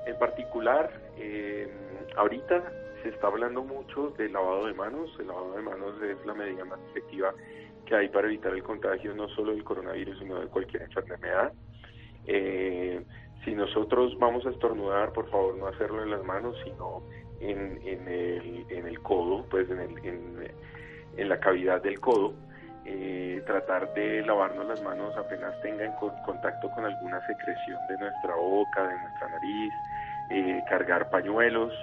en 0.05 0.17
particular, 0.19 0.91
eh, 1.17 1.69
ahorita 2.17 2.63
se 3.03 3.09
está 3.09 3.27
hablando 3.27 3.63
mucho 3.63 4.09
del 4.17 4.33
lavado 4.33 4.67
de 4.67 4.73
manos. 4.73 5.09
El 5.19 5.27
lavado 5.27 5.53
de 5.53 5.61
manos 5.61 6.01
es 6.01 6.25
la 6.25 6.33
medida 6.33 6.65
más 6.65 6.79
efectiva 6.89 7.33
que 7.85 7.95
hay 7.95 8.09
para 8.09 8.27
evitar 8.27 8.53
el 8.53 8.63
contagio 8.63 9.13
no 9.13 9.29
solo 9.29 9.51
del 9.51 9.63
coronavirus, 9.63 10.19
sino 10.19 10.39
de 10.39 10.47
cualquier 10.47 10.83
enfermedad. 10.83 11.53
Eh, 12.25 13.01
si 13.45 13.55
nosotros 13.55 14.17
vamos 14.19 14.45
a 14.45 14.49
estornudar, 14.49 15.13
por 15.13 15.29
favor 15.29 15.55
no 15.57 15.67
hacerlo 15.67 16.03
en 16.03 16.11
las 16.11 16.23
manos, 16.23 16.57
sino 16.65 17.03
en, 17.39 17.79
el, 18.07 18.65
en 18.69 18.87
el 18.87 18.99
codo, 19.01 19.45
pues 19.49 19.69
en, 19.69 19.79
el, 19.79 19.97
en, 21.15 21.29
la 21.29 21.39
cavidad 21.39 21.81
del 21.81 21.99
codo. 21.99 22.33
eh, 22.85 23.41
tratar 23.45 23.93
de 23.93 24.21
lavarnos 24.25 24.65
las 24.65 24.81
manos 24.81 25.15
apenas 25.17 25.59
tengan 25.61 25.93
contacto 26.25 26.69
con 26.71 26.85
alguna 26.85 27.19
secreción 27.27 27.77
de 27.89 27.97
nuestra 27.97 28.35
boca, 28.35 28.87
de 28.87 28.99
nuestra 28.99 29.29
nariz, 29.29 29.73
eh, 30.29 30.63
cargar 30.69 31.09
pañuelos, 31.09 31.73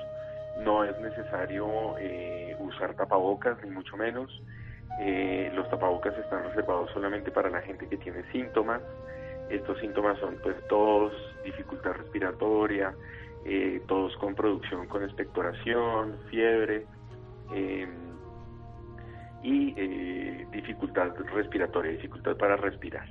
no 0.60 0.84
es 0.84 0.98
necesario 1.00 1.96
eh, 1.98 2.56
usar 2.58 2.94
tapabocas, 2.94 3.62
ni 3.64 3.70
mucho 3.70 3.96
menos. 3.96 4.30
los 5.54 5.68
tapabocas 5.70 6.16
están 6.18 6.44
reservados 6.44 6.90
solamente 6.92 7.30
para 7.30 7.50
la 7.50 7.60
gente 7.62 7.88
que 7.88 7.96
tiene 7.96 8.22
síntomas. 8.30 8.80
Estos 9.50 9.78
síntomas 9.80 10.18
son 10.20 10.36
pues 10.42 10.56
tos, 10.68 11.12
dificultad 11.44 11.92
respiratoria, 11.92 12.94
todos 13.86 14.16
con 14.16 14.34
producción 14.34 14.86
con 14.86 15.02
expectoración, 15.02 16.18
fiebre 16.30 16.86
y 19.44 19.74
eh, 19.76 20.46
dificultad 20.50 21.14
respiratoria, 21.34 21.92
dificultad 21.92 22.36
para 22.36 22.56
respirar. 22.56 23.06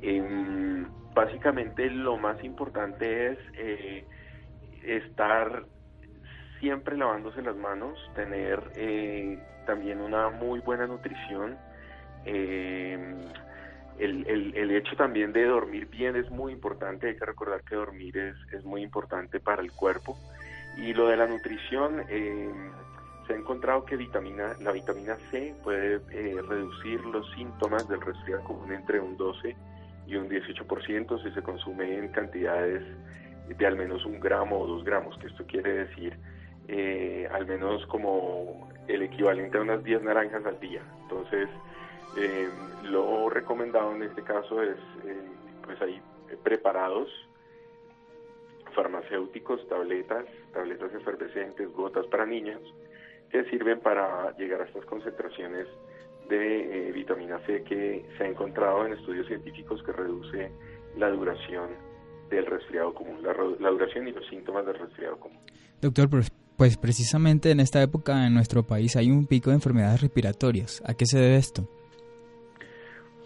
Em, 0.00 0.88
básicamente 1.14 1.88
lo 1.88 2.18
más 2.18 2.42
importante 2.42 3.28
es 3.28 3.38
eh, 3.54 4.04
estar 4.82 5.64
siempre 6.62 6.96
lavándose 6.96 7.42
las 7.42 7.56
manos, 7.56 7.98
tener 8.14 8.62
eh, 8.76 9.36
también 9.66 10.00
una 10.00 10.30
muy 10.30 10.60
buena 10.60 10.86
nutrición. 10.86 11.58
Em, 12.24 13.16
el, 13.98 14.24
el, 14.28 14.56
el, 14.56 14.70
hecho 14.70 14.94
también 14.96 15.32
de 15.32 15.44
dormir 15.44 15.86
bien 15.86 16.14
es 16.14 16.30
muy 16.30 16.52
importante, 16.52 17.08
hay 17.08 17.16
que 17.16 17.26
recordar 17.26 17.62
que 17.64 17.74
dormir 17.74 18.16
es, 18.16 18.36
es 18.52 18.64
muy 18.64 18.82
importante 18.82 19.40
para 19.40 19.60
el 19.60 19.72
cuerpo. 19.72 20.16
Y 20.76 20.94
lo 20.94 21.08
de 21.08 21.16
la 21.16 21.26
nutrición, 21.26 22.04
eh, 22.08 22.48
se 23.26 23.34
ha 23.34 23.36
encontrado 23.36 23.84
que 23.84 23.96
vitamina, 23.96 24.54
la 24.60 24.70
vitamina 24.70 25.16
C 25.32 25.54
puede 25.64 25.96
eh, 26.12 26.40
reducir 26.48 27.04
los 27.06 27.28
síntomas 27.32 27.88
del 27.88 28.00
resfriado 28.00 28.44
común 28.44 28.72
entre 28.72 29.00
un 29.00 29.16
12 29.16 29.56
y 30.06 30.14
un 30.14 30.28
18% 30.28 31.22
si 31.22 31.30
se 31.32 31.42
consume 31.42 31.98
en 31.98 32.08
cantidades 32.08 32.84
de 33.48 33.66
al 33.66 33.76
menos 33.76 34.04
un 34.06 34.20
gramo 34.20 34.60
o 34.60 34.66
dos 34.66 34.84
gramos, 34.84 35.18
que 35.18 35.26
esto 35.26 35.44
quiere 35.44 35.86
decir 35.86 36.16
eh, 36.68 37.28
al 37.32 37.46
menos 37.46 37.86
como 37.86 38.68
el 38.88 39.02
equivalente 39.02 39.58
a 39.58 39.62
unas 39.62 39.82
10 39.82 40.02
naranjas 40.02 40.44
al 40.44 40.58
día. 40.60 40.82
Entonces, 41.02 41.48
eh, 42.16 42.48
lo 42.84 43.30
recomendado 43.30 43.94
en 43.94 44.02
este 44.02 44.22
caso 44.22 44.62
es, 44.62 44.76
pues 45.64 45.80
hay 45.80 46.00
preparados 46.42 47.08
farmacéuticos, 48.74 49.66
tabletas, 49.68 50.24
tabletas 50.52 50.92
efervescentes, 50.94 51.72
gotas 51.72 52.06
para 52.06 52.26
niños, 52.26 52.60
que 53.30 53.44
sirven 53.44 53.80
para 53.80 54.36
llegar 54.36 54.62
a 54.62 54.64
estas 54.64 54.84
concentraciones 54.84 55.66
de 56.28 56.88
eh, 56.88 56.92
vitamina 56.92 57.38
C 57.46 57.62
que 57.64 58.04
se 58.16 58.24
ha 58.24 58.28
encontrado 58.28 58.86
en 58.86 58.92
estudios 58.92 59.26
científicos 59.26 59.82
que 59.82 59.92
reduce 59.92 60.50
la 60.96 61.10
duración 61.10 61.70
del 62.30 62.46
resfriado 62.46 62.94
común, 62.94 63.22
la, 63.22 63.70
duración 63.70 64.08
y 64.08 64.12
los 64.12 64.26
síntomas 64.28 64.64
del 64.64 64.78
resfriado 64.78 65.18
común. 65.18 65.40
Doctor, 65.80 66.08
pues, 66.56 66.76
precisamente 66.76 67.50
en 67.50 67.60
esta 67.60 67.82
época 67.82 68.26
en 68.26 68.34
nuestro 68.34 68.62
país 68.62 68.96
hay 68.96 69.10
un 69.10 69.26
pico 69.26 69.50
de 69.50 69.56
enfermedades 69.56 70.00
respiratorias. 70.00 70.82
¿A 70.86 70.94
qué 70.94 71.06
se 71.06 71.18
debe 71.18 71.36
esto? 71.36 71.68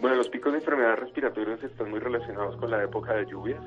Bueno, 0.01 0.17
los 0.17 0.29
picos 0.29 0.53
de 0.53 0.59
enfermedades 0.59 1.01
respiratorias 1.01 1.63
están 1.63 1.91
muy 1.91 2.01
relacionados 2.01 2.57
con 2.57 2.71
la 2.71 2.83
época 2.85 3.15
de 3.15 3.27
lluvias. 3.27 3.63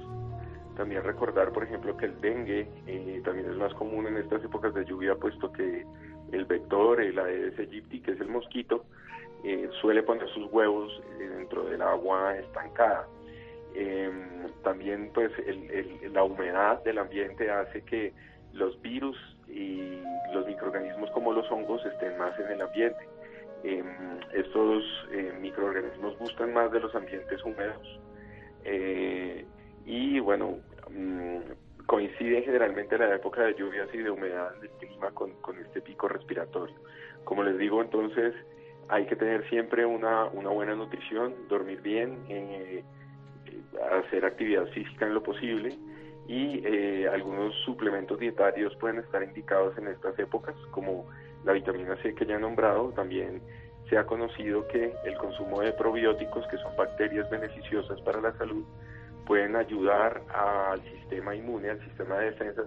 También 0.78 1.03
recordar, 1.03 1.51
por 1.51 1.64
ejemplo, 1.64 1.97
que 1.97 2.05
el 2.05 2.22
dengue 2.22 2.70
eh, 2.88 3.22
también 3.26 3.49
es 3.49 3.57
más 3.57 3.74
común 3.74 4.07
en 4.07 4.18
estas 4.18 4.43
épocas 4.43 4.74
de 4.74 4.86
lluvia, 4.86 5.16
puesto 5.16 5.51
que 5.51 5.86
el 6.32 6.45
vector, 6.45 7.01
el 7.01 7.18
Aedes 7.18 7.57
aegypti, 7.60 7.99
que 8.01 8.12
es 8.12 8.22
el 8.22 8.30
mosquito, 8.30 8.86
eh, 9.43 9.70
suele 9.82 10.03
poner 10.03 10.30
sus 10.30 10.45
huevos 10.51 10.91
eh, 11.20 11.28
dentro 11.38 11.64
del 11.66 11.82
agua 11.82 12.38
estancada. 12.38 13.07
Em, 13.74 14.47
también 14.64 15.12
pues 15.14 15.32
la 16.12 16.24
humedad 16.24 16.84
del 16.84 16.99
ambiente 16.99 17.51
hace 17.51 17.82
que 17.84 18.14
los 18.53 18.82
virus 18.82 19.18
y 19.49 20.01
los 20.33 20.45
microorganismos 20.45 21.09
como 21.11 21.33
los 21.33 21.49
hongos 21.51 21.85
estén 21.85 22.17
más 22.17 22.37
en 22.39 22.51
el 22.51 22.61
ambiente. 22.61 23.07
Em, 23.63 23.85
estos 24.33 24.83
eh, 25.11 25.33
microorganismos 25.39 26.17
gustan 26.17 26.53
más 26.53 26.71
de 26.71 26.79
los 26.79 26.95
ambientes 26.95 27.43
húmedos 27.43 27.99
y 29.89 30.19
bueno, 30.19 30.59
mm, 30.91 31.39
coincide 31.89 32.43
generalmente 32.43 32.99
la 32.99 33.15
época 33.15 33.41
de 33.41 33.55
lluvias 33.55 33.89
y 33.91 33.97
de 33.97 34.11
humedad 34.11 34.53
del 34.61 34.69
clima 34.71 35.09
con, 35.09 35.33
este 35.65 35.81
pico 35.81 36.07
respiratorio. 36.07 36.75
Como 37.23 37.43
les 37.43 37.57
digo, 37.57 37.81
entonces 37.81 38.35
hay 38.89 39.07
que 39.07 39.15
tener 39.15 39.49
siempre 39.49 39.87
una, 39.87 40.25
buena 40.25 40.75
nutrición, 40.75 41.33
dormir 41.47 41.81
bien, 41.81 42.19
eh, 42.29 42.83
hacer 43.91 44.23
actividad 44.23 44.67
física 44.67 45.07
en 45.07 45.15
lo 45.15 45.23
posible 45.23 45.75
y 46.30 46.61
eh, 46.63 47.09
algunos 47.11 47.55
suplementos 47.65 48.19
dietarios 48.19 48.75
pueden 48.75 48.99
estar 48.99 49.23
indicados 49.23 49.75
en 49.80 49.88
estas 49.88 50.17
épocas, 50.19 50.53
como 50.69 51.09
la 51.43 51.53
vitamina 51.53 51.97
C 52.03 52.13
que 52.13 52.23
ya 52.23 52.36
he 52.36 52.39
nombrado, 52.39 52.91
también 52.91 53.41
se 53.89 53.97
ha 53.97 54.05
conocido 54.05 54.67
que 54.67 54.93
el 55.05 55.17
consumo 55.17 55.61
de 55.61 55.73
probióticos, 55.73 56.45
que 56.49 56.57
son 56.57 56.77
bacterias 56.77 57.27
beneficiosas 57.32 57.99
para 58.01 58.21
la 58.21 58.32
salud, 58.38 58.63
pueden 59.25 59.55
ayudar 59.55 60.21
al 60.32 60.80
sistema 60.84 61.34
inmune, 61.34 61.71
al 61.71 61.84
sistema 61.84 62.19
de 62.19 62.25
defensa, 62.25 62.61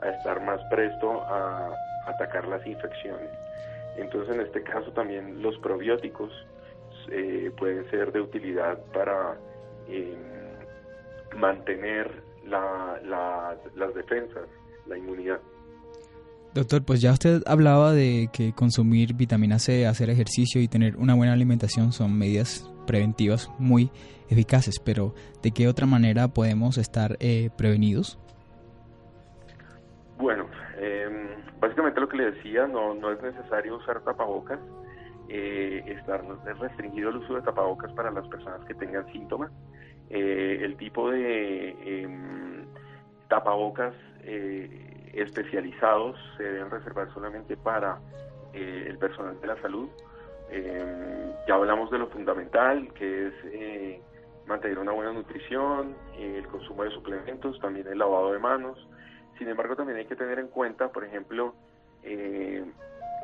a 0.00 0.10
estar 0.10 0.40
más 0.44 0.60
presto 0.70 1.20
a 1.22 1.74
atacar 2.06 2.46
las 2.46 2.64
infecciones. 2.64 3.30
Entonces, 3.96 4.32
en 4.32 4.42
este 4.42 4.62
caso 4.62 4.92
también 4.92 5.42
los 5.42 5.58
probióticos 5.58 6.30
eh, 7.10 7.50
pueden 7.58 7.90
ser 7.90 8.12
de 8.12 8.20
utilidad 8.20 8.78
para 8.92 9.36
em, 9.88 10.18
mantener 11.36 12.27
las 12.48 13.94
defensas, 13.94 14.48
la 14.86 14.98
inmunidad. 14.98 15.40
Doctor, 16.54 16.82
pues 16.82 17.00
ya 17.00 17.12
usted 17.12 17.42
hablaba 17.46 17.92
de 17.92 18.30
que 18.32 18.52
consumir 18.52 19.14
vitamina 19.14 19.58
C, 19.58 19.86
hacer 19.86 20.10
ejercicio 20.10 20.60
y 20.60 20.68
tener 20.68 20.96
una 20.96 21.14
buena 21.14 21.32
alimentación 21.32 21.92
son 21.92 22.18
medidas 22.18 22.68
preventivas 22.86 23.50
muy 23.58 23.90
eficaces, 24.28 24.80
pero 24.80 25.14
¿de 25.42 25.50
qué 25.50 25.68
otra 25.68 25.86
manera 25.86 26.28
podemos 26.28 26.78
estar 26.78 27.16
eh, 27.20 27.50
prevenidos? 27.56 28.18
Bueno, 30.16 30.46
em, 30.80 31.28
básicamente 31.60 32.00
lo 32.00 32.08
que 32.08 32.16
le 32.16 32.30
decía, 32.32 32.66
no, 32.66 32.94
no 32.94 33.12
es 33.12 33.22
necesario 33.22 33.76
usar 33.76 34.00
tapabocas, 34.00 34.58
eh, 35.28 35.84
estar 35.86 36.24
restringido 36.58 37.10
el 37.10 37.16
uso 37.18 37.34
de 37.34 37.42
tapabocas 37.42 37.92
para 37.92 38.10
las 38.10 38.26
personas 38.28 38.64
que 38.66 38.74
tengan 38.74 39.06
síntomas. 39.12 39.52
Eh, 40.10 40.60
el 40.62 40.76
tipo 40.76 41.10
de 41.10 41.70
em, 41.84 42.64
tapabocas 43.28 43.94
especializados 45.12 46.16
se 46.36 46.42
deben 46.42 46.70
reservar 46.70 47.12
solamente 47.14 47.56
para 47.56 47.98
el 48.52 48.98
personal 48.98 49.40
de 49.40 49.46
la 49.46 49.60
salud 49.62 49.88
eh, 50.50 51.34
ya 51.46 51.54
hablamos 51.54 51.90
de 51.90 51.98
lo 51.98 52.08
fundamental, 52.08 52.92
que 52.94 53.28
es 53.28 53.34
eh, 53.52 54.00
mantener 54.46 54.78
una 54.78 54.92
buena 54.92 55.12
nutrición, 55.12 55.94
el 56.18 56.46
consumo 56.46 56.84
de 56.84 56.90
suplementos, 56.90 57.58
también 57.60 57.86
el 57.86 57.98
lavado 57.98 58.32
de 58.32 58.38
manos. 58.38 58.78
Sin 59.36 59.48
embargo, 59.48 59.76
también 59.76 59.98
hay 59.98 60.06
que 60.06 60.16
tener 60.16 60.38
en 60.38 60.48
cuenta, 60.48 60.88
por 60.88 61.04
ejemplo, 61.04 61.54
eh, 62.02 62.64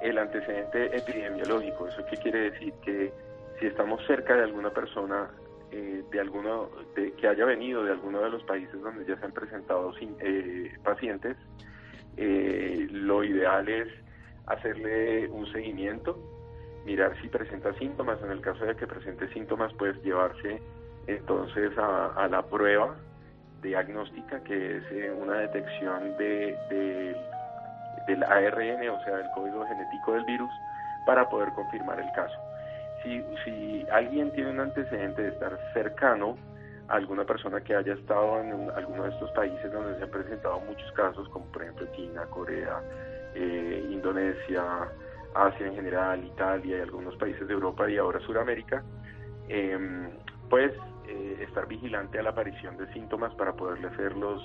el 0.02 0.18
antecedente 0.18 0.96
epidemiológico. 0.96 1.88
¿Eso 1.88 2.04
qué 2.10 2.16
quiere 2.18 2.50
decir? 2.50 2.74
Que 2.84 3.12
si 3.58 3.66
estamos 3.66 4.04
cerca 4.06 4.36
de 4.36 4.42
alguna 4.42 4.70
persona 4.70 5.30
eh, 5.74 6.04
de 6.10 6.20
alguno 6.20 6.70
de, 6.94 7.12
que 7.12 7.26
haya 7.26 7.44
venido 7.44 7.84
de 7.84 7.92
alguno 7.92 8.20
de 8.20 8.30
los 8.30 8.44
países 8.44 8.80
donde 8.80 9.04
ya 9.04 9.18
se 9.18 9.24
han 9.24 9.32
presentado 9.32 9.92
pacientes, 10.84 11.36
lo 12.16 13.24
ideal 13.24 13.68
es 13.68 13.88
hacerle 14.46 15.28
un 15.28 15.50
seguimiento 15.52 16.16
mirar 16.84 17.16
si 17.20 17.28
presenta 17.28 17.72
síntomas. 17.74 18.22
En 18.22 18.30
el 18.30 18.40
caso 18.40 18.64
de 18.64 18.76
que 18.76 18.86
presente 18.86 19.28
síntomas, 19.32 19.72
pues 19.74 20.00
llevarse 20.02 20.60
entonces 21.06 21.72
a, 21.78 22.28
la 22.28 22.42
prueba 22.42 22.94
diagnóstica, 23.62 24.42
que 24.44 24.76
es 24.76 24.84
eh, 24.92 25.10
una 25.10 25.38
detección 25.38 26.16
de, 26.18 27.16
del 28.06 28.22
ARN, 28.22 28.88
o 28.90 29.04
sea, 29.04 29.16
del 29.16 29.30
código 29.34 29.66
genético 29.66 30.12
del 30.12 30.24
virus, 30.24 30.50
para 31.06 31.28
poder 31.28 31.50
confirmar 31.50 31.98
el 31.98 32.10
caso. 32.12 32.38
Si, 33.04 33.22
si 33.44 33.86
alguien 33.92 34.32
tiene 34.32 34.50
un 34.50 34.60
antecedente 34.60 35.22
de 35.22 35.28
estar 35.28 35.58
cercano 35.72 36.36
a 36.88 36.94
alguna 36.94 37.24
persona 37.24 37.60
que 37.60 37.74
haya 37.74 37.94
estado 37.94 38.40
en 38.40 38.70
alguno 38.70 39.04
de 39.04 39.10
estos 39.10 39.30
países 39.32 39.72
donde 39.72 39.96
se 39.98 40.04
han 40.04 40.10
presentado 40.10 40.60
muchos 40.60 40.90
casos, 40.92 41.28
como 41.28 41.46
por 41.52 41.62
ejemplo 41.62 41.86
China, 41.94 42.26
Corea, 42.30 42.80
eh, 43.34 43.86
Indonesia, 43.90 44.88
Asia 45.34 45.66
en 45.66 45.74
general, 45.74 46.24
Italia 46.24 46.78
y 46.78 46.80
algunos 46.80 47.16
países 47.16 47.46
de 47.46 47.54
Europa 47.54 47.88
y 47.90 47.96
ahora 47.98 48.20
Sudamérica, 48.20 48.82
em, 49.48 50.10
pues 50.48 50.72
eh, 51.06 51.44
estar 51.46 51.66
vigilante 51.66 52.18
a 52.18 52.22
la 52.22 52.30
aparición 52.30 52.76
de 52.76 52.90
síntomas 52.92 53.34
para 53.34 53.52
poderle 53.52 53.88
hacer 53.88 54.16
los 54.16 54.42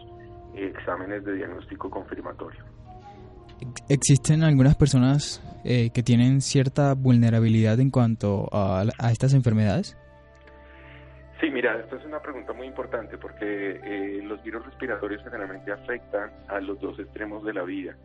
exámenes 0.54 1.24
de 1.24 1.34
diagnóstico 1.34 1.90
confirmatorio. 1.90 2.64
¿Existen 3.90 4.44
algunas 4.44 4.76
personas 4.76 5.42
eh, 5.64 5.90
que 5.94 6.04
tienen 6.04 6.42
cierta 6.42 6.94
vulnerabilidad 6.94 7.80
en 7.80 7.90
cuanto 7.90 8.48
a, 8.52 8.84
a, 8.98 9.12
estas 9.12 9.34
enfermedades? 9.34 9.98
Sí, 11.40 11.50
mira, 11.50 11.80
esta 11.80 11.96
es 11.96 12.06
una 12.06 12.22
pregunta 12.22 12.54
muy 12.54 12.68
importante 12.68 13.18
porque 13.18 13.80
eh, 13.84 14.22
los 14.24 14.44
virus 14.44 14.66
respiratorios 14.66 15.24
generalmente 15.24 15.72
afectan 15.72 16.32
a 16.48 16.60
los 16.60 16.80
dos 16.80 17.00
extremos 17.00 17.44
de 17.44 17.54
la 17.54 17.64
vida. 17.64 17.96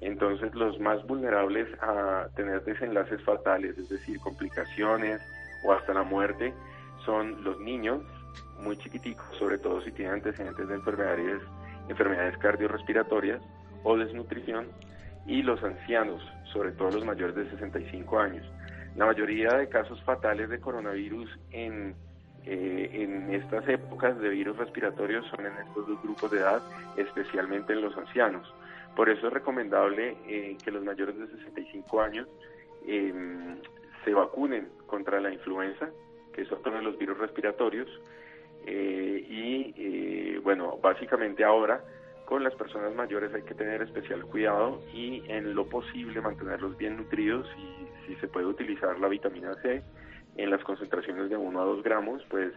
Entonces, 0.00 0.54
los 0.54 0.78
más 0.80 1.04
vulnerables 1.06 1.66
a 1.80 2.28
tener 2.36 2.62
desenlaces 2.64 3.22
fatales, 3.22 3.78
es 3.78 3.88
decir, 3.88 4.18
complicaciones 4.20 5.20
o 5.66 5.72
hasta 5.72 5.94
la 5.94 6.02
muerte, 6.02 6.52
son 7.04 7.42
los 7.42 7.58
niños 7.60 8.02
muy 8.60 8.76
chiquiticos, 8.76 9.26
sobre 9.38 9.58
todo 9.58 9.80
si 9.82 9.92
tienen 9.92 10.14
antecedentes 10.14 10.68
de 10.68 10.74
enfermedades, 10.74 11.42
enfermedades 11.88 12.36
cardiorrespiratorias 12.38 13.40
o 13.82 13.96
desnutrición, 13.96 14.66
y 15.26 15.42
los 15.42 15.62
ancianos, 15.62 16.22
sobre 16.52 16.72
todo 16.72 16.90
los 16.90 17.04
mayores 17.04 17.34
de 17.34 17.48
65 17.50 18.18
años. 18.18 18.46
La 18.96 19.06
mayoría 19.06 19.54
de 19.54 19.68
casos 19.68 20.00
fatales 20.02 20.48
de 20.48 20.60
coronavirus 20.60 21.28
en, 21.50 21.94
eh, 22.44 22.90
en 22.92 23.34
estas 23.34 23.66
épocas 23.68 24.18
de 24.20 24.28
virus 24.28 24.56
respiratorios 24.56 25.26
son 25.28 25.46
en 25.46 25.52
estos 25.66 25.86
dos 25.88 26.02
grupos 26.02 26.30
de 26.30 26.38
edad, 26.38 26.62
especialmente 26.96 27.72
en 27.72 27.82
los 27.82 27.96
ancianos. 27.96 28.52
Por 28.94 29.08
eso 29.08 29.26
es 29.26 29.32
recomendable 29.32 30.16
eh, 30.28 30.56
que 30.62 30.70
los 30.70 30.84
mayores 30.84 31.18
de 31.18 31.26
65 31.26 32.00
años 32.00 32.28
em, 32.86 33.56
se 34.04 34.14
vacunen 34.14 34.68
contra 34.86 35.20
la 35.20 35.32
influenza, 35.32 35.88
que 36.32 36.42
es 36.42 36.52
otro 36.52 36.72
de 36.72 36.82
los 36.82 36.96
virus 36.96 37.18
respiratorios. 37.18 37.88
Eh, 38.66 39.26
y 39.28 40.38
bueno, 40.38 40.78
básicamente 40.80 41.44
ahora 41.44 41.82
con 42.26 42.42
las 42.42 42.54
personas 42.54 42.94
mayores 42.94 43.32
hay 43.34 43.42
que 43.42 43.54
tener 43.54 43.82
especial 43.82 44.24
cuidado 44.24 44.80
y 44.92 45.22
en 45.28 45.54
lo 45.54 45.68
posible 45.68 46.20
mantenerlos 46.20 46.76
bien 46.76 46.96
nutridos 46.96 47.46
y 47.58 48.06
si 48.06 48.16
se 48.16 48.28
puede 48.28 48.46
utilizar 48.46 48.98
la 48.98 49.08
vitamina 49.08 49.54
C 49.62 49.82
en 50.36 50.50
las 50.50 50.62
concentraciones 50.64 51.30
de 51.30 51.36
1 51.36 51.60
a 51.60 51.64
2 51.64 51.82
gramos, 51.82 52.22
pues 52.30 52.52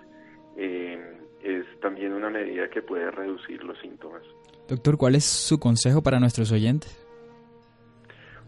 eh, 0.56 1.00
es 1.44 1.66
también 1.82 2.14
una 2.14 2.30
medida 2.30 2.70
que 2.70 2.82
puede 2.82 3.12
reducir 3.12 3.64
los 3.64 3.78
síntomas. 3.80 4.24
Doctor, 4.68 4.98
¿cuál 4.98 5.16
es 5.16 5.26
su 5.26 5.60
consejo 5.60 6.02
para 6.02 6.20
nuestros 6.20 6.52
oyentes? 6.52 7.04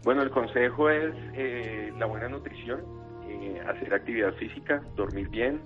Bueno, 0.02 0.22
el 0.22 0.30
consejo 0.30 0.88
es 0.88 1.14
eh, 1.34 1.92
la 1.98 2.06
buena 2.06 2.28
nutrición, 2.28 2.80
eh, 3.28 3.60
hacer 3.66 3.92
actividad 3.92 4.34
física, 4.34 4.82
dormir 4.96 5.28
bien, 5.28 5.60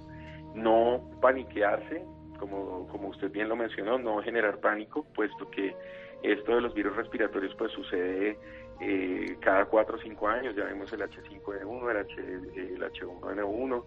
no 0.55 1.11
paniquearse, 1.21 2.05
como, 2.45 2.87
como 2.89 3.09
usted 3.09 3.31
bien 3.31 3.49
lo 3.49 3.57
mencionó, 3.57 3.99
no 3.99 4.23
generar 4.23 4.59
pánico, 4.59 5.07
puesto 5.15 5.51
que 5.51 5.75
esto 6.23 6.55
de 6.55 6.61
los 6.61 6.75
virus 6.75 6.95
respiratorios 6.95 7.55
pues 7.55 7.73
sucede 7.73 8.39
eh, 8.81 9.37
cada 9.41 9.65
4 9.65 9.97
o 9.97 9.99
5 9.99 10.29
años, 10.29 10.55
ya 10.55 10.65
vemos 10.65 10.93
el 10.93 11.01
H5N1, 11.01 11.91
el, 11.91 11.97
H, 11.97 12.15
el 12.21 12.83
H1N1, 12.83 13.85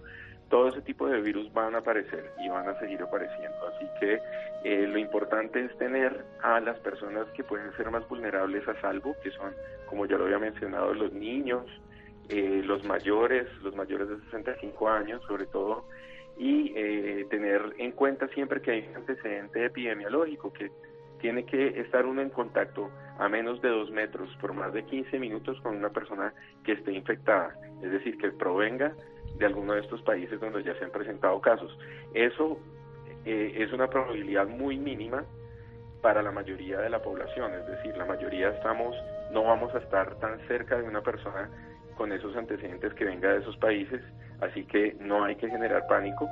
todo 0.50 0.70
ese 0.70 0.82
tipo 0.82 1.08
de 1.08 1.22
virus 1.22 1.54
van 1.54 1.76
a 1.76 1.80
aparecer 1.80 2.32
y 2.44 2.50
van 2.50 2.68
a 2.68 2.80
seguir 2.80 3.00
apareciendo. 3.00 3.58
Así 3.76 3.86
que 4.00 4.20
eh, 4.64 4.88
lo 4.88 4.98
importante 4.98 5.64
es 5.64 5.78
tener 5.78 6.26
a 6.42 6.60
las 6.60 6.80
personas 6.80 7.28
que 7.36 7.44
pueden 7.44 7.72
ser 7.78 7.92
más 7.92 8.08
vulnerables 8.08 8.68
a 8.68 8.82
salvo, 8.82 9.16
que 9.22 9.30
son, 9.32 9.54
como 9.86 10.08
ya 10.08 10.18
lo 10.18 10.24
había 10.24 10.40
mencionado, 10.40 10.96
los 10.96 11.14
niños, 11.14 11.66
eh, 12.30 12.64
los 12.66 12.84
mayores, 12.86 13.46
los 13.62 13.76
mayores 13.76 14.10
de 14.10 14.18
65 14.32 14.90
años, 14.90 15.22
sobre 15.28 15.46
todo, 15.46 15.86
y 16.38 16.74
eh, 16.76 17.26
tener 17.30 17.74
en 17.78 17.92
cuenta 17.92 18.28
siempre 18.30 18.62
que 18.62 18.72
hay 18.72 18.88
un 18.90 18.98
antecedente 18.98 19.66
epidemiológico, 19.66 20.54
que 20.54 20.72
tiene 21.20 21.46
que 21.46 21.80
estar 21.80 22.06
uno 22.06 22.22
en 22.22 22.30
contacto 22.30 22.92
a 23.18 23.28
menos 23.28 23.62
de 23.62 23.70
dos 23.70 23.90
metros 23.90 24.30
por 24.40 24.54
más 24.54 24.72
de 24.74 24.84
15 24.86 25.18
minutos 25.20 25.60
con 25.62 25.76
una 25.76 25.90
persona 25.90 26.34
que 26.64 26.74
esté 26.74 26.92
infectada, 26.92 27.56
es 27.82 27.92
decir, 27.92 28.18
que 28.18 28.32
provenga 28.32 28.94
de 29.38 29.46
alguno 29.46 29.74
de 29.74 29.82
estos 29.82 30.02
países 30.04 30.40
donde 30.40 30.64
ya 30.64 30.78
se 30.78 30.86
han 30.86 30.92
presentado 30.92 31.40
casos. 31.42 31.76
Eso 32.14 32.60
eh, 33.26 33.56
es 33.58 33.74
una 33.74 33.90
probabilidad 33.90 34.48
muy 34.48 34.78
mínima 34.78 35.26
para 36.02 36.22
la 36.22 36.32
mayoría 36.32 36.80
de 36.80 36.90
la 36.90 37.02
población, 37.02 37.54
es 37.54 37.66
decir, 37.68 37.98
la 37.98 38.06
mayoría 38.06 38.50
estamos, 38.50 38.96
no 39.32 39.44
vamos 39.44 39.74
a 39.74 39.80
estar 39.80 40.16
tan 40.20 40.40
cerca 40.48 40.78
de 40.78 40.84
una 40.84 41.02
persona 41.02 41.50
con 41.96 42.12
esos 42.12 42.36
antecedentes 42.36 42.94
que 42.94 43.06
venga 43.06 43.34
de 43.34 43.40
esos 43.40 43.58
países, 43.58 44.02
así 44.42 44.66
que 44.66 44.96
no 45.00 45.24
hay 45.24 45.36
que 45.36 45.50
generar 45.50 45.88
pánico, 45.88 46.30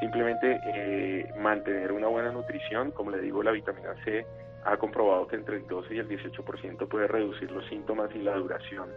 simplemente 0.00 0.60
eh, 0.64 1.32
mantener 1.38 1.92
una 1.92 2.08
buena 2.08 2.32
nutrición, 2.32 2.90
como 2.92 3.10
le 3.10 3.20
digo, 3.20 3.42
la 3.42 3.52
vitamina 3.52 3.94
C 4.04 4.26
ha 4.64 4.76
comprobado 4.76 5.26
que 5.26 5.36
entre 5.36 5.56
el 5.56 5.66
12 5.66 5.94
y 5.94 5.98
el 5.98 6.08
18% 6.08 6.88
puede 6.88 7.08
reducir 7.08 7.50
los 7.50 7.66
síntomas 7.66 8.10
y 8.14 8.18
la 8.18 8.34
duración 8.34 8.88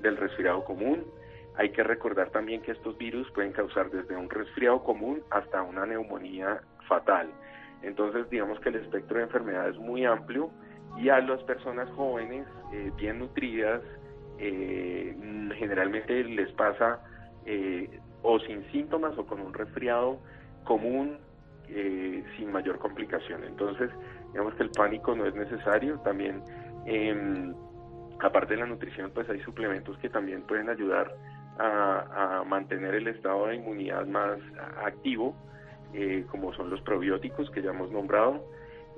del 0.00 0.16
resfriado 0.16 0.64
común. 0.64 1.04
Hay 1.56 1.70
que 1.70 1.82
recordar 1.82 2.30
también 2.30 2.62
que 2.62 2.72
estos 2.72 2.96
virus 2.98 3.30
pueden 3.32 3.52
causar 3.52 3.90
desde 3.90 4.16
un 4.16 4.28
resfriado 4.28 4.82
común 4.82 5.22
hasta 5.30 5.62
una 5.62 5.86
neumonía 5.86 6.62
fatal. 6.88 7.28
Entonces, 7.82 8.28
digamos 8.30 8.58
que 8.60 8.70
el 8.70 8.76
espectro 8.76 9.18
de 9.18 9.24
enfermedad 9.24 9.68
es 9.68 9.78
muy 9.78 10.04
amplio 10.04 10.50
y 10.98 11.08
a 11.08 11.20
las 11.20 11.42
personas 11.44 11.88
jóvenes, 11.90 12.46
eh, 12.72 12.90
bien 12.96 13.18
nutridas, 13.18 13.82
eh, 14.38 15.14
generalmente 15.56 16.24
les 16.24 16.50
pasa 16.52 17.00
eh, 17.44 18.00
o 18.22 18.38
sin 18.40 18.64
síntomas 18.70 19.16
o 19.18 19.26
con 19.26 19.40
un 19.40 19.52
resfriado 19.52 20.18
común 20.64 21.18
eh, 21.68 22.24
sin 22.36 22.52
mayor 22.52 22.78
complicación. 22.78 23.44
Entonces, 23.44 23.90
digamos 24.32 24.54
que 24.54 24.62
el 24.62 24.70
pánico 24.70 25.14
no 25.14 25.26
es 25.26 25.34
necesario. 25.34 25.98
También, 26.00 26.42
em, 26.86 27.54
aparte 28.20 28.54
de 28.54 28.60
la 28.60 28.66
nutrición, 28.66 29.10
pues 29.12 29.28
hay 29.28 29.40
suplementos 29.40 29.96
que 29.98 30.08
también 30.08 30.42
pueden 30.42 30.68
ayudar 30.68 31.14
a, 31.58 32.42
mantener 32.46 32.94
el 32.94 33.08
estado 33.08 33.46
de 33.46 33.56
inmunidad 33.56 34.06
más 34.06 34.38
activo, 34.84 35.34
como 36.30 36.52
son 36.54 36.70
los 36.70 36.80
probióticos 36.80 37.50
que 37.50 37.62
ya 37.62 37.70
hemos 37.70 37.90
nombrado. 37.90 38.42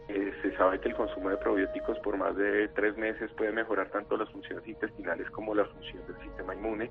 Eh, 0.09 0.33
se 0.43 0.55
sabe 0.57 0.81
que 0.81 0.89
el 0.89 0.95
consumo 0.95 1.31
de 1.31 1.39
probióticos 1.39 1.99
por 2.01 2.19
más 2.19 2.37
de 2.37 2.69
tres 2.69 2.97
meses 2.99 3.31
puede 3.33 3.53
mejorar 3.53 3.89
tanto 3.89 4.19
las 4.19 4.29
funciones 4.31 4.67
intestinales 4.69 5.31
como 5.31 5.55
la 5.55 5.65
función 5.65 6.03
del 6.07 6.19
sistema 6.19 6.55
inmune. 6.55 6.91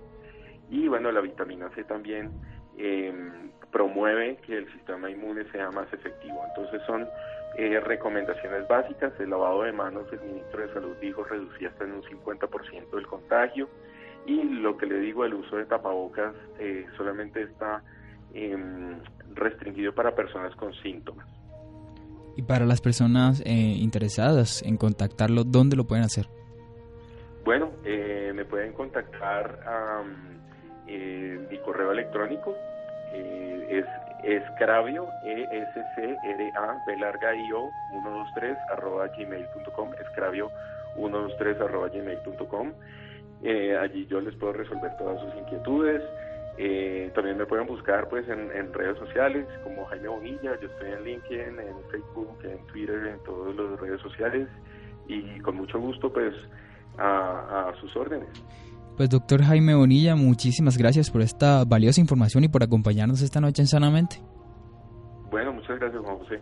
Y 0.73 0.87
bueno, 0.87 1.11
la 1.11 1.21
vitamina 1.21 1.69
C 1.75 1.83
también 1.83 2.31
em, 2.77 3.51
promueve 3.71 4.37
que 4.37 4.57
el 4.57 4.73
sistema 4.73 5.07
inmune 5.07 5.45
sea 5.51 5.69
más 5.69 5.85
efectivo. 5.93 6.43
Entonces 6.49 6.81
son 6.87 7.07
eh, 7.59 7.79
recomendaciones 7.79 8.67
básicas. 8.67 9.13
El 9.19 9.29
lavado 9.29 9.61
de 9.61 9.71
manos, 9.71 10.11
el 10.11 10.21
ministro 10.21 10.65
de 10.65 10.73
Salud 10.73 10.95
dijo, 10.99 11.23
reducía 11.25 11.69
hasta 11.69 11.83
en 11.83 11.91
un 11.91 12.01
50% 12.01 12.97
el 12.97 13.05
contagio. 13.05 13.69
Y 14.25 14.41
lo 14.41 14.75
que 14.75 14.87
le 14.87 14.99
digo, 14.99 15.23
el 15.25 15.35
uso 15.35 15.57
de 15.57 15.65
tapabocas 15.65 16.33
eh, 16.57 16.87
solamente 16.97 17.43
está 17.43 17.83
em, 18.33 18.99
restringido 19.35 19.93
para 19.93 20.15
personas 20.15 20.55
con 20.55 20.73
síntomas. 20.73 21.27
Y 22.35 22.41
para 22.41 22.65
las 22.65 22.81
personas 22.81 23.43
eh, 23.45 23.51
interesadas 23.51 24.63
en 24.63 24.77
contactarlo, 24.77 25.43
¿dónde 25.43 25.75
lo 25.75 25.83
pueden 25.83 26.03
hacer? 26.03 26.25
Bueno, 27.45 27.73
eh, 27.83 28.31
me 28.33 28.45
pueden 28.45 28.73
contactar 28.73 29.59
a 29.67 30.01
eh, 30.87 31.39
mi 31.49 31.57
correo 31.59 31.91
electrónico, 31.91 32.55
es 33.69 33.85
escravio, 34.23 35.07
e 35.23 35.43
s 35.51 35.73
c 35.95 36.17
r 36.23 36.51
a 36.55 36.83
b 36.85 36.97
larga 36.97 37.35
i 37.35 37.51
o 37.53 37.69
123 37.91 38.57
arroba 38.71 39.07
gmail.com, 39.07 39.93
escravio 40.01 40.49
123 40.95 41.61
arroba 41.61 41.89
gmail.com. 41.89 42.73
allí 43.79 44.07
yo 44.07 44.21
les 44.21 44.35
puedo 44.35 44.53
resolver 44.53 44.95
todas 44.97 45.19
sus 45.21 45.35
inquietudes. 45.35 46.01
Eh, 46.57 47.11
también 47.15 47.37
me 47.37 47.47
pueden 47.47 47.65
buscar 47.65 48.07
pues 48.09 48.29
en, 48.29 48.73
redes 48.73 48.97
sociales 48.99 49.47
como 49.63 49.85
Jaime 49.85 50.07
Bonilla, 50.07 50.59
yo 50.61 50.67
estoy 50.67 50.91
en 50.91 51.03
LinkedIn, 51.03 51.59
en 51.59 51.75
Facebook, 51.89 52.37
en 52.43 52.63
Twitter, 52.67 53.07
en 53.07 53.23
todas 53.23 53.55
las 53.55 53.79
redes 53.79 53.99
sociales 54.01 54.47
y 55.07 55.39
con 55.39 55.55
mucho 55.55 55.79
gusto 55.79 56.13
pues 56.13 56.35
a 56.99 57.73
sus 57.81 57.95
órdenes. 57.95 58.29
Pues 58.97 59.09
doctor 59.09 59.43
Jaime 59.43 59.73
Bonilla, 59.73 60.15
muchísimas 60.15 60.77
gracias 60.77 61.09
por 61.09 61.21
esta 61.21 61.65
valiosa 61.65 61.99
información 61.99 62.43
y 62.43 62.47
por 62.47 62.63
acompañarnos 62.63 63.21
esta 63.21 63.41
noche 63.41 63.63
en 63.63 63.67
Sanamente. 63.67 64.21
Bueno, 65.31 65.51
muchas 65.51 65.79
gracias 65.79 66.01
Juan 66.03 66.17
José. 66.19 66.39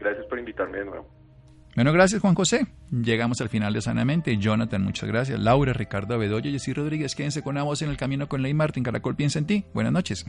Gracias 0.00 0.26
por 0.26 0.38
invitarme 0.38 0.78
de 0.78 0.84
nuevo. 0.84 1.06
Bueno, 1.76 1.92
gracias 1.92 2.20
Juan 2.20 2.34
José. 2.34 2.66
Llegamos 2.90 3.40
al 3.40 3.48
final 3.48 3.72
de 3.72 3.82
Sanamente. 3.82 4.36
Jonathan, 4.36 4.82
muchas 4.82 5.08
gracias. 5.08 5.38
Laura, 5.38 5.72
Ricardo 5.72 6.18
Bedoya, 6.18 6.50
Jessy 6.50 6.72
Rodríguez, 6.72 7.14
quédense 7.14 7.42
con 7.42 7.54
la 7.54 7.62
voz 7.62 7.82
en 7.82 7.90
el 7.90 7.96
camino 7.96 8.28
con 8.28 8.42
Ley 8.42 8.54
Martín. 8.54 8.82
Caracol 8.82 9.14
piensa 9.14 9.38
en 9.38 9.46
ti. 9.46 9.64
Buenas 9.74 9.92
noches. 9.92 10.26